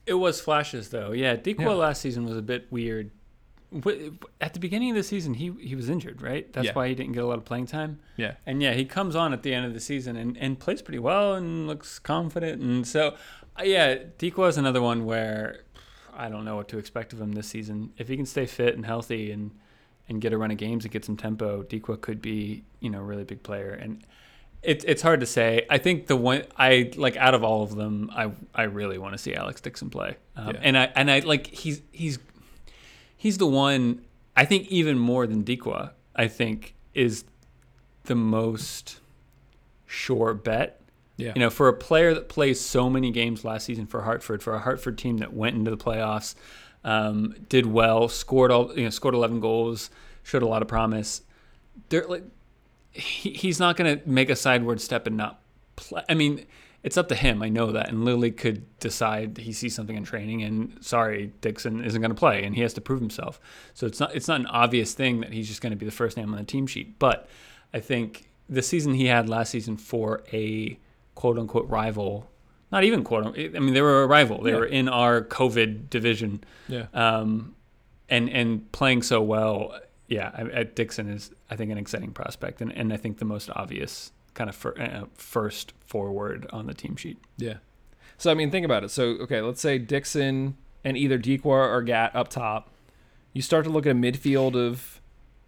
It 0.06 0.14
was 0.16 0.39
flashes 0.41 0.89
though. 0.89 1.12
Yeah, 1.12 1.36
Dequan 1.36 1.60
Yeah. 1.62 1.70
last 1.72 2.01
season 2.01 2.26
was 2.26 2.36
a 2.38 2.41
bit 2.41 2.68
weird. 2.72 3.12
At 4.41 4.53
the 4.53 4.59
beginning 4.59 4.89
of 4.91 4.95
the 4.95 5.03
season, 5.03 5.34
he 5.36 5.51
he 5.59 5.76
was 5.76 5.89
injured, 5.89 6.21
right? 6.21 6.51
That's 6.53 6.67
Yeah. 6.67 6.74
why 6.74 6.88
he 6.89 6.95
didn't 6.95 7.13
get 7.13 7.24
a 7.24 7.28
lot 7.28 7.38
of 7.38 7.45
playing 7.45 7.67
time. 7.67 7.99
yeah. 8.17 8.36
And 8.45 8.61
yeah, 8.61 8.74
he 8.74 8.86
comes 8.86 9.15
on 9.15 9.34
at 9.34 9.41
the 9.43 9.53
end 9.53 9.65
of 9.65 9.74
the 9.74 9.80
season 9.80 10.15
and, 10.15 10.38
and 10.38 10.59
plays 10.59 10.82
pretty 10.82 10.99
well 10.99 11.34
and 11.34 11.67
looks 11.67 11.97
confident. 11.99 12.61
And 12.61 12.86
so, 12.88 13.15
uh, 13.59 13.63
yeah, 13.63 13.95
Dikwa 14.19 14.49
is 14.49 14.57
another 14.57 14.82
one 14.82 15.05
where 15.05 15.63
I 16.15 16.30
don't 16.30 16.45
know 16.45 16.55
what 16.55 16.67
to 16.69 16.78
expect 16.78 17.13
of 17.13 17.19
him 17.21 17.32
this 17.32 17.47
season. 17.47 17.91
If 17.97 18.07
he 18.07 18.15
can 18.15 18.26
stay 18.28 18.45
fit 18.45 18.76
and 18.76 18.86
healthy 18.86 19.32
and 19.32 19.51
and 20.09 20.19
get 20.21 20.34
a 20.34 20.38
run 20.38 20.51
of 20.51 20.57
games 20.57 20.84
and 20.84 20.91
get 20.91 21.05
some 21.05 21.15
tempo, 21.17 21.63
Dikwa 21.63 21.99
could 22.01 22.21
be 22.21 22.63
you 22.80 22.89
know 22.89 22.99
a 22.99 23.03
really 23.03 23.24
big 23.24 23.41
player. 23.41 23.71
And 23.71 24.05
it's 24.61 24.86
it's 24.86 25.01
hard 25.01 25.19
to 25.21 25.26
say. 25.26 25.65
I 25.69 25.78
think 25.78 26.07
the 26.07 26.15
one 26.15 26.43
I 26.57 26.91
like 26.95 27.17
out 27.17 27.34
of 27.34 27.43
all 27.43 27.63
of 27.63 27.76
them, 27.76 28.11
I 28.13 28.32
I 28.53 28.63
really 28.63 28.97
want 28.97 29.13
to 29.13 29.17
see 29.17 29.34
Alex 29.34 29.59
Dixon 29.61 29.89
play. 29.89 30.17
Um, 30.36 30.49
Yeah. 30.55 30.59
And 30.63 30.78
I 30.78 30.84
and 30.95 31.09
I 31.09 31.19
like 31.19 31.47
he's 31.47 31.82
he's 31.91 32.19
he's 33.24 33.38
the 33.38 33.47
one 33.47 34.01
I 34.36 34.43
think 34.43 34.67
even 34.67 34.99
more 34.99 35.26
than 35.26 35.45
Dikwa. 35.45 35.91
I 36.13 36.28
think 36.28 36.76
is 36.93 37.24
the 38.03 38.15
most 38.15 38.99
sure 39.88 40.34
bet. 40.34 40.82
Yeah. 41.15 41.32
You 41.34 41.39
know, 41.39 41.49
for 41.49 41.69
a 41.69 41.74
player 41.74 42.13
that 42.13 42.28
plays 42.28 42.59
so 42.59 42.89
many 42.89 43.11
games 43.11 43.45
last 43.45 43.65
season 43.65 43.86
for 43.86 44.01
Hartford, 44.01 44.43
for 44.43 44.53
a 44.53 44.59
Hartford 44.59 44.97
team 44.97 45.19
that 45.19 45.34
went 45.34 45.55
into 45.55 45.71
the 45.71 45.78
playoffs, 45.78 46.36
um, 46.84 47.34
did 47.47 47.65
well, 47.65 48.09
scored 48.09 48.51
all 48.51 48.78
you 48.78 48.84
know, 48.84 48.89
scored 48.89 49.15
11 49.15 49.39
goals, 49.39 49.89
showed 50.24 50.43
a 50.43 50.47
lot 50.47 50.61
of 50.61 50.67
promise. 50.67 51.21
They're 51.88 52.05
like, 52.05 52.26
he, 52.91 53.32
he's 53.32 53.57
not 53.57 53.78
going 53.78 53.99
to 53.99 54.09
make 54.09 54.30
a 54.30 54.36
sideward 54.36 54.82
step 54.82 55.07
and 55.07 55.15
not 55.15 55.39
play. 55.78 56.03
I 56.09 56.13
mean, 56.13 56.45
it's 56.84 56.97
up 56.97 57.07
to 57.07 57.15
him. 57.15 57.41
I 57.41 57.49
know 57.49 57.71
that, 57.71 57.89
and 57.89 58.03
Lilley 58.03 58.31
could 58.31 58.65
decide 58.79 59.38
he 59.38 59.53
sees 59.53 59.73
something 59.73 59.95
in 59.95 60.03
training, 60.03 60.43
and 60.43 60.77
sorry, 60.81 61.31
Dixon 61.41 61.84
isn't 61.84 62.01
going 62.01 62.11
to 62.11 62.15
play, 62.15 62.43
and 62.43 62.53
he 62.55 62.61
has 62.61 62.73
to 62.73 62.81
prove 62.81 62.99
himself. 62.99 63.39
So 63.73 63.88
it's 63.88 63.99
not 63.99 64.13
it's 64.15 64.27
not 64.27 64.39
an 64.39 64.47
obvious 64.47 64.93
thing 64.93 65.21
that 65.21 65.31
he's 65.34 65.47
just 65.47 65.61
going 65.61 65.71
to 65.71 65.77
be 65.77 65.86
the 65.86 65.91
first 65.91 66.17
name 66.17 66.31
on 66.34 66.38
the 66.38 66.43
team 66.45 66.67
sheet. 66.67 66.99
But 66.99 67.27
I 67.73 67.79
think 67.79 68.29
the 68.49 68.61
season 68.61 68.93
he 68.93 69.05
had 69.05 69.29
last 69.29 69.49
season 69.51 69.77
for 69.77 70.23
a 70.34 70.77
quote 71.15 71.39
unquote 71.39 71.69
rival, 71.69 72.29
not 72.71 72.84
even 72.84 73.03
quote 73.03 73.25
unquote, 73.25 73.55
I 73.55 73.59
mean 73.59 73.73
they 73.73 73.81
were 73.81 74.03
a 74.03 74.07
rival. 74.07 74.41
They 74.41 74.51
Yeah. 74.51 74.57
were 74.57 74.65
in 74.65 74.89
our 74.89 75.21
COVID 75.21 75.89
division 75.89 76.43
Yeah. 76.67 76.88
um, 76.93 77.55
and 78.09 78.29
and 78.29 78.69
playing 78.73 79.03
so 79.03 79.21
well, 79.21 79.79
yeah, 80.09 80.31
I, 80.34 80.59
I, 80.59 80.63
Dixon 80.63 81.07
is 81.09 81.31
I 81.49 81.55
think 81.55 81.71
an 81.71 81.77
exciting 81.77 82.11
prospect, 82.11 82.61
and, 82.61 82.71
and 82.73 82.91
I 82.91 82.97
think 82.97 83.19
the 83.19 83.25
most 83.25 83.49
obvious 83.55 84.11
kind 84.34 84.49
of 84.49 84.55
fir- 84.55 84.75
uh, 84.79 85.05
first 85.15 85.73
forward 85.86 86.47
on 86.51 86.67
the 86.67 86.73
team 86.73 86.95
sheet. 86.95 87.17
Yeah. 87.38 87.57
So 88.17 88.31
I 88.31 88.34
mean, 88.34 88.51
think 88.51 88.65
about 88.65 88.84
it. 88.84 88.89
So 88.91 89.03
okay, 89.21 89.41
let's 89.41 89.61
say 89.61 89.77
Dixon 89.77 90.55
and 90.84 90.97
either 90.97 91.17
Dikwa 91.19 91.45
or 91.45 91.81
Gatt 91.81 92.15
up 92.15 92.27
top. 92.29 92.69
You 93.34 93.41
start 93.41 93.65
to 93.65 93.71
look 93.71 93.86
at 93.86 93.91
a 93.91 93.95
midfield 93.95 94.55
of 94.55 94.99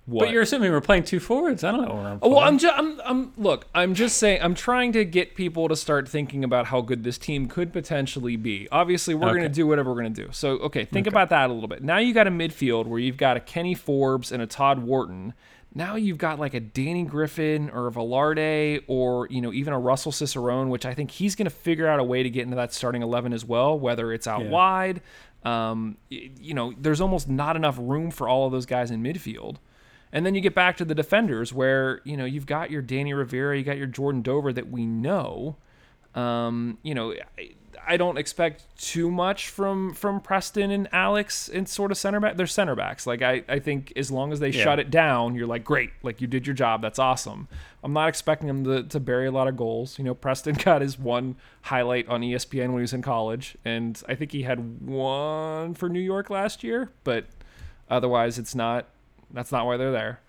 what? 0.07 0.25
But 0.25 0.31
you're 0.33 0.43
assuming 0.43 0.71
we're 0.71 0.81
playing 0.81 1.03
two 1.03 1.19
forwards. 1.19 1.63
I 1.63 1.71
don't 1.71 1.81
know. 1.88 1.95
Where 1.95 2.05
I'm 2.07 2.19
Oh, 2.21 2.29
well. 2.29 2.39
I'm 2.39 2.59
just, 2.59 2.77
I'm, 2.77 3.01
I'm, 3.03 3.33
look, 3.38 3.65
I'm 3.73 3.95
just 3.95 4.17
saying, 4.17 4.39
I'm 4.41 4.53
trying 4.53 4.91
to 4.93 5.03
get 5.03 5.33
people 5.33 5.67
to 5.67 5.75
start 5.75 6.07
thinking 6.07 6.43
about 6.43 6.67
how 6.67 6.81
good 6.81 7.03
this 7.03 7.17
team 7.17 7.47
could 7.47 7.73
potentially 7.73 8.36
be. 8.36 8.67
Obviously, 8.71 9.15
we're 9.15 9.29
going 9.31 9.41
to 9.41 9.49
do 9.49 9.65
whatever 9.65 9.91
we're 9.91 10.01
going 10.01 10.13
to 10.13 10.25
do. 10.25 10.29
So, 10.31 10.57
okay, 10.59 10.86
think 10.86 11.07
Okay. 11.07 11.13
about 11.13 11.29
that 11.29 11.49
a 11.49 11.53
little 11.53 11.67
bit. 11.67 11.83
Now 11.83 11.97
you 11.97 12.13
got 12.13 12.27
a 12.27 12.31
midfield 12.31 12.86
where 12.86 12.99
you've 12.99 13.17
got 13.17 13.36
a 13.36 13.39
Kenny 13.39 13.73
Forbes 13.73 14.31
and 14.31 14.43
a 14.43 14.47
Todd 14.47 14.79
Wharton. 14.79 15.33
Now 15.78 15.95
you've 15.97 16.17
got 16.17 16.39
like 16.39 16.53
a 16.53 16.61
Danny 16.61 17.03
Griffin 17.03 17.69
or 17.69 17.88
a 17.88 17.91
Velarde 17.91 18.84
or, 18.88 19.28
you 19.30 19.41
know, 19.41 19.51
even 19.51 19.73
a 19.73 19.80
Russell 19.80 20.13
Cicerone, 20.13 20.69
which 20.69 20.86
I 20.86 20.93
think 20.93 21.11
he's 21.11 21.36
going 21.36 21.45
to 21.47 21.53
figure 21.53 21.86
out 21.86 21.99
a 21.99 22.03
way 22.03 22.23
to 22.23 22.30
get 22.30 22.43
into 22.43 22.55
that 22.55 22.73
starting 22.73 23.01
11 23.01 23.34
as 23.34 23.43
well, 23.43 23.78
whether 23.78 24.13
it's 24.13 24.26
out 24.26 24.43
Yeah. 24.45 24.49
wide. 24.51 25.01
Um, 25.43 25.97
you 26.09 26.53
know, 26.53 26.73
there's 26.80 27.01
almost 27.01 27.30
not 27.30 27.55
enough 27.57 27.78
room 27.78 28.09
for 28.09 28.28
all 28.30 28.45
of 28.45 28.53
those 28.53 28.65
guys 28.65 28.89
in 28.89 29.03
midfield. 29.03 29.57
And 30.13 30.26
then 30.26 30.34
you 30.34 30.39
get 30.39 30.55
back 30.55 30.78
to 30.78 30.86
the 30.86 30.95
defenders 30.95 31.51
where, 31.51 31.99
you 32.05 32.15
know, 32.15 32.23
you've 32.26 32.45
got 32.45 32.71
your 32.71 32.82
Danny 32.82 33.13
Rivera, 33.13 33.57
you 33.57 33.63
got 33.65 33.78
your 33.78 33.86
Jordan 33.88 34.21
Dover 34.21 34.53
that 34.53 34.69
we 34.71 34.86
know. 34.86 35.57
Um, 36.15 36.78
you 36.84 36.95
know, 36.95 37.13
I, 37.88 37.97
don't 37.97 38.17
expect 38.17 38.63
too 38.77 39.09
much 39.11 39.49
from 39.49 39.93
from 39.93 40.19
Preston 40.21 40.71
and 40.71 40.88
Alex 40.91 41.47
in 41.47 41.65
sort 41.65 41.91
of 41.91 41.97
center 41.97 42.19
back. 42.19 42.36
They're 42.38 42.47
center 42.47 42.75
backs. 42.75 43.05
Like 43.07 43.21
I, 43.21 43.43
I 43.47 43.59
think 43.59 43.93
as 43.95 44.11
long 44.11 44.31
as 44.31 44.39
they 44.39 44.49
Yeah. 44.49 44.63
shut 44.63 44.79
it 44.79 44.89
down, 44.91 45.36
you're 45.36 45.47
like, 45.47 45.63
great, 45.63 45.91
like 46.03 46.21
you 46.21 46.27
did 46.27 46.45
your 46.47 46.53
job. 46.53 46.81
That's 46.81 46.99
awesome. 46.99 47.47
I'm 47.83 47.93
not 47.93 48.09
expecting 48.09 48.47
them 48.47 48.63
to, 48.63 48.83
to 48.83 48.99
bury 48.99 49.27
a 49.27 49.31
lot 49.31 49.47
of 49.47 49.55
goals. 49.55 49.97
You 49.99 50.05
know, 50.05 50.13
Preston 50.15 50.55
got 50.63 50.81
his 50.81 50.97
one 50.99 51.36
highlight 51.63 52.07
on 52.07 52.21
ESPN 52.21 52.67
when 52.67 52.77
he 52.77 52.81
was 52.81 52.93
in 52.93 53.01
college, 53.01 53.57
and 53.63 54.01
I 54.07 54.15
think 54.15 54.31
he 54.31 54.43
had 54.43 54.81
one 54.88 55.73
for 55.75 55.88
New 55.89 55.99
York 55.99 56.29
last 56.29 56.63
year, 56.63 56.91
but 57.03 57.25
otherwise 57.89 58.38
it's 58.39 58.55
not 58.55 58.88
that's 59.31 59.51
not 59.51 59.65
why 59.65 59.77
they're 59.77 59.91
there. 59.91 60.19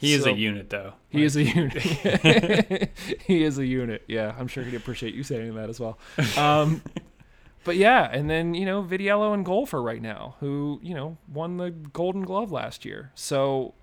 He 0.00 0.14
is 0.14 0.26
a 0.26 0.32
unit, 0.32 0.70
though. 0.70 0.94
He 1.08 1.24
is 1.24 1.36
a 1.36 1.44
unit. 1.44 1.82
he 3.26 3.44
is 3.44 3.58
a 3.58 3.66
unit. 3.66 4.04
Yeah, 4.08 4.34
I'm 4.38 4.48
sure 4.48 4.64
he'd 4.64 4.74
appreciate 4.74 5.14
you 5.14 5.22
saying 5.22 5.54
that 5.54 5.68
as 5.68 5.78
well. 5.78 5.98
Um, 6.36 6.82
but 7.64 7.76
yeah, 7.76 8.08
and 8.10 8.28
then 8.28 8.54
you 8.54 8.64
know 8.64 8.82
Vitiello 8.82 9.34
and 9.34 9.44
Golfer 9.44 9.82
right 9.82 10.00
now, 10.00 10.36
who 10.40 10.80
you 10.82 10.94
know 10.94 11.18
won 11.32 11.58
the 11.58 11.70
Golden 11.70 12.22
Glove 12.22 12.50
last 12.50 12.84
year. 12.84 13.12
So 13.14 13.74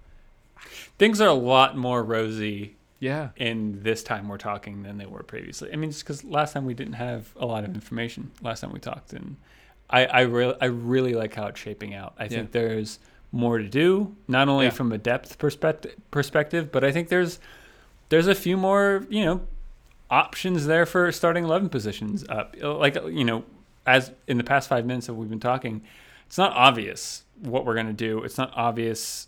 Things 0.98 1.22
are 1.22 1.28
a 1.28 1.34
lot 1.34 1.78
more 1.78 2.04
rosy 2.04 2.76
yeah, 3.00 3.30
in 3.36 3.84
this 3.84 4.02
time 4.02 4.28
we're 4.28 4.40
talking 4.40 4.82
than 4.82 4.98
they 4.98 5.06
were 5.06 5.22
previously. 5.22 5.72
I 5.72 5.76
mean, 5.76 5.92
just 5.92 6.04
because 6.04 6.24
last 6.24 6.54
time 6.54 6.66
we 6.66 6.74
didn't 6.74 6.94
have 6.94 7.32
a 7.36 7.46
lot 7.46 7.64
of 7.64 7.76
information. 7.76 8.32
Last 8.42 8.62
time 8.62 8.74
we 8.74 8.80
talked, 8.80 9.14
and 9.14 9.38
I 9.88 10.06
I 10.06 10.22
really 10.22 10.56
I 10.60 10.66
really 10.66 11.14
like 11.14 11.36
how 11.36 11.46
it's 11.48 11.60
shaping 11.60 11.94
out. 11.94 12.16
I 12.18 12.28
think 12.28 12.52
there's 12.52 12.98
more 13.32 13.58
to 13.58 13.68
do, 13.68 14.16
not 14.28 14.48
only 14.48 14.66
Yeah. 14.66 14.72
from 14.72 14.92
a 14.92 14.98
depth 14.98 15.38
perspective 15.38 15.96
perspective, 16.12 16.72
but 16.72 16.84
I 16.84 16.92
think 16.92 17.10
there's 17.10 17.40
there's 18.10 18.28
a 18.28 18.36
few 18.36 18.58
more 18.58 19.06
you 19.10 19.26
know 19.26 19.42
options 20.10 20.66
there 20.66 20.86
for 20.86 21.12
starting 21.12 21.44
eleven 21.44 21.70
positions 21.70 22.26
up. 22.30 22.56
Like 22.62 22.96
you 22.96 23.24
know, 23.26 23.44
as 23.86 24.12
in 24.28 24.38
the 24.38 24.44
past 24.44 24.70
five 24.70 24.86
minutes 24.86 25.08
that 25.08 25.14
we've 25.16 25.30
been 25.30 25.40
talking, 25.40 25.82
it's 26.26 26.38
not 26.38 26.54
obvious 26.54 27.24
what 27.42 27.66
we're 27.66 27.76
gonna 27.76 27.94
do. 27.94 28.24
It's 28.24 28.38
not 28.38 28.52
obvious 28.56 29.28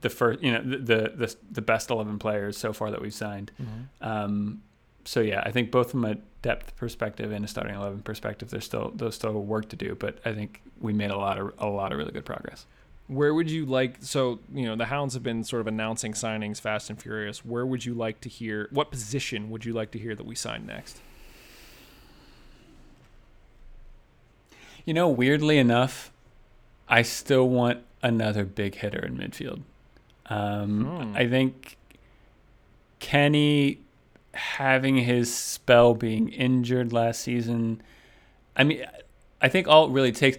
the 0.00 0.10
first 0.10 0.42
you 0.42 0.50
know 0.50 0.60
the 0.62 0.78
the 0.78 1.12
the, 1.16 1.36
the 1.52 1.62
best 1.62 1.90
11 1.90 2.18
players 2.18 2.58
so 2.58 2.72
far 2.72 2.90
that 2.90 3.00
we've 3.00 3.14
signed 3.14 3.52
um 4.00 4.60
so 5.04 5.20
yeah 5.20 5.40
i 5.46 5.52
think 5.52 5.70
both 5.70 5.92
from 5.92 6.04
a 6.04 6.16
depth 6.42 6.74
perspective 6.76 7.30
and 7.30 7.44
a 7.44 7.48
starting 7.48 7.76
11 7.76 8.00
perspective 8.02 8.50
there's 8.50 8.64
still 8.64 8.90
there's 8.96 9.14
still 9.14 9.32
work 9.34 9.68
to 9.68 9.76
do 9.76 9.94
but 9.94 10.18
i 10.24 10.32
think 10.32 10.60
we 10.80 10.92
made 10.92 11.12
a 11.12 11.16
lot 11.16 11.38
of 11.38 11.52
a 11.60 11.68
lot 11.68 11.92
of 11.92 11.98
really 11.98 12.10
good 12.10 12.24
progress 12.24 12.66
Where 13.08 13.32
would 13.32 13.50
you 13.50 13.64
like? 13.66 13.98
So 14.00 14.40
you 14.52 14.64
know 14.66 14.74
the 14.76 14.86
Hounds 14.86 15.14
have 15.14 15.22
been 15.22 15.44
sort 15.44 15.60
of 15.60 15.66
announcing 15.66 16.12
signings 16.12 16.60
fast 16.60 16.90
and 16.90 17.00
furious. 17.00 17.44
Where 17.44 17.64
would 17.64 17.84
you 17.84 17.94
like 17.94 18.20
to 18.22 18.28
hear? 18.28 18.68
What 18.72 18.90
position 18.90 19.48
would 19.50 19.64
you 19.64 19.72
like 19.72 19.90
to 19.92 19.98
hear 19.98 20.14
that 20.14 20.26
we 20.26 20.34
sign 20.34 20.66
next? 20.66 21.00
You 24.84 24.94
know, 24.94 25.08
weirdly 25.08 25.58
enough, 25.58 26.12
I 26.88 27.02
still 27.02 27.48
want 27.48 27.80
another 28.02 28.44
big 28.44 28.76
hitter 28.76 29.04
in 29.04 29.16
midfield. 29.16 29.62
Um, 30.26 30.84
Hmm. 30.84 31.16
I 31.16 31.26
think 31.28 31.76
Kenny 33.00 33.78
having 34.34 34.96
his 34.98 35.32
spell 35.34 35.94
being 35.94 36.28
injured 36.28 36.92
last 36.92 37.20
season. 37.22 37.82
I 38.56 38.64
mean, 38.64 38.84
I 39.40 39.48
think 39.48 39.66
all 39.66 39.86
it 39.86 39.92
really 39.92 40.12
takes 40.12 40.38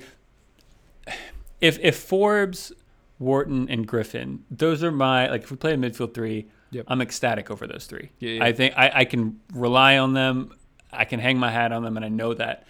if 1.61 1.79
if 1.79 1.97
Forbes, 1.97 2.71
Wharton, 3.19 3.69
and 3.69 3.87
Griffin, 3.87 4.43
those 4.51 4.83
are 4.83 4.91
my 4.91 5.29
like 5.29 5.43
if 5.43 5.51
we 5.51 5.57
play 5.57 5.73
a 5.73 5.77
midfield 5.77 6.13
three, 6.13 6.47
Yep. 6.71 6.85
I'm 6.89 7.01
ecstatic 7.01 7.49
over 7.49 7.65
those 7.65 7.85
three. 7.85 8.11
Yeah, 8.19 8.31
yeah. 8.31 8.43
I 8.43 8.51
think 8.51 8.73
I, 8.75 8.91
I 8.93 9.05
can 9.05 9.39
rely 9.53 9.97
on 9.97 10.13
them. 10.13 10.53
I 10.91 11.05
can 11.05 11.19
hang 11.19 11.37
my 11.37 11.51
hat 11.51 11.71
on 11.71 11.83
them, 11.83 11.95
and 11.95 12.05
I 12.05 12.09
know 12.09 12.33
that 12.33 12.65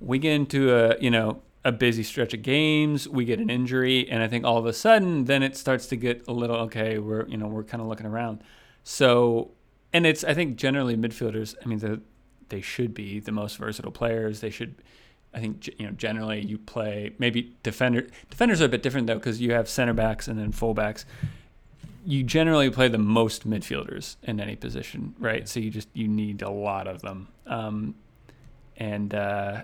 we 0.00 0.18
get 0.18 0.32
into 0.32 0.74
a 0.74 0.98
you 1.00 1.10
know 1.10 1.42
a 1.64 1.72
busy 1.72 2.02
stretch 2.02 2.32
of 2.34 2.42
games, 2.42 3.08
we 3.08 3.24
get 3.24 3.40
an 3.40 3.50
injury, 3.50 4.08
and 4.08 4.22
I 4.22 4.28
think 4.28 4.44
all 4.44 4.56
of 4.56 4.66
a 4.66 4.72
sudden 4.72 5.24
then 5.24 5.42
it 5.42 5.56
starts 5.56 5.86
to 5.88 5.96
get 5.96 6.24
a 6.28 6.32
little 6.32 6.56
okay. 6.56 6.98
We're 6.98 7.26
you 7.28 7.36
know 7.36 7.46
we're 7.46 7.64
kind 7.64 7.80
of 7.80 7.86
looking 7.88 8.06
around. 8.06 8.42
So 8.84 9.52
and 9.92 10.06
it's 10.06 10.24
I 10.24 10.34
think 10.34 10.56
generally 10.56 10.96
midfielders. 10.96 11.54
I 11.64 11.68
mean 11.68 11.78
the 11.78 12.00
they 12.48 12.60
should 12.60 12.94
be 12.94 13.20
the 13.20 13.32
most 13.32 13.58
versatile 13.58 13.92
players. 13.92 14.40
They 14.40 14.50
should. 14.50 14.82
I 15.34 15.40
think 15.40 15.68
you 15.78 15.86
know 15.86 15.92
generally 15.92 16.40
you 16.40 16.58
play 16.58 17.12
maybe 17.18 17.54
defender 17.62 18.06
defenders 18.30 18.62
are 18.62 18.66
a 18.66 18.68
bit 18.68 18.82
different 18.82 19.06
though 19.06 19.16
because 19.16 19.40
you 19.40 19.52
have 19.52 19.68
center 19.68 19.92
backs 19.92 20.28
and 20.28 20.38
then 20.38 20.52
fullbacks. 20.52 21.04
You 22.04 22.22
generally 22.22 22.70
play 22.70 22.88
the 22.88 22.98
most 22.98 23.48
midfielders 23.48 24.16
in 24.22 24.40
any 24.40 24.54
position, 24.56 25.14
right? 25.18 25.48
So 25.48 25.60
you 25.60 25.70
just 25.70 25.88
you 25.92 26.08
need 26.08 26.42
a 26.42 26.50
lot 26.50 26.86
of 26.86 27.02
them. 27.02 27.28
Um, 27.46 27.96
and 28.76 29.12
uh, 29.14 29.62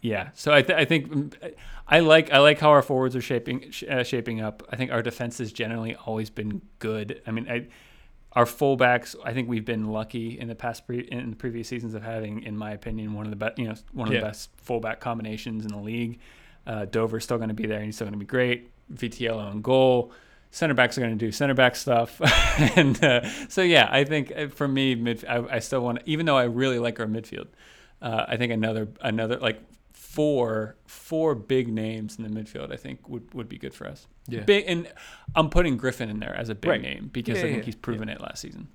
yeah, 0.00 0.30
so 0.34 0.52
I, 0.52 0.62
th- 0.62 0.78
I 0.78 0.84
think 0.84 1.10
mm, 1.10 1.54
I 1.86 2.00
like 2.00 2.32
I 2.32 2.38
like 2.38 2.60
how 2.60 2.70
our 2.70 2.82
forwards 2.82 3.16
are 3.16 3.20
shaping 3.20 3.70
sh- 3.70 3.84
uh, 3.88 4.04
shaping 4.04 4.40
up. 4.40 4.62
I 4.70 4.76
think 4.76 4.92
our 4.92 5.02
defense 5.02 5.38
has 5.38 5.52
generally 5.52 5.96
always 6.06 6.30
been 6.30 6.62
good. 6.78 7.20
I 7.26 7.30
mean, 7.30 7.48
I, 7.50 7.66
our 8.32 8.44
fullbacks. 8.44 9.16
I 9.24 9.32
think 9.32 9.48
we've 9.48 9.64
been 9.64 9.86
lucky 9.90 10.38
in 10.38 10.48
the 10.48 10.54
past 10.54 10.86
pre- 10.86 11.00
in 11.10 11.30
the 11.30 11.36
previous 11.36 11.68
seasons 11.68 11.94
of 11.94 12.02
having, 12.02 12.42
in 12.42 12.56
my 12.56 12.72
opinion, 12.72 13.14
one 13.14 13.24
of 13.26 13.30
the 13.30 13.36
best 13.36 13.58
you 13.58 13.66
know 13.68 13.74
one 13.92 14.08
of 14.08 14.14
Yeah. 14.14 14.20
the 14.20 14.26
best 14.26 14.50
fullback 14.58 15.00
combinations 15.00 15.64
in 15.64 15.70
the 15.72 15.78
league. 15.78 16.18
Uh, 16.66 16.84
Dover's 16.84 17.24
still 17.24 17.38
going 17.38 17.48
to 17.48 17.54
be 17.54 17.66
there, 17.66 17.78
and 17.78 17.86
he's 17.86 17.94
still 17.96 18.06
going 18.06 18.12
to 18.12 18.18
be 18.18 18.26
great. 18.26 18.70
VTL 18.92 19.38
on 19.38 19.62
goal. 19.62 20.12
Center 20.50 20.72
backs 20.74 20.96
are 20.96 21.02
going 21.02 21.16
to 21.18 21.24
do 21.26 21.30
center 21.30 21.52
back 21.54 21.76
stuff, 21.76 22.20
and 22.76 23.02
uh, 23.04 23.28
so 23.48 23.60
yeah, 23.62 23.86
I 23.90 24.04
think 24.04 24.32
uh, 24.34 24.48
for 24.48 24.66
me, 24.66 24.94
mid, 24.94 25.24
I, 25.26 25.56
I 25.56 25.58
still 25.58 25.80
want, 25.82 25.98
even 26.06 26.24
though 26.24 26.38
I 26.38 26.44
really 26.44 26.78
like 26.78 26.98
our 27.00 27.06
midfield, 27.06 27.48
uh, 28.00 28.24
I 28.26 28.36
think 28.38 28.52
another 28.52 28.88
another 29.02 29.36
like 29.38 29.60
four 30.10 30.74
four 30.86 31.34
big 31.34 31.68
names 31.68 32.18
in 32.18 32.24
the 32.24 32.30
midfield, 32.40 32.72
I 32.72 32.76
think 32.76 33.06
would, 33.08 33.32
would 33.34 33.48
be 33.48 33.58
good 33.58 33.74
for 33.74 33.86
us. 33.86 34.06
Yeah. 34.26 34.40
Big, 34.40 34.64
and 34.66 34.90
I'm 35.36 35.50
putting 35.50 35.76
Griffin 35.76 36.08
in 36.08 36.18
there 36.18 36.34
as 36.34 36.48
a 36.48 36.54
big 36.54 36.70
Right. 36.70 36.80
name 36.80 37.10
because 37.12 37.36
Yeah, 37.38 37.44
I 37.44 37.46
think 37.48 37.58
yeah, 37.58 37.64
he's 37.66 37.74
proven 37.76 38.08
it 38.08 38.20
last 38.20 38.40
season. 38.40 38.68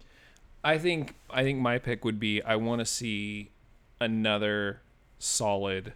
I 0.64 0.78
think 0.78 1.16
I 1.32 1.44
think 1.44 1.60
my 1.60 1.80
pick 1.80 2.06
would 2.06 2.20
be 2.20 2.42
I 2.44 2.56
want 2.56 2.80
to 2.80 2.86
see 2.86 3.50
another 4.00 4.82
solid 5.18 5.94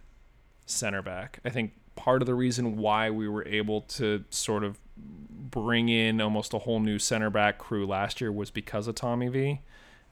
center 0.66 1.02
back. 1.02 1.38
I 1.44 1.50
think 1.50 1.72
part 1.94 2.20
of 2.20 2.26
the 2.26 2.34
reason 2.34 2.76
why 2.76 3.08
we 3.10 3.28
were 3.28 3.46
able 3.46 3.82
to 3.82 4.24
sort 4.30 4.64
of 4.64 4.78
bring 4.96 5.88
in 5.88 6.20
almost 6.20 6.52
a 6.52 6.58
whole 6.58 6.80
new 6.80 6.98
center 6.98 7.30
back 7.30 7.58
crew 7.58 7.86
last 7.86 8.20
year 8.20 8.32
was 8.32 8.50
because 8.50 8.88
of 8.88 8.96
Tommy 8.96 9.28
V. 9.28 9.60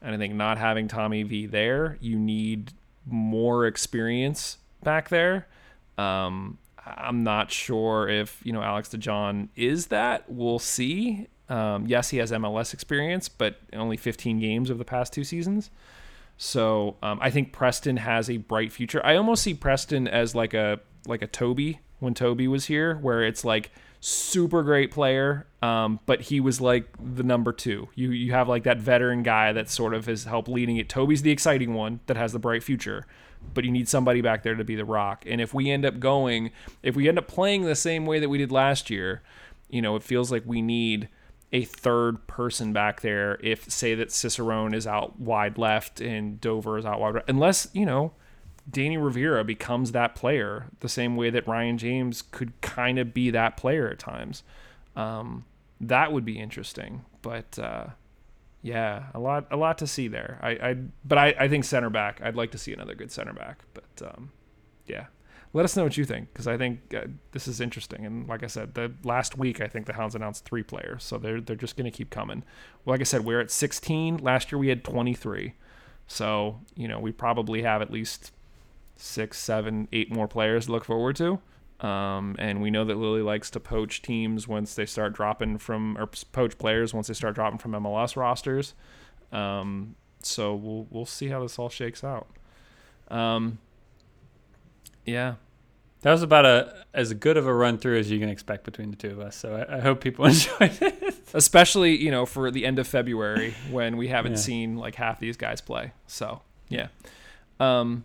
And 0.01 0.15
I 0.15 0.19
think 0.19 0.35
not 0.35 0.57
having 0.57 0.87
Tommy 0.89 1.25
V 1.25 1.47
there, 1.47 1.99
you 2.01 2.17
need 2.19 2.73
more 3.05 3.67
experience 3.67 4.59
back 4.83 5.09
there. 5.09 5.47
Um, 5.99 6.59
I'm 6.85 7.25
not 7.25 7.51
sure 7.51 8.09
if 8.09 8.41
you 8.45 8.53
know 8.53 8.63
Alex 8.63 8.89
DeJohn 8.91 9.49
is 9.57 9.87
that. 9.87 10.25
We'll 10.29 10.59
see. 10.59 11.27
Um, 11.49 11.87
yes, 11.87 12.11
he 12.11 12.19
has 12.19 12.33
MLS 12.33 12.75
experience, 12.75 13.29
but 13.29 13.61
only 13.73 13.97
15 13.97 14.41
games 14.41 14.69
of 14.69 14.79
the 14.79 14.85
past 14.85 15.13
two 15.13 15.25
seasons. 15.25 15.71
So 16.37 16.97
um, 17.03 17.19
I 17.23 17.31
think 17.31 17.53
Preston 17.53 17.99
has 17.99 18.29
a 18.29 18.37
bright 18.37 18.73
future. 18.73 19.05
I 19.05 19.17
almost 19.17 19.43
see 19.43 19.55
Preston 19.55 20.07
as 20.07 20.35
like 20.35 20.55
a 20.55 20.81
like 21.07 21.23
a 21.23 21.27
Toby 21.27 21.81
when 21.99 22.15
Toby 22.15 22.47
was 22.47 22.67
here, 22.67 22.97
where 22.97 23.23
it's 23.23 23.45
like 23.45 23.71
super 24.01 24.63
great 24.63 24.91
player, 24.91 25.47
um, 25.63 25.99
but 26.05 26.23
he 26.23 26.41
was 26.41 26.61
like 26.61 26.89
the 27.17 27.23
number 27.23 27.53
two. 27.53 27.89
You 27.95 28.11
you 28.11 28.33
have 28.33 28.49
like 28.49 28.65
that 28.65 28.79
veteran 28.79 29.23
guy 29.23 29.53
that 29.53 29.71
sort 29.71 29.95
of 29.95 30.07
has 30.07 30.25
helped 30.25 30.49
leading 30.49 30.77
it. 30.77 30.89
Toby's 30.89 31.23
the 31.23 31.31
exciting 31.31 31.75
one 31.75 32.01
that 32.07 32.17
has 32.17 32.33
the 32.33 32.39
bright 32.39 32.63
future, 32.63 33.07
but 33.55 33.65
you 33.65 33.71
need 33.71 33.89
somebody 33.89 34.21
back 34.21 34.43
there 34.43 34.55
to 34.55 34.65
be 34.65 34.77
the 34.77 34.85
rock. 34.85 35.25
And 35.27 35.41
if 35.41 35.55
we 35.55 35.71
end 35.71 35.85
up 35.85 35.99
going, 35.99 36.51
if 36.83 36.97
we 36.97 37.09
end 37.09 37.19
up 37.19 37.27
playing 37.27 37.65
the 37.65 37.75
same 37.75 38.07
way 38.07 38.19
that 38.19 38.29
we 38.29 38.39
did 38.39 38.53
last 38.53 38.91
year, 38.91 39.23
you 39.69 39.83
know, 39.83 39.97
it 39.97 40.03
feels 40.03 40.31
like 40.31 40.43
we 40.47 40.63
need 40.63 41.09
a 41.53 41.65
third 41.65 42.27
person 42.27 42.73
back 42.73 43.01
there 43.01 43.39
if 43.41 43.71
say 43.71 43.95
that 43.95 44.13
Cicerone 44.13 44.75
is 44.75 44.87
out 44.87 45.19
wide 45.19 45.59
left 45.59 46.01
and 46.01 46.41
Dover 46.41 46.77
is 46.77 46.85
out 46.85 47.01
wide 47.01 47.15
right. 47.15 47.25
Unless, 47.29 47.69
you 47.73 47.87
know, 47.87 48.13
Danny 48.69 48.97
Rivera 48.97 49.45
becomes 49.45 49.93
that 49.93 50.15
player 50.15 50.67
the 50.81 50.89
same 50.89 51.17
way 51.17 51.31
that 51.31 51.47
Ryan 51.47 51.79
James 51.79 52.23
could 52.23 52.61
kind 52.61 52.99
of 52.99 53.15
be 53.15 53.31
that 53.31 53.57
player 53.57 53.89
at 53.89 53.99
times. 53.99 54.43
Um, 54.97 55.45
that 55.81 56.13
would 56.13 56.25
be 56.25 56.39
interesting. 56.39 57.05
But 57.23 57.59
uh, 57.59 57.87
yeah, 58.67 59.05
a 59.15 59.21
lot 59.21 59.47
a 59.53 59.57
lot 59.57 59.79
to 59.79 59.87
see 59.87 60.09
there. 60.09 60.41
I, 60.43 60.51
I 60.51 60.77
but 61.05 61.19
I, 61.19 61.35
I 61.39 61.49
think 61.49 61.65
center 61.65 61.89
back. 61.89 62.21
I'd 62.21 62.35
like 62.35 62.51
to 62.51 62.59
see 62.59 62.73
another 62.73 62.97
good 62.97 63.13
center 63.13 63.33
back. 63.33 63.63
But 63.73 64.09
um, 64.09 64.33
yeah, 64.87 65.07
let 65.53 65.65
us 65.65 65.77
know 65.77 65.85
what 65.85 65.97
you 65.97 66.05
think 66.05 66.33
because 66.33 66.49
I 66.49 66.57
think 66.57 66.93
uh, 66.93 67.03
this 67.31 67.47
is 67.47 67.61
interesting. 67.61 68.05
And 68.05 68.27
like 68.27 68.43
I 68.43 68.49
said, 68.49 68.75
the 68.75 68.93
last 69.05 69.39
week 69.39 69.61
I 69.61 69.69
think 69.69 69.87
the 69.87 69.93
Hounds 69.93 70.17
announced 70.17 70.45
three 70.45 70.65
players, 70.65 71.05
so 71.05 71.17
they're 71.17 71.41
they're 71.41 71.55
just 71.55 71.77
going 71.77 71.89
to 71.89 71.97
keep 71.97 72.11
coming. 72.11 72.43
Well, 72.85 72.95
like 72.95 73.01
I 73.01 73.05
said, 73.05 73.25
we're 73.25 73.41
at 73.41 73.53
16. 73.53 74.17
Last 74.17 74.51
year 74.51 74.59
we 74.59 74.67
had 74.67 74.83
23, 74.83 75.55
so 76.09 76.61
you 76.75 76.89
know 76.89 76.99
we 76.99 77.13
probably 77.13 77.63
have 77.63 77.81
at 77.83 77.93
least 77.93 78.33
six, 78.97 79.39
seven, 79.39 79.87
eight 79.93 80.11
more 80.11 80.27
players 80.27 80.67
to 80.67 80.73
look 80.73 80.85
forward 80.85 81.15
to. 81.17 81.39
Um, 81.81 82.37
and 82.39 82.63
we 82.63 82.71
know 82.71 82.85
that 82.87 82.97
Lilley 82.97 83.23
likes 83.23 83.51
to 83.51 83.61
poach 83.61 84.01
teams 84.01 84.49
once 84.49 84.75
they 84.75 84.87
start 84.87 85.13
dropping 85.13 85.59
from, 85.59 85.99
or 85.99 86.07
poach 86.07 86.57
players 86.57 86.95
once 86.95 87.09
they 87.09 87.15
start 87.15 87.35
dropping 87.35 87.59
from 87.59 87.73
MLS 87.73 88.17
rosters. 88.17 88.73
Um, 89.31 89.95
so 90.23 90.55
we'll 90.55 90.87
we'll 90.91 91.05
see 91.07 91.29
how 91.29 91.43
this 91.43 91.59
all 91.59 91.69
shakes 91.69 92.03
out. 92.03 92.29
Um, 93.09 93.59
yeah, 95.05 95.35
That 96.03 96.13
was 96.13 96.23
about 96.23 96.47
a 96.47 96.85
as 96.95 97.13
good 97.15 97.37
of 97.37 97.47
a 97.47 97.53
run 97.55 97.79
through 97.79 97.99
as 97.99 98.11
you 98.11 98.19
can 98.19 98.29
expect 98.29 98.65
between 98.65 98.91
the 98.91 98.97
two 98.97 99.11
of 99.11 99.21
us. 99.21 99.37
So 99.37 99.55
I, 99.69 99.77
I 99.77 99.81
hope 99.81 100.01
people 100.01 100.25
enjoyed 100.27 100.79
it. 100.81 101.15
especially 101.35 101.97
you 101.97 102.11
know 102.11 102.25
for 102.27 102.51
the 102.51 102.65
end 102.65 102.79
of 102.79 102.87
February 102.89 103.55
when 103.71 103.97
we 103.97 104.09
haven't 104.09 104.33
Yeah. 104.33 104.39
seen 104.39 104.77
like 104.77 104.95
half 104.97 105.21
these 105.21 105.37
guys 105.37 105.61
play. 105.61 105.93
So 106.07 106.41
yeah. 106.69 106.89
Um, 107.61 108.05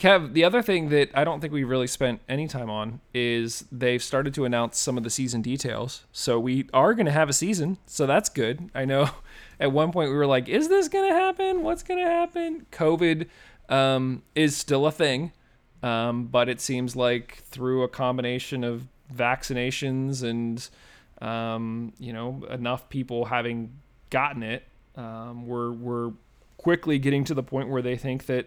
Kev, 0.00 0.32
the 0.32 0.44
other 0.44 0.62
thing 0.62 0.88
that 0.88 1.10
I 1.12 1.24
don't 1.24 1.40
think 1.40 1.52
we 1.52 1.62
really 1.62 1.86
spent 1.86 2.22
any 2.26 2.48
time 2.48 2.70
on 2.70 3.00
is 3.12 3.66
they've 3.70 4.02
started 4.02 4.32
to 4.32 4.46
announce 4.46 4.78
some 4.78 4.96
of 4.96 5.04
the 5.04 5.10
season 5.10 5.42
details. 5.42 6.04
So 6.10 6.40
we 6.40 6.66
are 6.72 6.94
going 6.94 7.04
to 7.04 7.12
have 7.12 7.28
a 7.28 7.34
season, 7.34 7.76
so 7.84 8.06
that's 8.06 8.30
good. 8.30 8.70
I 8.74 8.86
know 8.86 9.10
at 9.60 9.72
one 9.72 9.92
point 9.92 10.08
we 10.08 10.16
were 10.16 10.26
like, 10.26 10.48
"Is 10.48 10.70
this 10.70 10.88
going 10.88 11.10
to 11.10 11.14
happen? 11.14 11.62
What's 11.62 11.82
going 11.82 12.02
to 12.02 12.10
happen?" 12.10 12.64
COVID 12.72 13.26
um, 13.68 14.22
is 14.34 14.56
still 14.56 14.86
a 14.86 14.90
thing, 14.90 15.32
um, 15.82 16.28
but 16.28 16.48
it 16.48 16.62
seems 16.62 16.96
like 16.96 17.42
through 17.44 17.82
a 17.82 17.88
combination 17.88 18.64
of 18.64 18.86
vaccinations 19.14 20.22
and 20.22 20.66
um, 21.20 21.92
you 21.98 22.14
know 22.14 22.42
enough 22.48 22.88
people 22.88 23.26
having 23.26 23.70
gotten 24.08 24.42
it, 24.42 24.62
um, 24.96 25.46
we're 25.46 25.72
we're 25.72 26.12
quickly 26.56 26.98
getting 26.98 27.22
to 27.24 27.34
the 27.34 27.42
point 27.42 27.68
where 27.68 27.82
they 27.82 27.98
think 27.98 28.24
that 28.24 28.46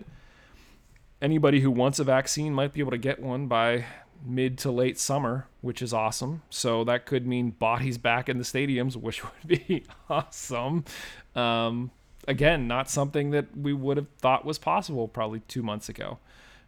anybody 1.24 1.61
who 1.61 1.71
wants 1.71 1.97
a 1.97 2.03
vaccine 2.03 2.53
might 2.53 2.74
be 2.74 2.82
able 2.82 2.91
to 2.91 2.97
get 2.97 3.19
one 3.21 3.47
by 3.47 3.86
mid 4.26 4.57
to 4.59 4.71
late 4.71 4.99
summer, 4.99 5.47
which 5.61 5.82
is 5.82 5.93
awesome. 5.93 6.43
So 6.49 6.84
that 6.84 7.05
could 7.05 7.26
mean 7.26 7.51
bodies 7.51 7.97
back 7.97 8.30
in 8.30 8.38
the 8.38 8.43
stadiums, 8.43 8.95
which 8.97 9.24
would 9.24 9.47
be 9.47 9.86
awesome. 10.09 10.84
Um, 11.34 11.91
again, 12.28 12.67
not 12.67 12.89
something 12.89 13.32
that 13.32 13.57
we 13.57 13.74
would 13.74 13.97
have 13.97 14.09
thought 14.19 14.45
was 14.45 14.59
possible 14.59 15.07
probably 15.07 15.39
two 15.47 15.63
months 15.63 15.89
ago. 15.89 16.19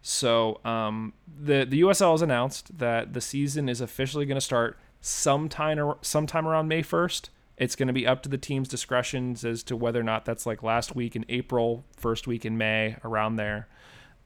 So 0.01 0.61
um, 0.63 1.13
the 1.27 1.65
the 1.65 1.81
USL 1.81 2.11
has 2.11 2.21
announced 2.21 2.77
that 2.77 3.13
the 3.13 3.21
season 3.21 3.67
is 3.67 3.81
officially 3.81 4.25
going 4.25 4.35
to 4.35 4.41
start 4.41 4.77
sometime 5.01 5.93
sometime 6.01 6.47
around 6.47 6.67
May 6.67 6.81
first. 6.81 7.31
It's 7.57 7.75
going 7.75 7.87
to 7.87 7.93
be 7.93 8.05
up 8.05 8.21
to 8.23 8.29
the 8.29 8.37
team's 8.37 8.67
discretions 8.67 9.45
as 9.45 9.63
to 9.63 9.77
whether 9.77 9.99
or 9.99 10.03
not 10.03 10.25
that's 10.25 10.45
like 10.45 10.61
last 10.61 10.95
week 10.95 11.15
in 11.15 11.25
April, 11.29 11.85
first 11.95 12.27
week 12.27 12.45
in 12.45 12.57
May, 12.57 12.97
around 13.03 13.37
there. 13.37 13.67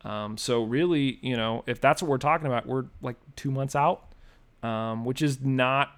Um, 0.04 0.38
so 0.38 0.64
really, 0.64 1.20
you 1.22 1.36
know, 1.36 1.64
if 1.68 1.82
that's 1.82 2.02
what 2.02 2.10
we're 2.10 2.18
talking 2.18 2.48
about, 2.48 2.66
we're 2.66 2.86
like 3.02 3.18
two 3.36 3.52
months 3.52 3.76
out. 3.76 4.06
um, 4.64 5.06
which 5.06 5.22
is 5.22 5.42
not 5.42 5.92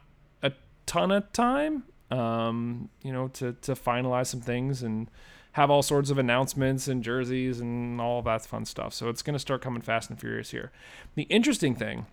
a 0.44 0.52
ton 0.86 1.12
of 1.12 1.32
time, 1.34 1.84
um, 2.10 2.90
you 3.02 3.12
know, 3.12 3.28
to 3.30 3.54
to 3.62 3.74
finalize 3.74 4.28
some 4.28 4.42
things 4.42 4.84
and 4.84 5.10
have 5.54 5.70
all 5.70 5.82
sorts 5.82 6.10
of 6.10 6.18
announcements 6.18 6.88
and 6.88 7.04
jerseys 7.04 7.60
and 7.60 8.00
all 8.00 8.22
that 8.22 8.46
fun 8.46 8.64
stuff. 8.66 8.94
So 8.94 9.10
it's 9.10 9.22
going 9.22 9.34
to 9.34 9.40
start 9.40 9.62
coming 9.62 9.82
fast 9.82 10.10
and 10.10 10.20
furious 10.20 10.52
here. 10.52 10.72
The 11.16 11.24
interesting 11.24 11.76
thing 11.76 12.06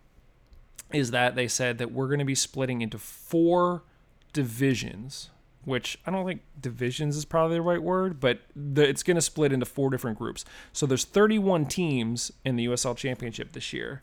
is 0.92 1.10
that 1.12 1.36
they 1.36 1.46
said 1.46 1.78
that 1.78 1.92
we're 1.92 2.08
going 2.08 2.18
to 2.18 2.24
be 2.24 2.34
splitting 2.34 2.80
into 2.80 2.98
four 2.98 3.84
divisions, 4.32 5.30
which 5.64 5.98
I 6.06 6.10
don't 6.10 6.26
think 6.26 6.42
divisions 6.60 7.16
is 7.16 7.24
probably 7.24 7.56
the 7.56 7.62
right 7.62 7.82
word, 7.82 8.20
but 8.20 8.40
the, 8.54 8.88
it's 8.88 9.02
going 9.02 9.16
to 9.16 9.22
split 9.22 9.52
into 9.52 9.66
four 9.66 9.90
different 9.90 10.18
groups. 10.18 10.44
So 10.72 10.86
there's 10.86 11.04
31 11.04 11.66
teams 11.66 12.32
in 12.44 12.56
the 12.56 12.66
USL 12.66 12.96
Championship 12.96 13.52
this 13.52 13.72
year. 13.72 14.02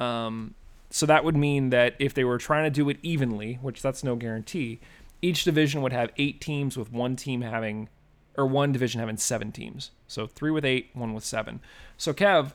Um, 0.00 0.54
so 0.90 1.06
that 1.06 1.24
would 1.24 1.36
mean 1.36 1.70
that 1.70 1.94
if 1.98 2.14
they 2.14 2.24
were 2.24 2.38
trying 2.38 2.64
to 2.64 2.70
do 2.70 2.88
it 2.88 2.98
evenly, 3.02 3.54
which 3.62 3.82
that's 3.82 4.04
no 4.04 4.16
guarantee, 4.16 4.80
each 5.22 5.44
division 5.44 5.82
would 5.82 5.92
have 5.92 6.10
eight 6.16 6.40
teams 6.40 6.76
with 6.76 6.92
one 6.92 7.16
team 7.16 7.42
having 7.42 7.88
or 8.36 8.46
one 8.46 8.72
division 8.72 9.00
having 9.00 9.16
seven 9.16 9.52
teams. 9.52 9.90
So 10.06 10.26
three 10.26 10.50
with 10.50 10.64
eight, 10.64 10.90
one 10.94 11.14
with 11.14 11.24
seven. 11.24 11.60
So 11.96 12.12
Kev, 12.12 12.52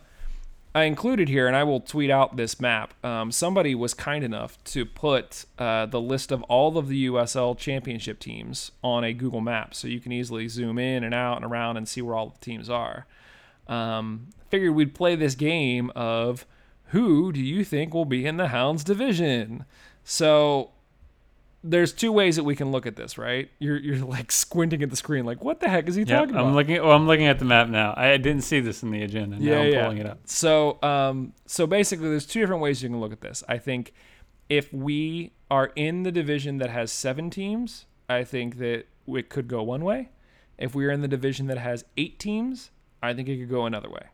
I 0.76 0.84
included 0.84 1.28
here, 1.30 1.48
and 1.48 1.56
I 1.56 1.64
will 1.64 1.80
tweet 1.80 2.12
out 2.12 2.38
this 2.38 2.60
map. 2.60 2.94
Um, 3.04 3.32
somebody 3.32 3.74
was 3.74 3.94
kind 3.94 4.24
enough 4.24 4.64
to 4.66 4.86
put 4.86 5.46
uh, 5.58 5.88
the 5.88 6.00
list 6.00 6.32
of 6.32 6.44
all 6.44 6.78
of 6.78 6.88
the 6.88 7.08
USL 7.08 7.58
championship 7.58 8.20
teams 8.20 8.72
on 8.84 9.04
a 9.04 9.14
Google 9.14 9.42
map, 9.42 9.74
so 9.74 9.88
you 9.88 10.00
can 10.00 10.12
easily 10.12 10.48
zoom 10.48 10.78
in 10.78 11.04
and 11.04 11.14
out 11.14 11.38
and 11.38 11.46
around 11.46 11.78
and 11.78 11.88
see 11.88 12.02
where 12.02 12.16
all 12.16 12.30
the 12.30 12.46
teams 12.46 12.70
are. 12.70 13.08
Um, 13.68 14.28
figured 14.50 14.76
we'd 14.76 14.94
play 14.94 15.16
this 15.16 15.36
game 15.36 15.92
of 15.96 16.46
who 16.92 17.32
do 17.34 17.42
you 17.42 17.64
think 17.64 17.94
will 17.94 18.06
be 18.06 18.26
in 18.26 18.38
the 18.38 18.50
Hounds 18.50 18.84
division? 18.84 19.66
So 20.04 20.72
there's 21.64 21.92
two 21.92 22.12
ways 22.12 22.36
that 22.36 22.44
we 22.44 22.56
can 22.56 22.72
look 22.72 22.86
at 22.86 22.96
this, 22.96 23.18
right? 23.18 23.50
You're 23.60 23.78
you're 23.78 24.06
like 24.06 24.32
squinting 24.32 24.84
at 24.84 24.90
the 24.90 24.96
screen, 24.96 25.26
like 25.26 25.44
what 25.44 25.60
the 25.60 25.70
heck 25.70 25.88
is 25.88 25.96
he 25.96 26.04
Yeah, 26.04 26.20
talking 26.20 26.36
about? 26.36 26.46
I'm 26.46 26.54
looking. 26.56 26.78
Oh, 26.78 26.92
I'm 26.92 27.08
looking 27.08 27.28
at 27.28 27.40
the 27.40 27.46
map 27.46 27.70
now. 27.70 27.94
I 27.98 28.18
didn't 28.18 28.42
see 28.44 28.60
this 28.60 28.84
in 28.84 28.92
the 28.92 29.04
agenda. 29.04 29.38
Now 29.40 29.62
I'm 29.62 29.74
pulling 29.74 29.98
it 29.98 30.06
up. 30.06 30.20
So, 30.26 30.82
um, 30.84 31.34
so 31.46 31.68
basically, 31.68 32.10
there's 32.10 32.26
two 32.26 32.40
different 32.40 32.62
ways 32.62 32.82
you 32.82 32.90
can 32.90 33.00
look 33.00 33.12
at 33.12 33.22
this. 33.22 33.44
I 33.48 33.58
think 33.58 33.94
if 34.50 34.72
we 34.74 35.34
are 35.50 35.72
in 35.76 36.04
the 36.04 36.12
division 36.12 36.58
that 36.60 36.70
has 36.70 36.92
seven 36.92 37.30
teams, 37.30 37.86
I 38.10 38.24
think 38.24 38.58
that 38.58 38.86
it 39.08 39.30
could 39.30 39.48
go 39.48 39.64
one 39.64 39.84
way. 39.84 40.10
If 40.58 40.74
we 40.74 40.86
are 40.86 40.92
in 40.92 41.02
the 41.02 41.08
division 41.08 41.48
that 41.48 41.58
has 41.58 41.86
eight 41.98 42.20
teams, 42.20 42.72
I 43.02 43.14
think 43.14 43.30
it 43.30 43.38
could 43.38 43.50
go 43.50 43.66
another 43.66 43.90
way. 43.90 44.08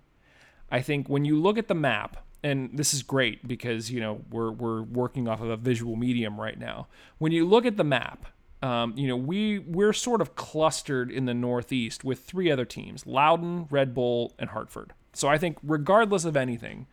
I 0.72 0.82
think 0.82 1.08
when 1.08 1.24
you 1.24 1.40
look 1.40 1.58
at 1.58 1.68
the 1.68 1.76
map, 1.76 2.18
and 2.44 2.78
this 2.78 2.94
is 2.94 3.02
great 3.04 3.48
because 3.48 3.90
you 3.90 4.00
know 4.00 4.22
we're 4.30 4.52
we're 4.52 4.82
working 4.82 5.28
off 5.28 5.42
of 5.42 5.50
a 5.50 5.58
visual 5.58 5.96
medium 5.96 6.40
right 6.40 6.60
now. 6.60 6.88
When 7.18 7.32
you 7.32 7.46
look 7.46 7.66
at 7.66 7.78
the 7.78 7.84
map, 7.84 8.26
um, 8.62 8.94
you 8.98 9.08
know 9.08 9.16
we 9.16 9.60
we're 9.60 9.94
sort 9.94 10.22
of 10.22 10.36
clustered 10.36 11.10
in 11.10 11.26
the 11.26 11.34
Northeast 11.34 12.04
with 12.04 12.20
three 12.20 12.52
other 12.52 12.66
teams: 12.66 13.08
Loudon, 13.08 13.68
Red 13.70 13.94
Bull, 13.94 14.34
and 14.38 14.50
Hartford. 14.50 14.94
So 15.14 15.28
I 15.28 15.38
think 15.38 15.58
regardless 15.64 16.26
of 16.26 16.36
anything, 16.36 16.88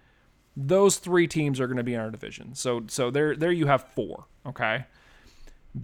those 0.57 0.99
three 0.99 1.27
teams 1.27 1.61
are 1.61 1.67
going 1.67 1.79
to 1.79 1.83
be 1.83 1.95
in 1.95 2.01
our 2.01 2.11
division. 2.11 2.55
So 2.55 2.85
so 2.89 3.11
there 3.11 3.35
there 3.35 3.53
you 3.53 3.67
have 3.67 3.89
four. 3.89 4.27
Okay. 4.47 4.87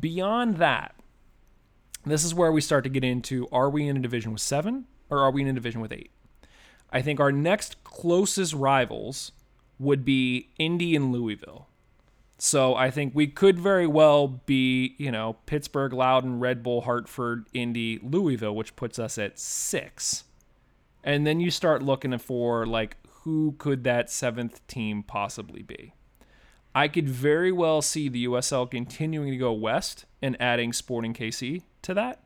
Beyond 0.00 0.56
that, 0.56 0.96
this 2.04 2.24
is 2.24 2.34
where 2.34 2.50
we 2.50 2.60
start 2.60 2.84
to 2.84 2.90
get 2.90 3.04
into: 3.04 3.48
Are 3.50 3.68
we 3.68 3.88
in 3.88 3.96
a 3.96 4.00
division 4.00 4.32
with 4.32 4.42
seven 4.42 4.86
or 5.10 5.20
are 5.20 5.30
we 5.30 5.42
in 5.42 5.48
a 5.48 5.52
division 5.52 5.80
with 5.80 5.92
eight? 5.92 6.10
I 6.90 7.02
think 7.02 7.18
our 7.18 7.32
next 7.32 7.82
closest 7.84 8.54
rivals 8.54 9.32
would 9.78 10.04
be 10.04 10.50
Indy 10.58 10.96
and 10.96 11.12
Louisville. 11.12 11.68
So 12.38 12.74
I 12.74 12.90
think 12.90 13.14
we 13.14 13.26
could 13.26 13.58
very 13.58 13.86
well 13.86 14.28
be, 14.28 14.94
you 14.98 15.10
know, 15.10 15.36
Pittsburgh, 15.46 15.92
Loudon, 15.92 16.38
Red 16.38 16.62
Bull, 16.62 16.82
Hartford, 16.82 17.46
Indy, 17.54 17.98
Louisville, 18.02 18.54
which 18.54 18.76
puts 18.76 18.98
us 18.98 19.16
at 19.16 19.38
six. 19.38 20.24
And 21.02 21.26
then 21.26 21.40
you 21.40 21.50
start 21.50 21.82
looking 21.82 22.16
for 22.18 22.66
like 22.66 22.96
who 23.22 23.54
could 23.58 23.84
that 23.84 24.10
seventh 24.10 24.64
team 24.66 25.02
possibly 25.02 25.62
be? 25.62 25.94
I 26.74 26.88
could 26.88 27.08
very 27.08 27.50
well 27.50 27.80
see 27.80 28.08
the 28.08 28.26
USL 28.26 28.70
continuing 28.70 29.30
to 29.30 29.36
go 29.38 29.52
west 29.52 30.04
and 30.20 30.36
adding 30.38 30.72
Sporting 30.72 31.14
KC 31.14 31.62
to 31.82 31.94
that. 31.94 32.22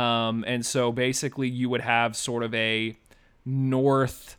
Um, 0.00 0.44
and 0.46 0.64
so 0.64 0.92
basically, 0.92 1.48
you 1.48 1.68
would 1.68 1.82
have 1.82 2.16
sort 2.16 2.42
of 2.42 2.54
a 2.54 2.96
north 3.44 4.36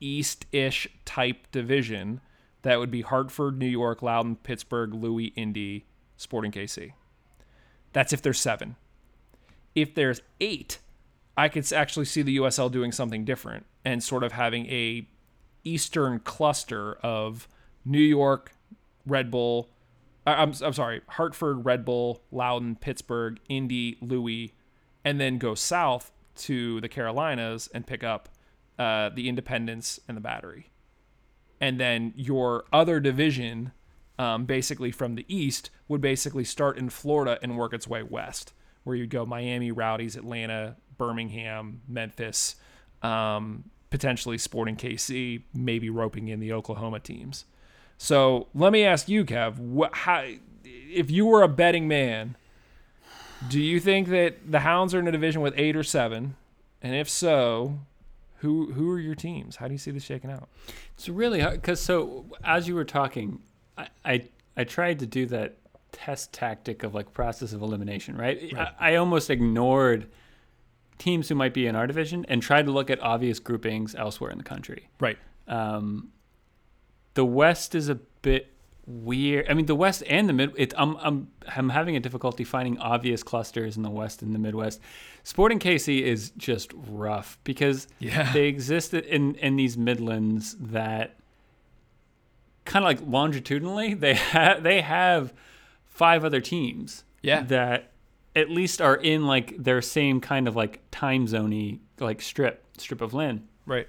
east 0.00 0.46
ish 0.52 0.88
type 1.04 1.50
division 1.52 2.20
that 2.62 2.78
would 2.78 2.90
be 2.90 3.02
Hartford, 3.02 3.58
New 3.58 3.66
York, 3.66 4.02
Loudon, 4.02 4.36
Pittsburgh, 4.36 4.94
Louis, 4.94 5.26
Indy, 5.36 5.86
Sporting 6.16 6.52
KC. 6.52 6.92
That's 7.92 8.12
if 8.12 8.20
there's 8.22 8.38
seven. 8.38 8.76
If 9.74 9.94
there's 9.94 10.20
eight, 10.40 10.78
I 11.36 11.48
could 11.48 11.72
actually 11.72 12.04
see 12.04 12.22
the 12.22 12.36
USL 12.36 12.70
doing 12.70 12.92
something 12.92 13.24
different 13.24 13.66
and 13.84 14.02
sort 14.02 14.24
of 14.24 14.32
having 14.32 14.66
a 14.66 15.08
eastern 15.64 16.18
cluster 16.20 16.94
of 17.02 17.48
New 17.84 17.98
York, 17.98 18.52
Red 19.06 19.30
Bull, 19.30 19.70
I'm, 20.26 20.52
I'm 20.62 20.72
sorry, 20.72 21.00
Hartford, 21.08 21.64
Red 21.64 21.84
Bull, 21.84 22.22
Loudon, 22.30 22.76
Pittsburgh, 22.76 23.40
Indy, 23.48 23.96
Louis, 24.00 24.52
and 25.04 25.20
then 25.20 25.38
go 25.38 25.54
south 25.54 26.12
to 26.36 26.80
the 26.80 26.88
Carolinas 26.88 27.68
and 27.72 27.86
pick 27.86 28.04
up 28.04 28.28
uh, 28.80 29.10
the 29.10 29.28
Independence 29.28 30.00
and 30.08 30.16
the 30.16 30.22
Battery. 30.22 30.70
And 31.60 31.78
then 31.78 32.14
your 32.16 32.64
other 32.72 32.98
division, 32.98 33.72
um, 34.18 34.46
basically 34.46 34.90
from 34.90 35.16
the 35.16 35.26
east, 35.28 35.68
would 35.86 36.00
basically 36.00 36.44
start 36.44 36.78
in 36.78 36.88
Florida 36.88 37.38
and 37.42 37.58
work 37.58 37.74
its 37.74 37.86
way 37.86 38.02
west, 38.02 38.54
where 38.84 38.96
you'd 38.96 39.10
go 39.10 39.26
Miami, 39.26 39.70
Rowdies, 39.70 40.16
Atlanta, 40.16 40.76
Birmingham, 40.96 41.82
Memphis, 41.86 42.56
um, 43.02 43.64
potentially 43.90 44.38
Sporting 44.38 44.76
KC, 44.76 45.42
maybe 45.52 45.90
roping 45.90 46.28
in 46.28 46.40
the 46.40 46.50
Oklahoma 46.50 47.00
teams. 47.00 47.44
So 47.98 48.46
let 48.54 48.72
me 48.72 48.82
ask 48.82 49.10
you, 49.10 49.26
Kev, 49.26 49.90
how, 49.92 50.24
if 50.64 51.10
you 51.10 51.26
were 51.26 51.42
a 51.42 51.48
betting 51.48 51.86
man, 51.86 52.34
do 53.46 53.60
you 53.60 53.78
think 53.78 54.08
that 54.08 54.50
the 54.50 54.60
Hounds 54.60 54.94
are 54.94 55.00
in 55.00 55.06
a 55.06 55.12
division 55.12 55.42
with 55.42 55.52
eight 55.58 55.76
or 55.76 55.82
seven? 55.82 56.36
And 56.80 56.94
if 56.94 57.10
so, 57.10 57.80
who 58.40 58.72
who 58.72 58.90
are 58.90 58.98
your 58.98 59.14
teams? 59.14 59.56
How 59.56 59.66
do 59.68 59.72
you 59.72 59.78
see 59.78 59.90
this 59.90 60.02
shaking 60.02 60.30
out? 60.30 60.48
It's 60.94 61.08
really 61.08 61.40
hard 61.40 61.60
because 61.60 61.80
so 61.80 62.26
as 62.42 62.66
you 62.66 62.74
were 62.74 62.84
talking, 62.84 63.40
I, 63.76 63.88
I 64.04 64.28
I 64.56 64.64
tried 64.64 64.98
to 65.00 65.06
do 65.06 65.26
that 65.26 65.56
test 65.92 66.32
tactic 66.32 66.82
of 66.82 66.94
like 66.94 67.12
process 67.12 67.52
of 67.52 67.60
elimination, 67.60 68.16
right? 68.16 68.52
I, 68.56 68.92
I 68.92 68.94
almost 68.96 69.28
ignored 69.28 70.08
teams 70.98 71.28
who 71.28 71.34
might 71.34 71.52
be 71.52 71.66
in 71.66 71.76
our 71.76 71.86
division 71.86 72.24
and 72.28 72.42
tried 72.42 72.66
to 72.66 72.72
look 72.72 72.90
at 72.90 73.00
obvious 73.00 73.38
groupings 73.38 73.94
elsewhere 73.94 74.30
in 74.30 74.38
the 74.38 74.44
country. 74.44 74.88
Right. 75.00 75.18
Um, 75.46 76.12
the 77.14 77.24
West 77.24 77.74
is 77.74 77.88
a 77.88 77.96
bit 77.96 78.52
weird. 78.86 79.48
I 79.50 79.54
mean, 79.54 79.66
the 79.66 79.74
West 79.74 80.02
and 80.08 80.28
the 80.28 80.32
Mid. 80.32 80.52
It, 80.56 80.72
I'm 80.78 80.96
I'm 80.96 81.28
I'm 81.46 81.68
having 81.68 81.96
a 81.96 82.00
difficulty 82.00 82.44
finding 82.44 82.78
obvious 82.78 83.22
clusters 83.22 83.76
in 83.76 83.82
the 83.82 83.90
West 83.90 84.22
and 84.22 84.34
the 84.34 84.38
Midwest. 84.38 84.80
Sporting 85.22 85.58
KC 85.58 86.02
is 86.02 86.30
just 86.36 86.72
rough 86.74 87.38
because 87.44 87.86
Yeah. 87.98 88.32
they 88.32 88.46
exist 88.46 88.94
in 88.94 89.34
in 89.36 89.56
these 89.56 89.76
Midlands 89.76 90.56
that 90.58 91.16
kind 92.64 92.84
of 92.84 92.88
like 92.88 93.00
longitudinally 93.06 93.94
they 93.94 94.14
have 94.14 94.62
they 94.62 94.80
have 94.80 95.32
five 95.84 96.24
other 96.24 96.40
teams. 96.40 97.04
Yeah. 97.22 97.42
That 97.42 97.90
at 98.36 98.48
least 98.48 98.80
are 98.80 98.96
in 98.96 99.26
like 99.26 99.62
their 99.62 99.82
same 99.82 100.20
kind 100.20 100.46
of 100.48 100.56
like 100.56 100.80
time 100.90 101.26
zoney 101.26 101.80
like 101.98 102.22
strip 102.22 102.64
strip 102.78 103.00
of 103.00 103.12
land. 103.14 103.46
Right. 103.66 103.88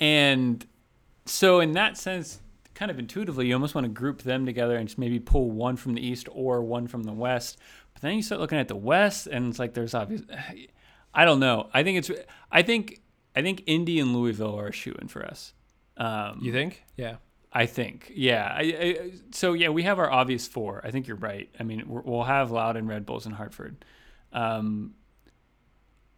And 0.00 0.66
so, 1.24 1.60
in 1.60 1.72
that 1.72 1.96
sense, 1.96 2.40
kind 2.74 2.90
of 2.90 2.98
intuitively, 2.98 3.46
you 3.46 3.54
almost 3.54 3.74
want 3.74 3.84
to 3.86 3.88
group 3.90 4.22
them 4.22 4.44
together 4.44 4.76
and 4.76 4.86
just 4.88 4.98
maybe 4.98 5.18
pull 5.18 5.50
one 5.50 5.76
from 5.76 5.94
the 5.94 6.06
east 6.06 6.28
or 6.32 6.62
one 6.62 6.86
from 6.86 7.04
the 7.04 7.12
west. 7.12 7.58
But 7.96 8.02
then 8.02 8.16
you 8.16 8.22
start 8.22 8.40
looking 8.40 8.58
at 8.58 8.68
the 8.68 8.76
west, 8.76 9.26
and 9.26 9.48
it's 9.48 9.58
like 9.58 9.74
there's 9.74 9.94
obvious. 9.94 10.22
I 11.14 11.24
don't 11.24 11.40
know. 11.40 11.70
I 11.72 11.82
think 11.82 11.98
it's. 11.98 12.10
I 12.52 12.62
think. 12.62 13.00
I 13.34 13.42
think 13.42 13.62
Indy 13.66 14.00
and 14.00 14.14
Louisville 14.14 14.58
are 14.58 14.68
a 14.68 14.72
shoe 14.72 14.94
in 15.00 15.08
for 15.08 15.24
us. 15.24 15.52
Um, 15.96 16.40
You 16.42 16.52
think? 16.52 16.84
Yeah. 16.96 17.16
I 17.52 17.64
think, 17.64 18.12
yeah. 18.14 18.52
I, 18.54 18.60
I, 18.60 19.10
so 19.30 19.54
yeah, 19.54 19.70
we 19.70 19.84
have 19.84 19.98
our 19.98 20.10
obvious 20.10 20.46
four. 20.46 20.82
I 20.84 20.90
think 20.90 21.06
you're 21.06 21.16
right. 21.16 21.48
I 21.58 21.62
mean, 21.62 21.84
we're, 21.86 22.02
we'll 22.02 22.24
have 22.24 22.50
Loudon, 22.50 22.86
Red 22.86 23.06
Bulls, 23.06 23.24
and 23.24 23.34
Hartford. 23.34 23.82
Um, 24.32 24.94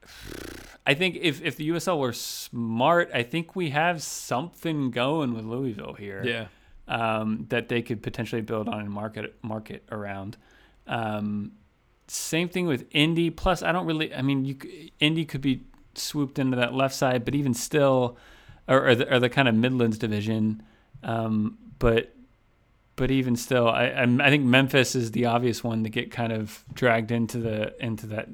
I 0.86 0.94
think 0.94 1.16
if 1.20 1.42
if 1.44 1.56
the 1.56 1.68
USL 1.68 1.98
were 1.98 2.12
smart, 2.12 3.10
I 3.12 3.22
think 3.22 3.54
we 3.54 3.70
have 3.70 4.02
something 4.02 4.90
going 4.90 5.34
with 5.34 5.44
Louisville 5.44 5.92
here. 5.92 6.22
Yeah. 6.24 6.46
Um, 6.88 7.46
that 7.50 7.68
they 7.68 7.82
could 7.82 8.02
potentially 8.02 8.40
build 8.40 8.68
on 8.68 8.80
and 8.80 8.90
market 8.90 9.36
market 9.42 9.84
around. 9.92 10.38
Um, 10.86 11.52
same 12.08 12.48
thing 12.48 12.66
with 12.66 12.86
Indy. 12.90 13.30
Plus, 13.30 13.62
I 13.62 13.72
don't 13.72 13.86
really. 13.86 14.14
I 14.14 14.22
mean, 14.22 14.44
you 14.44 14.56
Indy 15.00 15.24
could 15.24 15.40
be 15.40 15.64
swooped 15.94 16.38
into 16.38 16.56
that 16.56 16.74
left 16.74 16.94
side, 16.94 17.24
but 17.24 17.34
even 17.34 17.54
still, 17.54 18.16
or, 18.66 18.88
or, 18.88 18.94
the, 18.94 19.14
or 19.14 19.18
the 19.18 19.28
kind 19.28 19.48
of 19.48 19.54
Midlands 19.54 19.98
division. 19.98 20.62
Um, 21.02 21.58
but 21.78 22.14
but 22.96 23.10
even 23.10 23.36
still, 23.36 23.68
I 23.68 23.86
I'm, 23.86 24.20
I 24.20 24.30
think 24.30 24.44
Memphis 24.44 24.94
is 24.94 25.12
the 25.12 25.26
obvious 25.26 25.62
one 25.62 25.84
to 25.84 25.90
get 25.90 26.10
kind 26.10 26.32
of 26.32 26.64
dragged 26.74 27.10
into 27.10 27.38
the 27.38 27.74
into 27.82 28.06
that 28.08 28.28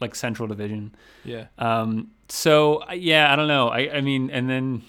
like 0.00 0.14
Central 0.14 0.48
Division. 0.48 0.94
Yeah. 1.24 1.46
Um, 1.58 2.10
so 2.28 2.82
yeah, 2.92 3.32
I 3.32 3.36
don't 3.36 3.48
know. 3.48 3.68
I 3.68 3.96
I 3.96 4.00
mean, 4.00 4.30
and 4.30 4.48
then 4.48 4.82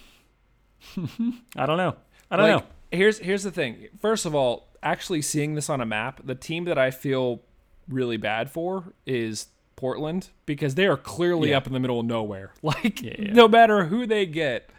I 1.55 1.65
don't 1.65 1.77
know. 1.77 1.95
I 2.31 2.38
don't 2.38 2.49
like, 2.49 2.61
know. 2.61 2.67
Here's 2.91 3.19
here's 3.19 3.43
the 3.43 3.51
thing. 3.51 3.88
First 3.99 4.25
of 4.25 4.33
all, 4.33 4.67
actually 4.81 5.21
seeing 5.21 5.55
this 5.55 5.69
on 5.69 5.81
a 5.81 5.85
map, 5.85 6.21
the 6.23 6.35
team 6.35 6.65
that 6.65 6.77
I 6.77 6.91
feel 6.91 7.41
really 7.88 8.17
bad 8.17 8.49
for 8.49 8.93
is 9.05 9.47
Portland 9.75 10.29
because 10.45 10.75
they 10.75 10.88
are 10.88 10.97
clearly 10.97 11.51
Yeah. 11.51 11.57
up 11.57 11.67
in 11.67 11.73
the 11.73 11.79
middle 11.79 11.99
of 11.99 12.05
nowhere. 12.05 12.51
Like 12.61 13.01
Yeah, 13.01 13.15
yeah. 13.19 13.33
no 13.33 13.47
matter 13.47 13.85
who 13.85 14.05
they 14.05 14.25
get, 14.25 14.69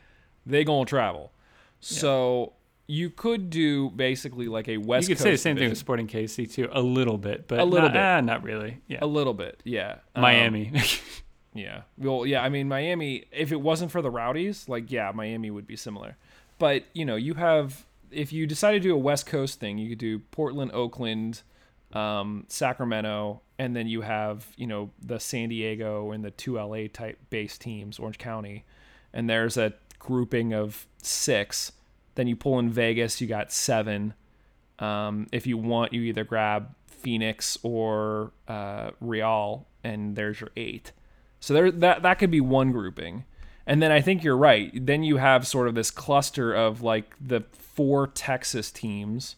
they 0.45 0.65
gonna 0.65 0.85
travel. 0.85 1.33
So 1.81 2.53
you 2.87 3.11
could 3.11 3.51
do 3.51 3.91
basically 3.91 4.49
like 4.49 4.69
a 4.69 4.79
West 4.79 5.09
you 5.09 5.15
could 5.15 5.19
Coast 5.19 5.23
say 5.25 5.31
the 5.33 5.39
same 5.39 5.57
thing 5.57 5.69
with 5.69 5.79
Sporting 5.79 6.07
KC 6.09 6.53
too, 6.53 6.69
a 6.73 6.81
little 6.83 7.19
bit, 7.19 7.47
but 7.47 7.59
A 7.61 7.65
little 7.65 7.89
not, 7.89 7.93
bit. 7.93 8.01
ah, 8.03 8.21
not 8.21 8.43
really. 8.43 8.79
Yeah, 8.89 8.99
a 9.03 9.07
little 9.07 9.35
bit, 9.35 9.61
yeah. 9.65 9.97
Um, 10.15 10.23
Miami. 10.23 10.73
Yeah. 11.55 11.83
Well, 11.97 12.25
yeah, 12.25 12.43
I 12.43 12.51
mean 12.51 12.69
Miami, 12.69 13.25
if 13.33 13.51
it 13.51 13.61
wasn't 13.61 13.91
for 13.91 14.01
the 14.01 14.11
Rowdies, 14.11 14.69
like 14.69 14.93
yeah, 14.93 15.11
Miami 15.13 15.51
would 15.51 15.67
be 15.67 15.75
similar. 15.77 16.17
But, 16.59 16.85
you 16.93 17.05
know, 17.05 17.17
you 17.17 17.35
have 17.35 17.85
if 18.13 18.33
you 18.33 18.47
decide 18.47 18.73
to 18.73 18.81
do 18.81 18.95
a 18.95 18.99
West 18.99 19.27
Coast 19.27 19.59
thing, 19.59 19.77
you 19.79 19.89
could 19.89 19.99
do 19.99 20.21
Portland, 20.31 20.71
Oakland, 20.73 21.43
um, 21.93 22.45
Sacramento, 22.49 23.41
and 23.59 23.75
then 23.75 23.87
you 23.87 24.03
have, 24.03 24.47
you 24.57 24.67
know, 24.67 24.91
the 25.01 25.19
San 25.19 25.49
Diego 25.49 26.13
and 26.13 26.25
the 26.25 26.31
two 26.31 26.57
LA 26.57 26.89
type 26.93 27.19
base 27.31 27.59
teams, 27.59 27.99
Orange 27.99 28.19
County. 28.19 28.65
And 29.13 29.29
there's 29.29 29.57
a 29.57 29.73
grouping 29.99 30.53
of 30.53 30.87
6. 31.03 31.73
Then 32.15 32.29
you 32.29 32.37
pull 32.37 32.59
in 32.59 32.71
Vegas, 32.71 33.21
you 33.21 33.27
got 33.27 33.53
7. 33.53 34.15
Um, 34.79 35.27
if 35.33 35.47
you 35.47 35.57
want, 35.57 35.93
you 35.93 36.03
either 36.03 36.25
grab 36.25 36.75
Phoenix 36.87 37.59
or 37.63 38.33
uh, 38.47 38.91
Real, 39.01 39.67
and 39.83 40.17
there's 40.17 40.41
your 40.41 40.51
eight. 40.57 40.93
So 41.41 41.55
there, 41.55 41.71
that 41.71 42.03
that 42.03 42.19
could 42.19 42.31
be 42.31 42.41
one 42.41 42.73
grouping, 42.73 43.25
and 43.67 43.83
then 43.83 43.93
I 43.93 44.01
think 44.01 44.25
you're 44.25 44.37
right. 44.37 44.71
Then 44.75 45.03
you 45.03 45.17
have 45.19 45.47
sort 45.47 45.69
of 45.69 45.75
this 45.75 45.91
cluster 45.91 46.53
of 46.53 46.83
like 46.83 47.15
the 47.21 47.43
four 47.53 48.07
Texas 48.09 48.71
teams, 48.71 49.37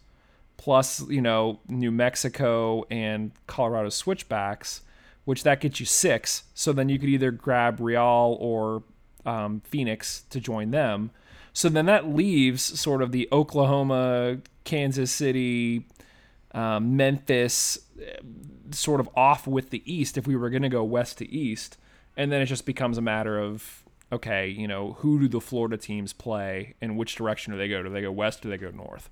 plus 0.60 1.08
you 1.08 1.22
know 1.22 1.58
New 1.68 1.90
Mexico 1.90 2.84
and 2.90 3.32
Colorado 3.46 3.88
switchbacks, 3.88 4.82
which 5.24 5.42
that 5.42 5.58
gets 5.60 5.80
you 5.80 5.86
six. 5.86 6.44
So 6.52 6.74
then 6.74 6.90
you 6.90 6.98
could 6.98 7.08
either 7.08 7.30
grab 7.30 7.80
Real 7.80 8.36
or 8.38 8.82
um, 9.24 9.62
Phoenix 9.64 10.24
to 10.28 10.38
join 10.38 10.70
them. 10.70 11.12
So 11.54 11.70
then 11.70 11.86
that 11.86 12.10
leaves 12.10 12.78
sort 12.78 13.00
of 13.00 13.10
the 13.10 13.26
Oklahoma, 13.32 14.38
Kansas 14.64 15.10
City, 15.10 15.86
um, 16.52 16.94
Memphis, 16.94 17.78
eh, 17.98 18.18
sort 18.70 19.00
of 19.00 19.08
off 19.16 19.46
with 19.46 19.70
the 19.70 19.82
East 19.90 20.18
if 20.18 20.26
we 20.26 20.36
were 20.36 20.50
going 20.50 20.62
to 20.62 20.68
go 20.68 20.84
west 20.84 21.16
to 21.18 21.28
East. 21.28 21.78
And 22.18 22.30
then 22.30 22.42
it 22.42 22.46
just 22.46 22.66
becomes 22.66 22.98
a 22.98 23.02
matter 23.02 23.38
of, 23.38 23.82
okay, 24.12 24.46
you 24.46 24.68
know, 24.68 24.92
who 24.98 25.20
do 25.20 25.26
the 25.26 25.40
Florida 25.40 25.78
teams 25.78 26.12
play 26.12 26.74
and 26.82 26.98
which 26.98 27.14
direction 27.14 27.52
do 27.54 27.58
they 27.58 27.68
go? 27.68 27.82
Do 27.82 27.88
they 27.88 28.02
go 28.02 28.12
west 28.12 28.42
do 28.42 28.50
they 28.50 28.58
go 28.58 28.70
north? 28.70 29.08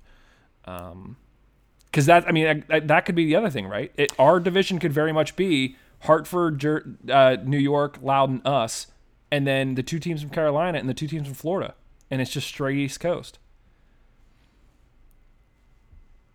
Because 1.91 2.05
that, 2.05 2.27
I 2.27 2.31
mean, 2.31 2.63
that, 2.69 2.87
that 2.87 3.05
could 3.05 3.15
be 3.15 3.25
the 3.25 3.35
other 3.35 3.49
thing, 3.49 3.67
right? 3.67 3.91
It, 3.97 4.11
our 4.19 4.39
division 4.39 4.77
could 4.79 4.93
very 4.93 5.11
much 5.11 5.35
be 5.35 5.75
Hartford, 6.01 6.59
Jer- 6.59 6.95
uh, 7.09 7.37
New 7.43 7.57
York, 7.57 7.97
Loudon, 8.01 8.41
us, 8.45 8.87
and 9.31 9.45
then 9.47 9.75
the 9.75 9.83
two 9.83 9.99
teams 9.99 10.21
from 10.21 10.29
Carolina 10.29 10.77
and 10.77 10.87
the 10.87 10.93
two 10.93 11.07
teams 11.07 11.25
from 11.27 11.33
Florida. 11.35 11.75
And 12.11 12.21
it's 12.21 12.31
just 12.31 12.47
straight 12.47 12.77
East 12.77 12.99
Coast. 12.99 13.39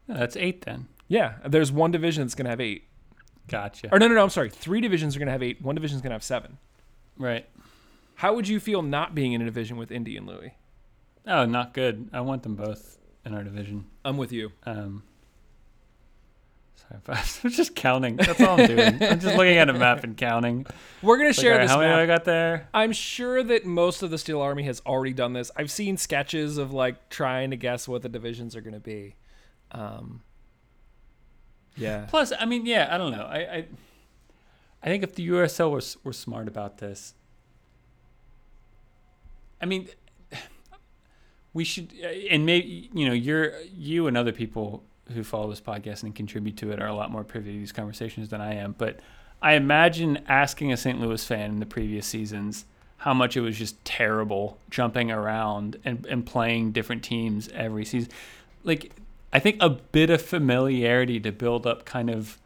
That's 0.06 0.36
eight 0.36 0.62
then. 0.64 0.88
Yeah, 1.08 1.34
there's 1.46 1.72
one 1.72 1.90
division 1.90 2.22
that's 2.24 2.34
going 2.34 2.44
to 2.44 2.50
have 2.50 2.60
eight. 2.60 2.84
Gotcha. 3.48 3.88
Or 3.92 3.98
no, 3.98 4.08
no, 4.08 4.14
no. 4.14 4.22
I'm 4.22 4.30
sorry. 4.30 4.50
Three 4.50 4.80
divisions 4.80 5.14
are 5.16 5.18
going 5.18 5.26
to 5.26 5.32
have 5.32 5.42
eight. 5.42 5.60
One 5.62 5.74
division 5.74 5.96
is 5.96 6.02
going 6.02 6.10
to 6.10 6.14
have 6.14 6.24
seven. 6.24 6.58
right. 7.18 7.46
How 8.16 8.32
would 8.34 8.46
you 8.46 8.60
feel 8.60 8.80
not 8.80 9.14
being 9.14 9.32
in 9.32 9.42
a 9.42 9.44
division 9.44 9.76
with 9.76 9.90
Indy 9.90 10.16
and 10.16 10.24
Louis? 10.26 10.54
Oh, 11.26 11.46
not 11.46 11.74
good. 11.74 12.08
I 12.12 12.20
want 12.20 12.44
them 12.44 12.54
both 12.54 12.98
in 13.24 13.34
our 13.34 13.42
division. 13.42 13.86
I'm 14.04 14.16
with 14.16 14.30
you. 14.30 14.52
Um, 14.64 15.02
I'm 17.08 17.50
just 17.50 17.74
counting. 17.74 18.16
That's 18.16 18.40
all 18.40 18.60
I'm 18.60 18.66
doing. 18.66 19.02
I'm 19.02 19.20
just 19.20 19.36
looking 19.36 19.56
at 19.56 19.68
a 19.68 19.72
map 19.72 20.04
and 20.04 20.16
counting. 20.16 20.66
We're 21.02 21.16
going 21.16 21.32
to 21.32 21.38
Like, 21.38 21.42
share 21.42 21.52
right, 21.56 21.62
this 21.62 21.70
how 21.70 21.78
many 21.80 21.92
do 21.92 21.98
I 21.98 22.06
got 22.06 22.24
there? 22.24 22.68
I'm 22.72 22.92
sure 22.92 23.42
that 23.42 23.64
most 23.66 24.02
of 24.02 24.10
the 24.10 24.18
Steel 24.18 24.40
Army 24.40 24.62
has 24.64 24.80
already 24.86 25.12
done 25.12 25.32
this. 25.32 25.50
I've 25.56 25.70
seen 25.70 25.96
sketches 25.96 26.56
of 26.56 26.72
like 26.72 27.08
trying 27.10 27.50
to 27.50 27.56
guess 27.56 27.88
what 27.88 28.02
the 28.02 28.08
divisions 28.08 28.54
are 28.54 28.60
going 28.60 28.74
to 28.74 28.80
be. 28.80 29.16
Um, 29.72 30.22
yeah. 31.76 32.06
Plus, 32.08 32.32
I 32.38 32.44
mean, 32.44 32.66
yeah, 32.66 32.88
I 32.90 32.98
don't 32.98 33.12
know. 33.12 33.24
I, 33.24 33.38
I, 33.38 33.66
I 34.82 34.86
think 34.86 35.02
if 35.02 35.14
the 35.14 35.28
USL 35.30 35.70
were 35.70 35.82
were 36.04 36.12
smart 36.12 36.46
about 36.46 36.78
this, 36.78 37.14
I 39.60 39.66
mean, 39.66 39.88
we 41.54 41.64
should, 41.64 41.92
uh, 42.02 42.06
and 42.06 42.46
maybe 42.46 42.90
you 42.92 43.06
know, 43.08 43.14
you're 43.14 43.58
you 43.62 44.06
and 44.06 44.16
other 44.16 44.32
people 44.32 44.84
who 45.12 45.22
follow 45.22 45.50
this 45.50 45.60
podcast 45.60 46.02
and 46.02 46.14
contribute 46.14 46.56
to 46.58 46.70
it 46.72 46.80
are 46.80 46.86
a 46.86 46.94
lot 46.94 47.10
more 47.10 47.24
privy 47.24 47.52
to 47.52 47.58
these 47.58 47.72
conversations 47.72 48.28
than 48.30 48.40
I 48.40 48.54
am. 48.54 48.74
But 48.78 49.00
I 49.42 49.54
imagine 49.54 50.24
asking 50.28 50.72
a 50.72 50.76
St. 50.76 51.00
Louis 51.00 51.22
fan 51.24 51.50
in 51.50 51.60
the 51.60 51.66
previous 51.66 52.06
seasons 52.06 52.64
how 52.98 53.12
much 53.12 53.36
it 53.36 53.42
was 53.42 53.58
just 53.58 53.82
terrible 53.84 54.56
jumping 54.70 55.10
around 55.10 55.76
and, 55.84 56.06
and 56.06 56.24
playing 56.24 56.72
different 56.72 57.02
teams 57.04 57.48
every 57.52 57.84
season. 57.84 58.10
Like, 58.62 58.92
I 59.32 59.40
think 59.40 59.56
a 59.60 59.68
bit 59.68 60.08
of 60.08 60.22
familiarity 60.22 61.20
to 61.20 61.30
build 61.32 61.66
up 61.66 61.84
kind 61.84 62.08
of 62.08 62.38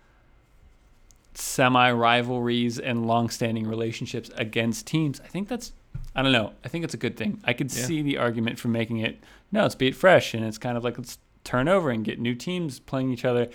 semi 1.35 1.91
rivalries 1.93 2.79
and 2.79 3.07
long 3.07 3.29
standing 3.31 3.67
relationships 3.67 4.31
against 4.37 4.87
teams. 4.87 5.21
I 5.21 5.29
think 5.29 5.49
that's 5.49 5.73
I 6.15 6.23
don't 6.23 6.33
know. 6.33 6.53
I 6.65 6.69
think 6.69 6.85
it's 6.85 6.95
a 6.95 6.99
good 6.99 7.17
thing. 7.17 7.41
I 7.45 7.53
could 7.53 7.73
Yeah. 7.73 7.85
see 7.85 8.03
the 8.03 8.19
argument 8.19 8.59
for 8.59 8.69
making 8.69 8.99
it 8.99 9.19
no, 9.53 9.65
it's 9.65 9.75
be 9.77 9.89
it 9.89 9.95
fresh 9.95 10.35
and 10.35 10.45
it's 10.45 10.59
kind 10.59 10.77
of 10.77 10.83
like 10.83 10.99
let's 10.99 11.19
turn 11.49 11.67
over 11.67 11.91
and 11.91 12.05
get 12.05 12.21
new 12.21 12.35
teams 12.35 12.79
playing 12.79 13.11
each 13.11 13.25
other. 13.25 13.49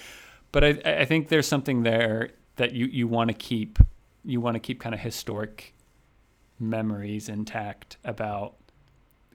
But 0.52 0.64
I 0.64 0.70
I 0.86 1.06
think 1.06 1.28
there's 1.28 1.48
something 1.48 1.84
there 1.84 2.32
that 2.56 2.74
you, 2.74 2.88
you 2.88 3.08
want 3.08 3.30
to 3.30 3.34
keep 3.34 3.78
you 4.26 4.42
want 4.42 4.56
to 4.56 4.60
keep 4.60 4.80
kind 4.80 4.96
of 4.96 5.02
historic 5.02 5.76
memories 6.60 7.30
intact 7.30 7.98
about 8.04 8.56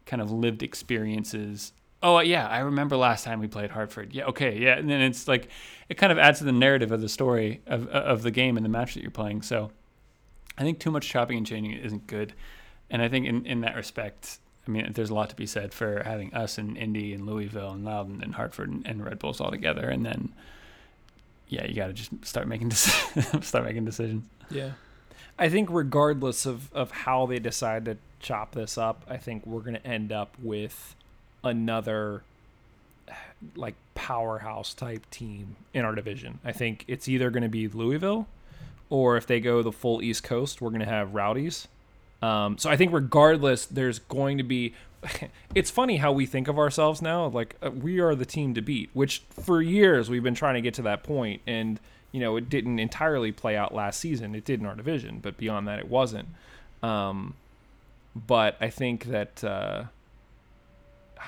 kind 0.06 0.20
of 0.20 0.32
lived 0.32 0.62
experiences. 0.62 1.72
Oh 2.02 2.16
uh, 2.16 2.20
yeah, 2.20 2.48
I 2.48 2.60
remember 2.60 2.96
last 2.96 3.24
time 3.24 3.38
we 3.38 3.46
played 3.46 3.70
Hartford. 3.70 4.12
Yeah, 4.12 4.24
okay, 4.26 4.58
yeah, 4.58 4.76
and 4.76 4.90
then 4.90 5.02
it's 5.02 5.28
like 5.28 5.48
it 5.88 5.94
kind 5.94 6.10
of 6.10 6.18
adds 6.18 6.38
to 6.38 6.44
the 6.44 6.52
narrative 6.52 6.90
of 6.90 7.00
the 7.00 7.08
story 7.08 7.62
of 7.66 7.86
of 7.88 8.22
the 8.22 8.32
game 8.32 8.56
and 8.56 8.64
the 8.64 8.70
match 8.70 8.94
that 8.94 9.02
you're 9.02 9.10
playing. 9.10 9.42
So 9.42 9.70
I 10.56 10.62
think 10.62 10.80
too 10.80 10.90
much 10.90 11.08
chopping 11.08 11.36
and 11.38 11.46
changing 11.46 11.72
isn't 11.72 12.08
good, 12.08 12.34
and 12.90 13.02
I 13.02 13.08
think 13.08 13.26
in 13.26 13.46
in 13.46 13.60
that 13.60 13.76
respect, 13.76 14.40
I 14.68 14.70
mean, 14.70 14.92
there's 14.92 15.08
a 15.08 15.14
lot 15.14 15.30
to 15.30 15.36
be 15.36 15.46
said 15.46 15.72
for 15.72 16.02
having 16.04 16.34
us 16.34 16.58
and 16.58 16.76
Indy 16.76 17.14
and 17.14 17.26
Louisville 17.26 17.70
and 17.70 17.84
Loudon 17.84 18.20
and 18.22 18.34
Hartford 18.34 18.68
and, 18.68 18.86
and 18.86 19.02
Red 19.02 19.18
Bulls 19.18 19.40
all 19.40 19.50
together, 19.50 19.88
and 19.88 20.04
then 20.04 20.32
yeah, 21.48 21.66
you 21.66 21.74
got 21.74 21.86
to 21.86 21.92
just 21.94 22.10
start 22.24 22.46
making 22.46 22.70
dec- 22.70 23.42
start 23.42 23.64
making 23.64 23.86
decisions. 23.86 24.26
Yeah. 24.50 24.72
I 25.38 25.48
think 25.48 25.68
regardless 25.70 26.46
of, 26.46 26.72
of 26.74 26.90
how 26.90 27.26
they 27.26 27.38
decide 27.38 27.84
to 27.86 27.96
chop 28.20 28.52
this 28.52 28.76
up, 28.76 29.04
I 29.08 29.16
think 29.16 29.46
we're 29.46 29.60
going 29.60 29.74
to 29.74 29.86
end 29.86 30.12
up 30.12 30.34
with 30.42 30.94
another 31.44 32.22
like 33.54 33.76
powerhouse 33.94 34.74
type 34.74 35.08
team 35.10 35.56
in 35.72 35.84
our 35.84 35.94
division. 35.94 36.40
I 36.44 36.52
think 36.52 36.84
it's 36.88 37.08
either 37.08 37.30
going 37.30 37.44
to 37.44 37.48
be 37.48 37.68
Louisville 37.68 38.26
or 38.90 39.16
if 39.16 39.26
they 39.26 39.40
go 39.40 39.62
the 39.62 39.72
full 39.72 40.02
East 40.02 40.24
Coast, 40.24 40.60
we're 40.60 40.70
going 40.70 40.80
to 40.80 40.86
have 40.86 41.14
Rowdies. 41.14 41.68
Um, 42.22 42.58
so 42.58 42.68
I 42.68 42.76
think 42.76 42.92
regardless, 42.92 43.66
there's 43.66 43.98
going 43.98 44.38
to 44.38 44.44
be. 44.44 44.74
It's 45.54 45.70
funny 45.70 45.96
how 45.96 46.12
we 46.12 46.26
think 46.26 46.46
of 46.46 46.58
ourselves 46.58 47.00
now, 47.00 47.26
like 47.26 47.56
uh, 47.62 47.70
we 47.70 48.00
are 48.00 48.14
the 48.14 48.26
team 48.26 48.52
to 48.54 48.60
beat. 48.60 48.90
Which 48.92 49.22
for 49.30 49.62
years 49.62 50.10
we've 50.10 50.22
been 50.22 50.34
trying 50.34 50.54
to 50.54 50.60
get 50.60 50.74
to 50.74 50.82
that 50.82 51.02
point, 51.02 51.40
and 51.46 51.80
you 52.12 52.20
know 52.20 52.36
it 52.36 52.48
didn't 52.48 52.78
entirely 52.78 53.32
play 53.32 53.56
out 53.56 53.74
last 53.74 53.98
season. 53.98 54.34
It 54.34 54.44
did 54.44 54.60
in 54.60 54.66
our 54.66 54.74
division, 54.74 55.20
but 55.20 55.36
beyond 55.38 55.66
that, 55.66 55.78
it 55.78 55.88
wasn't. 55.88 56.28
Um, 56.82 57.34
but 58.14 58.56
I 58.60 58.68
think 58.70 59.06
that 59.06 59.42
uh, 59.42 59.84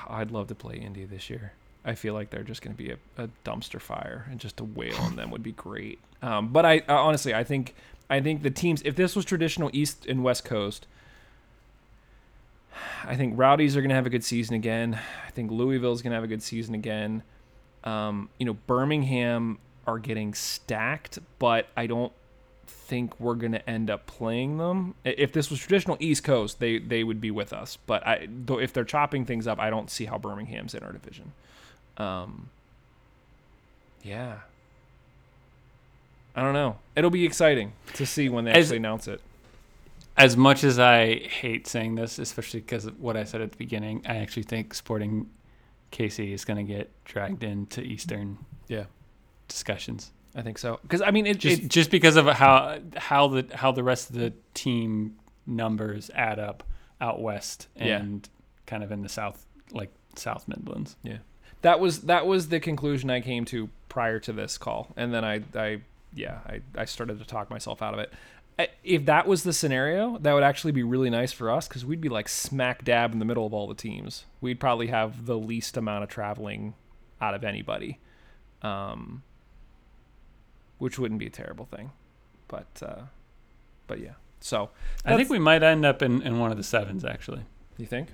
I'd 0.08 0.30
love 0.30 0.48
to 0.48 0.54
play 0.54 0.76
India 0.76 1.06
this 1.06 1.30
year. 1.30 1.52
I 1.84 1.94
feel 1.94 2.12
like 2.12 2.30
they're 2.30 2.42
just 2.42 2.62
going 2.62 2.76
to 2.76 2.82
be 2.82 2.90
a, 2.90 2.98
a 3.16 3.28
dumpster 3.44 3.80
fire, 3.80 4.26
and 4.30 4.38
just 4.38 4.58
to 4.58 4.64
wail 4.64 4.96
on 4.96 5.16
them 5.16 5.30
would 5.30 5.42
be 5.42 5.52
great. 5.52 5.98
Um, 6.22 6.48
but 6.48 6.66
I, 6.66 6.82
I 6.88 6.94
honestly, 6.94 7.34
I 7.34 7.42
think 7.44 7.74
I 8.10 8.20
think 8.20 8.42
the 8.42 8.50
teams, 8.50 8.82
if 8.82 8.96
this 8.96 9.14
was 9.16 9.24
traditional 9.24 9.70
East 9.72 10.04
and 10.06 10.22
West 10.24 10.44
Coast, 10.44 10.86
I 13.04 13.16
think 13.16 13.38
Rowdies 13.38 13.76
are 13.76 13.80
going 13.80 13.90
to 13.90 13.94
have 13.94 14.06
a 14.06 14.10
good 14.10 14.24
season 14.24 14.54
again. 14.56 14.98
I 15.26 15.30
think 15.30 15.50
Louisville's 15.50 16.02
going 16.02 16.10
to 16.10 16.16
have 16.16 16.24
a 16.24 16.28
good 16.28 16.42
season 16.42 16.74
again. 16.74 17.22
Um, 17.84 18.28
you 18.38 18.44
know, 18.44 18.54
Birmingham 18.66 19.58
are 19.86 19.98
getting 19.98 20.34
stacked, 20.34 21.18
but 21.38 21.68
I 21.76 21.86
don't 21.86 22.12
think 22.66 23.18
we're 23.20 23.34
going 23.34 23.52
to 23.52 23.70
end 23.70 23.90
up 23.90 24.06
playing 24.06 24.58
them. 24.58 24.94
If 25.04 25.32
this 25.32 25.50
was 25.50 25.60
traditional 25.60 25.96
East 26.00 26.24
Coast, 26.24 26.58
they 26.58 26.78
they 26.78 27.04
would 27.04 27.20
be 27.20 27.30
with 27.30 27.52
us. 27.52 27.78
But 27.86 28.06
I, 28.06 28.28
though, 28.28 28.58
if 28.58 28.72
they're 28.72 28.84
chopping 28.84 29.24
things 29.24 29.46
up, 29.46 29.58
I 29.58 29.70
don't 29.70 29.88
see 29.90 30.04
how 30.04 30.18
Birmingham's 30.18 30.74
in 30.74 30.82
our 30.82 30.92
division. 30.92 31.32
Um, 31.96 32.50
Yeah. 34.02 34.38
I 36.34 36.42
don't 36.42 36.54
know. 36.54 36.76
It'll 36.96 37.10
be 37.10 37.24
exciting 37.24 37.72
to 37.94 38.06
see 38.06 38.28
when 38.28 38.44
they 38.44 38.52
As- 38.52 38.66
actually 38.66 38.78
announce 38.78 39.08
it. 39.08 39.20
As 40.16 40.36
much 40.36 40.64
as 40.64 40.78
I 40.78 41.14
hate 41.16 41.66
saying 41.66 41.94
this, 41.94 42.18
especially 42.18 42.60
because 42.60 42.84
of 42.84 43.00
what 43.00 43.16
I 43.16 43.24
said 43.24 43.40
at 43.40 43.52
the 43.52 43.56
beginning, 43.56 44.02
I 44.06 44.16
actually 44.16 44.42
think 44.42 44.74
Sporting 44.74 45.30
KC 45.92 46.32
is 46.32 46.44
going 46.44 46.58
to 46.64 46.72
get 46.72 46.90
dragged 47.04 47.42
into 47.42 47.80
Eastern 47.80 48.38
Yeah. 48.68 48.84
discussions. 49.48 50.12
I 50.34 50.42
think 50.42 50.58
so. 50.58 50.78
Because 50.82 51.02
I 51.02 51.10
mean, 51.10 51.26
it 51.26 51.38
Just 51.38 51.62
it- 51.62 51.68
just 51.68 51.90
because 51.90 52.16
of 52.16 52.26
how 52.26 52.78
how 52.96 53.28
the 53.28 53.46
how 53.54 53.72
the 53.72 53.82
rest 53.82 54.10
of 54.10 54.16
the 54.16 54.32
team 54.54 55.16
numbers 55.46 56.10
add 56.14 56.38
up 56.38 56.62
out 57.00 57.20
west 57.20 57.66
Yeah. 57.76 57.98
and 57.98 58.28
kind 58.66 58.84
of 58.84 58.92
in 58.92 59.02
the 59.02 59.08
south, 59.08 59.44
like 59.72 59.90
South 60.14 60.46
Midlands. 60.46 60.96
Yeah, 61.02 61.18
that 61.62 61.80
was 61.80 62.02
that 62.02 62.26
was 62.26 62.48
the 62.48 62.60
conclusion 62.60 63.10
I 63.10 63.20
came 63.20 63.44
to 63.46 63.70
prior 63.88 64.20
to 64.20 64.32
this 64.32 64.56
call, 64.58 64.92
and 64.96 65.12
then 65.12 65.24
I, 65.24 65.42
I 65.56 65.80
yeah, 66.14 66.38
I, 66.46 66.60
I 66.76 66.84
started 66.84 67.18
to 67.18 67.24
talk 67.24 67.50
myself 67.50 67.82
out 67.82 67.94
of 67.94 68.00
it. 68.00 68.12
I- 68.58 68.68
If 68.84 69.06
that 69.06 69.26
was 69.26 69.42
the 69.42 69.52
scenario, 69.52 70.18
that 70.18 70.32
would 70.32 70.42
actually 70.42 70.72
be 70.72 70.82
really 70.82 71.10
nice 71.10 71.32
for 71.32 71.50
us 71.50 71.66
because 71.68 71.84
we'd 71.84 72.00
be 72.00 72.08
like 72.08 72.28
smack 72.28 72.84
dab 72.84 73.12
in 73.12 73.18
the 73.18 73.24
middle 73.24 73.46
of 73.46 73.54
all 73.54 73.66
the 73.66 73.74
teams. 73.74 74.26
We'd 74.40 74.60
probably 74.60 74.88
have 74.88 75.26
the 75.26 75.38
least 75.38 75.76
amount 75.76 76.02
of 76.04 76.10
traveling 76.10 76.74
out 77.20 77.34
of 77.34 77.44
anybody, 77.44 77.98
um, 78.62 79.22
which 80.78 80.98
wouldn't 80.98 81.20
be 81.20 81.26
a 81.26 81.30
terrible 81.30 81.64
thing. 81.66 81.92
But 82.48 82.82
uh, 82.84 83.02
but 83.86 84.00
yeah, 84.00 84.14
so 84.40 84.70
I 85.04 85.16
think 85.16 85.30
we 85.30 85.38
might 85.38 85.62
end 85.62 85.84
up 85.84 86.02
in, 86.02 86.22
in 86.22 86.38
one 86.38 86.50
of 86.50 86.56
the 86.56 86.64
sevens 86.64 87.04
actually. 87.04 87.42
you 87.78 87.86
think? 87.86 88.08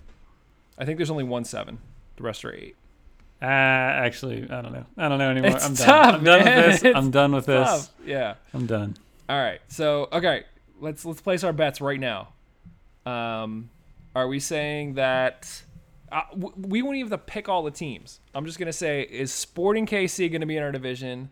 I 0.78 0.84
think 0.84 0.98
there's 0.98 1.10
only 1.10 1.24
one 1.24 1.44
seven. 1.44 1.78
The 2.16 2.22
rest 2.22 2.44
are 2.44 2.52
eight. 2.54 2.76
Uh, 3.40 3.44
actually, 3.44 4.48
I 4.50 4.62
don't 4.62 4.72
know. 4.72 4.86
I 4.96 5.08
don't 5.08 5.18
know 5.18 5.30
anymore. 5.30 5.56
It's 5.56 5.66
I'm 5.66 5.74
done. 5.74 6.14
I'm 6.14 6.24
done 6.24 6.44
man. 6.44 6.56
with 6.56 6.72
this. 6.72 6.84
It's 6.84 6.96
I'm 6.96 7.10
done 7.10 7.32
with 7.34 7.46
this. 7.46 7.68
Tough. 7.68 7.90
Yeah. 8.04 8.34
I'm 8.54 8.66
done. 8.66 8.96
All 9.28 9.38
right. 9.38 9.60
So 9.68 10.08
okay, 10.12 10.44
let's 10.80 11.04
let's 11.04 11.20
place 11.20 11.44
our 11.44 11.52
bets 11.52 11.80
right 11.80 12.00
now. 12.00 12.28
Um, 13.04 13.68
are 14.14 14.26
we 14.26 14.40
saying 14.40 14.94
that 14.94 15.62
uh, 16.10 16.22
w- 16.30 16.54
we 16.56 16.80
won't 16.80 16.96
even 16.96 17.10
have 17.10 17.20
to 17.20 17.24
pick 17.24 17.48
all 17.48 17.62
the 17.62 17.70
teams? 17.70 18.20
I'm 18.34 18.46
just 18.46 18.58
gonna 18.58 18.72
say 18.72 19.02
is 19.02 19.32
Sporting 19.32 19.86
KC 19.86 20.32
gonna 20.32 20.46
be 20.46 20.56
in 20.56 20.62
our 20.62 20.72
division, 20.72 21.28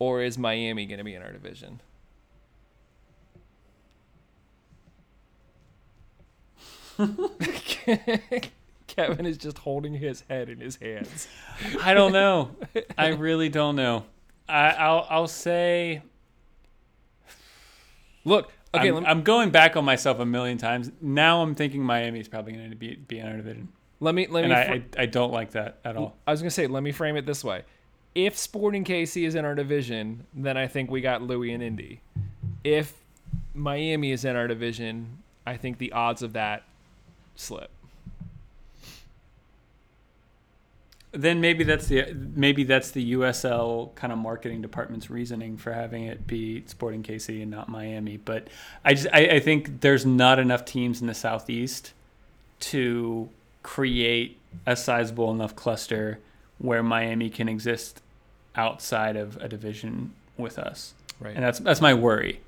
or 0.00 0.22
is 0.22 0.36
Miami 0.36 0.84
gonna 0.86 1.04
be 1.04 1.14
in 1.14 1.22
our 1.22 1.32
division? 1.32 1.80
Kevin 8.96 9.26
is 9.26 9.36
just 9.38 9.58
holding 9.58 9.94
his 9.94 10.22
head 10.28 10.48
in 10.48 10.60
his 10.60 10.76
hands. 10.76 11.28
I 11.82 11.94
don't 11.94 12.12
know. 12.12 12.50
I 12.98 13.08
really 13.08 13.48
don't 13.48 13.76
know. 13.76 14.04
I, 14.48 14.70
I'll 14.70 15.06
I'll 15.08 15.28
say. 15.28 16.02
Look, 18.24 18.52
okay, 18.74 18.88
I'm, 18.88 19.02
me, 19.02 19.06
I'm 19.06 19.22
going 19.22 19.50
back 19.50 19.76
on 19.76 19.84
myself 19.84 20.18
a 20.18 20.26
million 20.26 20.58
times. 20.58 20.90
Now 21.00 21.42
I'm 21.42 21.54
thinking 21.54 21.82
Miami's 21.82 22.26
probably 22.28 22.52
going 22.52 22.70
to 22.70 22.76
be 22.76 22.96
be 22.96 23.18
in 23.18 23.26
our 23.26 23.36
division, 23.36 23.68
let 24.00 24.14
me 24.14 24.26
let 24.26 24.44
me. 24.44 24.52
and 24.52 24.66
fr- 24.66 24.98
I, 24.98 25.02
I 25.02 25.04
I 25.04 25.06
don't 25.06 25.32
like 25.32 25.52
that 25.52 25.78
at 25.84 25.96
all. 25.96 26.16
I 26.26 26.30
was 26.30 26.40
gonna 26.40 26.50
say, 26.50 26.66
let 26.66 26.82
me 26.82 26.92
frame 26.92 27.16
it 27.16 27.26
this 27.26 27.44
way: 27.44 27.62
if 28.14 28.36
Sporting 28.36 28.84
KC 28.84 29.26
is 29.26 29.34
in 29.34 29.44
our 29.44 29.54
division, 29.54 30.26
then 30.34 30.56
I 30.56 30.66
think 30.66 30.90
we 30.90 31.00
got 31.00 31.22
Louis 31.22 31.52
and 31.52 31.62
Indy. 31.62 32.00
If 32.64 32.94
Miami 33.54 34.12
is 34.12 34.24
in 34.24 34.36
our 34.36 34.48
division, 34.48 35.18
I 35.46 35.56
think 35.56 35.78
the 35.78 35.92
odds 35.92 36.22
of 36.22 36.32
that 36.34 36.64
slip. 37.36 37.70
Then 41.16 41.40
maybe 41.40 41.64
that's 41.64 41.86
the 41.86 42.14
maybe 42.14 42.64
that's 42.64 42.90
the 42.90 43.14
USL 43.14 43.94
kind 43.94 44.12
of 44.12 44.18
marketing 44.18 44.60
department's 44.60 45.08
reasoning 45.08 45.56
for 45.56 45.72
having 45.72 46.04
it 46.04 46.26
be 46.26 46.62
Sporting 46.66 47.02
KC 47.02 47.42
and 47.42 47.50
not 47.50 47.68
Miami. 47.68 48.18
But 48.18 48.48
I 48.84 48.94
just 48.94 49.08
I, 49.12 49.26
I 49.26 49.40
think 49.40 49.80
there's 49.80 50.04
not 50.04 50.38
enough 50.38 50.64
teams 50.64 51.00
in 51.00 51.06
the 51.06 51.14
southeast 51.14 51.92
to 52.60 53.28
create 53.62 54.38
a 54.66 54.76
sizable 54.76 55.30
enough 55.30 55.56
cluster 55.56 56.18
where 56.58 56.82
Miami 56.82 57.30
can 57.30 57.48
exist 57.48 58.00
outside 58.54 59.16
of 59.16 59.36
a 59.38 59.48
division 59.48 60.12
with 60.36 60.58
us. 60.58 60.94
Right. 61.20 61.34
And 61.34 61.44
that's 61.44 61.58
that's 61.58 61.80
my 61.80 61.94
worry. 61.94 62.40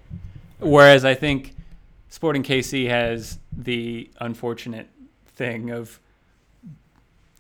Whereas 0.59 1.05
I 1.05 1.15
think 1.15 1.55
Sporting 2.09 2.43
KC 2.43 2.89
has 2.89 3.39
the 3.53 4.11
unfortunate 4.21 4.89
thing 5.37 5.71
of 5.71 6.01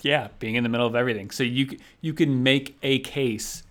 yeah, 0.02 0.28
being 0.38 0.54
in 0.54 0.62
the 0.62 0.68
middle 0.68 0.86
of 0.86 0.94
everything. 0.94 1.30
So 1.30 1.42
you 1.42 1.76
you 2.00 2.14
can 2.14 2.42
make 2.42 2.76
a 2.82 2.98
case, 3.00 3.62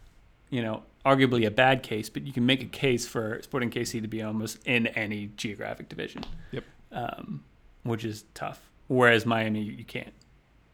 you 0.49 0.61
know, 0.61 0.83
arguably 1.05 1.45
a 1.45 1.51
bad 1.51 1.83
case, 1.83 2.09
but 2.09 2.23
you 2.23 2.33
can 2.33 2.45
make 2.45 2.61
a 2.61 2.67
case 2.67 3.07
for 3.07 3.41
Sporting 3.41 3.71
KC 3.71 4.01
to 4.01 4.07
be 4.07 4.21
almost 4.21 4.59
in 4.65 4.87
any 4.87 5.31
geographic 5.37 5.87
division. 5.87 6.23
Yep. 6.51 6.63
Um, 6.91 7.43
which 7.83 8.03
is 8.03 8.25
tough. 8.33 8.59
Whereas 8.87 9.25
Miami, 9.25 9.61
you, 9.61 9.83
can't. 9.83 10.13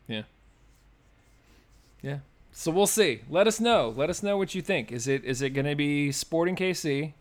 Yeah. 0.08 0.24
Yeah. 2.02 2.20
So 2.52 2.72
we'll 2.72 2.88
see. 2.88 3.22
Let 3.30 3.48
us 3.48 3.60
know. 3.60 3.94
Let 3.96 4.10
us 4.10 4.22
know 4.22 4.38
what 4.38 4.54
you 4.54 4.62
think. 4.62 4.92
Is 4.92 5.08
it 5.08 5.24
is 5.24 5.42
it 5.42 5.52
going 5.52 5.66
to 5.66 5.76
be 5.76 6.12
Sporting 6.12 6.56
KC 6.56 7.14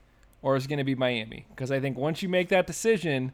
or 0.42 0.56
is 0.56 0.64
it 0.64 0.68
going 0.68 0.78
to 0.78 0.84
be 0.84 0.94
Miami? 0.94 1.46
Because 1.50 1.70
I 1.70 1.80
think 1.80 1.96
once 1.96 2.22
you 2.22 2.28
make 2.28 2.48
that 2.48 2.66
decision, 2.66 3.32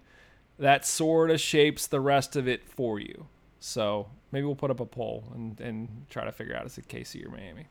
that 0.58 0.86
sort 0.86 1.30
of 1.30 1.40
shapes 1.40 1.86
the 1.86 2.00
rest 2.00 2.36
of 2.36 2.46
it 2.46 2.68
for 2.68 3.00
you. 3.00 3.26
So 3.58 4.08
maybe 4.32 4.46
we'll 4.46 4.54
put 4.56 4.70
up 4.70 4.80
a 4.80 4.86
poll 4.86 5.24
and, 5.34 5.60
and 5.60 6.06
try 6.10 6.24
to 6.24 6.32
figure 6.32 6.56
out 6.56 6.66
is 6.66 6.78
it 6.78 6.88
KC 6.88 7.26
or 7.26 7.30
Miami. 7.30 7.66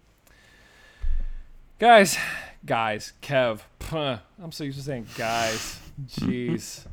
Guys, 1.80 2.18
guys, 2.66 3.14
Kev. 3.22 3.62
I'm 3.92 4.52
so 4.52 4.64
used 4.64 4.80
to 4.80 4.84
saying 4.84 5.08
guys. 5.18 5.80
Jeez. 6.08 6.86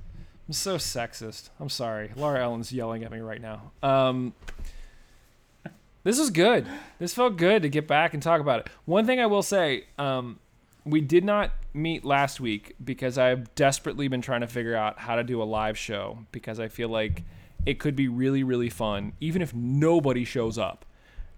I'm 0.46 0.52
so 0.52 0.76
sexist. 0.76 1.48
I'm 1.58 1.70
sorry. 1.70 2.10
Laura 2.16 2.42
Ellen's 2.42 2.70
yelling 2.70 3.02
at 3.02 3.10
me 3.10 3.20
right 3.20 3.40
now. 3.40 3.72
Um, 3.82 4.34
this 6.02 6.18
was 6.18 6.28
good. 6.28 6.66
This 6.98 7.14
felt 7.14 7.38
good 7.38 7.62
to 7.62 7.70
get 7.70 7.88
back 7.88 8.12
and 8.12 8.22
talk 8.22 8.42
about 8.42 8.60
it. 8.60 8.68
One 8.84 9.06
thing 9.06 9.20
I 9.20 9.26
will 9.26 9.42
say, 9.42 9.84
um, 9.98 10.38
we 10.84 11.00
did 11.00 11.24
not 11.24 11.52
meet 11.72 12.04
last 12.04 12.40
week 12.40 12.76
because 12.84 13.16
I've 13.16 13.54
desperately 13.54 14.08
been 14.08 14.20
trying 14.20 14.42
to 14.42 14.46
figure 14.46 14.76
out 14.76 14.98
how 14.98 15.16
to 15.16 15.24
do 15.24 15.42
a 15.42 15.44
live 15.44 15.78
show 15.78 16.18
because 16.30 16.60
I 16.60 16.68
feel 16.68 16.90
like 16.90 17.22
it 17.66 17.78
could 17.78 17.96
be 17.96 18.08
really, 18.08 18.42
really 18.42 18.70
fun, 18.70 19.12
even 19.20 19.42
if 19.42 19.54
nobody 19.54 20.24
shows 20.24 20.58
up. 20.58 20.84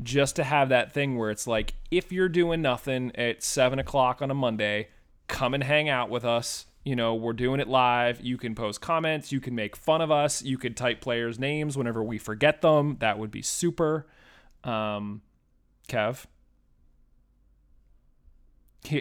Just 0.03 0.37
to 0.37 0.45
have 0.45 0.69
that 0.69 0.93
thing 0.93 1.17
where 1.17 1.31
it's 1.31 1.47
like, 1.47 1.75
if 1.91 2.13
you're 2.13 2.29
doing 2.29 2.61
nothing 2.61 3.13
at 3.17 3.43
seven 3.43 3.79
o'clock 3.79 4.21
on 4.21 4.31
a 4.31 4.35
Monday, 4.35 4.89
come 5.27 5.55
and 5.55 5.65
hang 5.65 5.89
out 5.89 6.11
with 6.11 6.25
us. 6.25 6.67
You 6.85 6.95
know, 6.95 7.15
we're 7.15 7.33
doing 7.33 7.61
it 7.61 7.67
live. 7.67 8.21
You 8.21 8.37
can 8.37 8.55
post 8.55 8.81
comments. 8.81 9.33
You 9.33 9.41
can 9.41 9.55
make 9.55 9.75
fun 9.75 10.01
of 10.01 10.11
us. 10.11 10.43
You 10.43 10.59
could 10.59 10.77
type 10.77 11.01
players' 11.01 11.39
names 11.39 11.77
whenever 11.77 12.05
we 12.05 12.19
forget 12.19 12.61
them. 12.61 12.97
That 13.01 13.19
would 13.19 13.31
be 13.31 13.43
super. 13.43 14.07
Um, 14.63 15.23
Kev. 15.89 16.27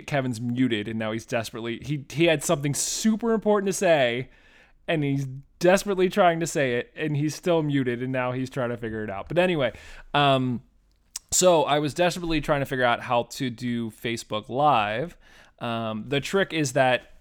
Kevin's 0.08 0.42
muted, 0.42 0.88
and 0.88 0.98
now 0.98 1.12
he's 1.12 1.28
desperately 1.28 1.80
he 1.84 2.06
he 2.10 2.26
had 2.26 2.44
something 2.44 2.74
super 2.74 3.34
important 3.34 3.68
to 3.68 3.74
say, 3.74 4.30
and 4.88 5.04
he's 5.04 5.28
desperately 5.66 6.10
trying 6.10 6.40
to 6.42 6.46
say 6.46 6.76
it, 6.76 6.94
and 6.96 7.18
he's 7.18 7.34
still 7.34 7.64
muted, 7.64 8.04
and 8.04 8.12
now 8.12 8.32
he's 8.32 8.52
trying 8.52 8.70
to 8.70 8.78
figure 8.78 9.04
it 9.04 9.10
out. 9.10 9.28
But 9.28 9.40
anyway, 9.40 9.74
um, 10.14 10.62
so 11.32 11.64
I 11.64 11.80
was 11.80 11.96
desperately 11.96 12.40
trying 12.40 12.60
to 12.60 12.68
figure 12.68 12.86
out 12.86 13.02
how 13.02 13.24
to 13.24 13.50
do 13.50 13.90
Facebook 13.90 14.48
Live. 14.48 15.18
Um, 15.58 16.06
the 16.08 16.22
trick 16.22 16.54
is 16.54 16.74
that 16.74 17.14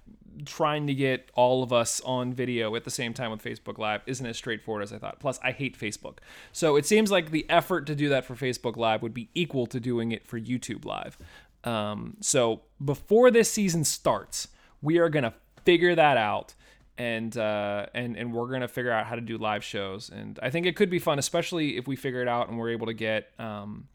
trying 0.44 0.86
to 0.88 0.94
get 0.94 1.30
all 1.34 1.62
of 1.62 1.72
us 1.72 2.02
on 2.02 2.34
video 2.34 2.74
at 2.74 2.84
the 2.84 2.90
same 2.90 3.14
time 3.14 3.30
with 3.30 3.42
Facebook 3.42 3.78
Live 3.78 4.02
isn't 4.04 4.26
as 4.26 4.36
straightforward 4.36 4.82
as 4.82 4.92
I 4.92 4.98
thought. 4.98 5.20
Plus, 5.20 5.40
I 5.42 5.52
hate 5.52 5.78
Facebook. 5.78 6.18
So 6.52 6.76
it 6.76 6.84
seems 6.84 7.10
like 7.10 7.30
the 7.30 7.48
effort 7.48 7.86
to 7.86 7.94
do 7.94 8.10
that 8.10 8.26
for 8.26 8.34
Facebook 8.34 8.76
Live 8.76 9.00
would 9.00 9.14
be 9.14 9.30
equal 9.34 9.64
to 9.68 9.80
doing 9.80 10.12
it 10.12 10.26
for 10.26 10.38
YouTube 10.38 10.84
Live. 10.84 11.16
Um, 11.64 12.18
so 12.20 12.60
before 12.84 13.30
this 13.30 13.50
season 13.50 13.84
starts, 13.84 14.48
we 14.82 14.98
are 14.98 15.08
going 15.08 15.22
to 15.22 15.32
figure 15.64 15.94
that 15.94 16.18
out. 16.18 16.52
And 16.96 17.36
uh, 17.36 17.86
and 17.92 18.16
and 18.16 18.32
we're 18.32 18.50
gonna 18.50 18.68
figure 18.68 18.92
out 18.92 19.06
how 19.06 19.16
to 19.16 19.20
do 19.20 19.36
live 19.36 19.64
shows, 19.64 20.10
and 20.10 20.38
I 20.40 20.50
think 20.50 20.64
it 20.66 20.76
could 20.76 20.90
be 20.90 21.00
fun, 21.00 21.18
especially 21.18 21.76
if 21.76 21.88
we 21.88 21.96
figure 21.96 22.22
it 22.22 22.28
out 22.28 22.48
and 22.48 22.56
we're 22.56 22.70
able 22.70 22.86
to 22.86 22.94
get 22.94 23.32
um, 23.40 23.88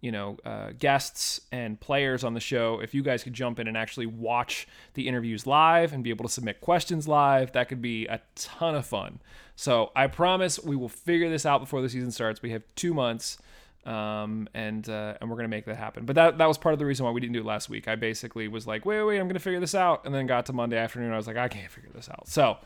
you 0.00 0.12
know, 0.12 0.36
uh, 0.44 0.70
guests 0.78 1.40
and 1.50 1.80
players 1.80 2.22
on 2.22 2.34
the 2.34 2.40
show, 2.40 2.80
if 2.80 2.94
you 2.94 3.02
guys 3.02 3.24
could 3.24 3.32
jump 3.32 3.58
in 3.58 3.66
and 3.66 3.76
actually 3.76 4.06
watch 4.06 4.68
the 4.94 5.08
interviews 5.08 5.46
live 5.46 5.92
and 5.92 6.04
be 6.04 6.10
able 6.10 6.24
to 6.24 6.30
submit 6.30 6.60
questions 6.60 7.08
live, 7.08 7.52
that 7.52 7.68
could 7.68 7.80
be 7.80 8.06
a 8.06 8.20
ton 8.34 8.74
of 8.74 8.86
fun. 8.86 9.20
So 9.56 9.90
I 9.96 10.06
promise 10.06 10.62
we 10.62 10.76
will 10.76 10.88
figure 10.88 11.30
this 11.30 11.46
out 11.46 11.60
before 11.60 11.80
the 11.80 11.88
season 11.88 12.10
starts. 12.10 12.42
We 12.42 12.50
have 12.50 12.62
two 12.74 12.92
months, 12.92 13.38
um, 13.86 14.48
and 14.52 14.88
uh, 14.88 15.14
and 15.20 15.30
we're 15.30 15.36
gonna 15.36 15.48
make 15.48 15.64
that 15.66 15.76
happen. 15.76 16.04
But 16.04 16.16
that 16.16 16.38
that 16.38 16.46
was 16.46 16.58
part 16.58 16.72
of 16.72 16.78
the 16.78 16.86
reason 16.86 17.06
why 17.06 17.12
we 17.12 17.20
didn't 17.20 17.34
do 17.34 17.40
it 17.40 17.46
last 17.46 17.68
week. 17.68 17.88
I 17.88 17.94
basically 17.94 18.48
was 18.48 18.66
like, 18.66 18.84
wait, 18.84 19.02
wait, 19.02 19.18
I'm 19.18 19.28
gonna 19.28 19.38
figure 19.38 19.60
this 19.60 19.74
out, 19.74 20.04
and 20.04 20.14
then 20.14 20.26
got 20.26 20.46
to 20.46 20.52
Monday 20.52 20.76
afternoon, 20.76 21.12
I 21.12 21.16
was 21.16 21.26
like, 21.26 21.36
I 21.36 21.48
can't 21.48 21.70
figure 21.70 21.90
this 21.94 22.08
out. 22.10 22.28
So 22.28 22.58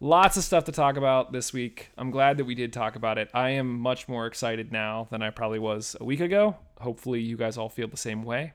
lots 0.00 0.36
of 0.36 0.44
stuff 0.44 0.64
to 0.64 0.72
talk 0.72 0.96
about 0.96 1.32
this 1.32 1.52
week. 1.52 1.90
I'm 1.96 2.10
glad 2.10 2.36
that 2.36 2.44
we 2.44 2.54
did 2.54 2.72
talk 2.72 2.96
about 2.96 3.18
it. 3.18 3.30
I 3.32 3.50
am 3.50 3.78
much 3.78 4.08
more 4.08 4.26
excited 4.26 4.72
now 4.72 5.08
than 5.10 5.22
I 5.22 5.30
probably 5.30 5.58
was 5.58 5.96
a 6.00 6.04
week 6.04 6.20
ago. 6.20 6.56
Hopefully, 6.80 7.20
you 7.20 7.36
guys 7.36 7.56
all 7.56 7.68
feel 7.68 7.88
the 7.88 7.96
same 7.96 8.22
way. 8.22 8.52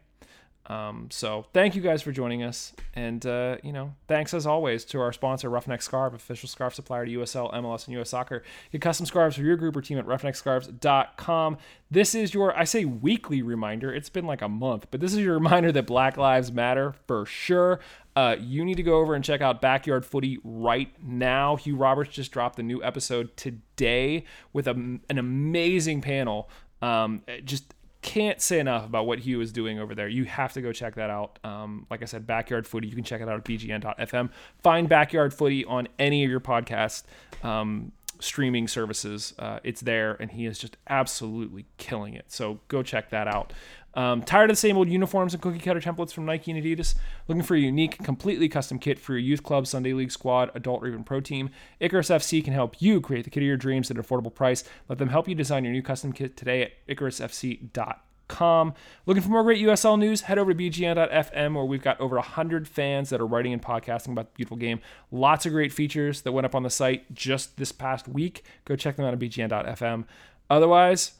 Um, 0.67 1.07
so 1.09 1.45
thank 1.53 1.75
you 1.75 1.81
guys 1.81 2.01
for 2.01 2.11
joining 2.11 2.43
us, 2.43 2.73
and 2.93 3.25
uh, 3.25 3.57
you 3.63 3.71
know, 3.71 3.93
thanks 4.07 4.33
as 4.33 4.45
always 4.45 4.83
to 4.85 4.99
our 4.99 5.13
sponsor 5.13 5.49
Roughneck 5.49 5.81
Scarf, 5.81 6.13
official 6.13 6.49
scarf 6.49 6.75
supplier 6.75 7.05
to 7.05 7.11
USL, 7.19 7.53
MLS, 7.53 7.87
and 7.87 7.97
US 7.99 8.09
Soccer. 8.09 8.43
Get 8.71 8.81
custom 8.81 9.05
scarves 9.05 9.37
for 9.37 9.43
your 9.43 9.55
group 9.55 9.77
or 9.77 9.81
team 9.81 9.97
at 9.97 10.05
roughneckscarves.com. 10.05 11.57
This 11.89 12.13
is 12.13 12.33
your, 12.33 12.57
I 12.57 12.65
say 12.65 12.83
weekly 12.83 13.41
reminder. 13.41 13.93
It's 13.93 14.09
been 14.09 14.25
like 14.25 14.41
a 14.41 14.49
month, 14.49 14.87
but 14.91 14.99
this 14.99 15.13
is 15.13 15.19
your 15.19 15.33
reminder 15.39 15.71
that 15.71 15.87
Black 15.87 16.17
Lives 16.17 16.51
Matter 16.51 16.93
for 17.07 17.25
sure. 17.25 17.79
Uh, 18.17 18.35
you 18.39 18.65
need 18.65 18.75
to 18.75 18.83
go 18.83 18.99
over 18.99 19.13
and 19.13 19.23
check 19.23 19.39
out 19.41 19.61
Backyard 19.61 20.05
Footy 20.05 20.39
right 20.43 20.91
now. 21.01 21.55
Hugh 21.55 21.77
Roberts 21.77 22.13
just 22.13 22.31
dropped 22.31 22.57
the 22.57 22.63
new 22.63 22.83
episode 22.83 23.37
today 23.37 24.25
with 24.51 24.67
a, 24.67 24.71
an 24.71 25.17
amazing 25.17 26.01
panel. 26.01 26.49
Um, 26.81 27.21
just 27.45 27.73
can't 28.07 28.41
say 28.41 28.59
enough 28.59 28.85
about 28.85 29.05
what 29.05 29.19
Hugh 29.19 29.41
is 29.41 29.51
doing 29.51 29.79
over 29.79 29.93
there. 29.93 30.07
You 30.07 30.23
have 30.23 30.53
to 30.53 30.61
go 30.61 30.71
check 30.71 30.95
that 30.95 31.09
out. 31.09 31.39
Um, 31.43 31.85
like 31.89 32.01
I 32.01 32.05
said, 32.05 32.25
Backyard 32.25 32.65
Footy. 32.65 32.87
You 32.87 32.95
can 32.95 33.03
check 33.03 33.19
it 33.19 33.27
out 33.27 33.37
at 33.37 33.43
bgn.fm. 33.43 34.29
Find 34.63 34.87
Backyard 34.87 35.33
Footy 35.33 35.65
on 35.65 35.89
any 35.99 36.23
of 36.23 36.31
your 36.31 36.39
podcast 36.39 37.03
um, 37.43 37.91
streaming 38.19 38.69
services. 38.69 39.33
Uh, 39.37 39.59
it's 39.65 39.81
there, 39.81 40.15
and 40.21 40.31
he 40.31 40.45
is 40.45 40.57
just 40.57 40.77
absolutely 40.89 41.65
killing 41.77 42.13
it. 42.13 42.31
So 42.31 42.61
go 42.69 42.81
check 42.81 43.09
that 43.09 43.27
out. 43.27 43.51
Um, 43.97 44.21
tired 44.21 44.51
of 44.51 44.55
the 44.55 44.59
same 44.59 44.77
old 44.77 44.89
uniforms 44.89 45.33
and 45.33 45.41
cookie 45.41 45.57
cutter 45.57 45.81
templates 45.81 46.13
from 46.13 46.25
Nike 46.27 46.51
and 46.51 46.63
Adidas? 46.63 46.93
Looking 47.27 47.41
for 47.41 47.55
a 47.55 47.59
unique, 47.59 47.97
completely 48.03 48.47
custom 48.47 48.77
kit 48.77 48.99
for 48.99 49.13
your 49.13 49.19
youth 49.19 49.41
club, 49.41 49.65
Sunday 49.65 49.91
league 49.91 50.11
squad, 50.11 50.51
adult, 50.53 50.83
or 50.83 50.87
even 50.87 51.03
pro 51.03 51.19
team? 51.19 51.49
Icarus 51.79 52.09
FC 52.09 52.43
can 52.43 52.53
help 52.53 52.79
you 52.79 53.01
create 53.01 53.23
the 53.23 53.31
kit 53.31 53.41
of 53.41 53.47
your 53.47 53.57
dreams 53.57 53.89
at 53.89 53.97
an 53.97 54.03
affordable 54.03 54.33
price. 54.33 54.63
Let 54.87 54.99
them 54.99 55.09
help 55.09 55.27
you 55.27 55.33
design 55.33 55.63
your 55.63 55.73
new 55.73 55.81
custom 55.81 56.13
kit 56.13 56.37
today 56.37 56.61
at 56.61 56.87
icarusfc.com. 56.87 58.73
Looking 59.07 59.23
for 59.23 59.29
more 59.29 59.41
great 59.41 59.65
USL 59.65 59.97
news? 59.97 60.21
Head 60.21 60.37
over 60.37 60.53
to 60.53 60.59
bgn.fm 60.59 61.55
where 61.55 61.65
we've 61.65 61.81
got 61.81 61.99
over 61.99 62.17
100 62.17 62.67
fans 62.67 63.09
that 63.09 63.19
are 63.19 63.25
writing 63.25 63.51
and 63.51 63.63
podcasting 63.63 64.11
about 64.11 64.27
the 64.27 64.35
beautiful 64.35 64.57
game. 64.57 64.79
Lots 65.11 65.47
of 65.47 65.53
great 65.53 65.73
features 65.73 66.21
that 66.21 66.33
went 66.33 66.45
up 66.45 66.53
on 66.53 66.61
the 66.61 66.69
site 66.69 67.11
just 67.15 67.57
this 67.57 67.71
past 67.71 68.07
week. 68.07 68.43
Go 68.65 68.75
check 68.75 68.95
them 68.95 69.05
out 69.05 69.13
at 69.13 69.19
bgn.fm. 69.19 70.05
Otherwise, 70.51 71.13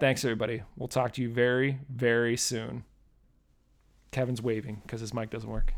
Thanks, 0.00 0.24
everybody. 0.24 0.62
We'll 0.76 0.88
talk 0.88 1.12
to 1.14 1.22
you 1.22 1.30
very, 1.30 1.78
very 1.88 2.36
soon. 2.36 2.84
Kevin's 4.10 4.42
waving 4.42 4.82
because 4.82 5.00
his 5.00 5.14
mic 5.14 5.30
doesn't 5.30 5.48
work. 5.48 5.74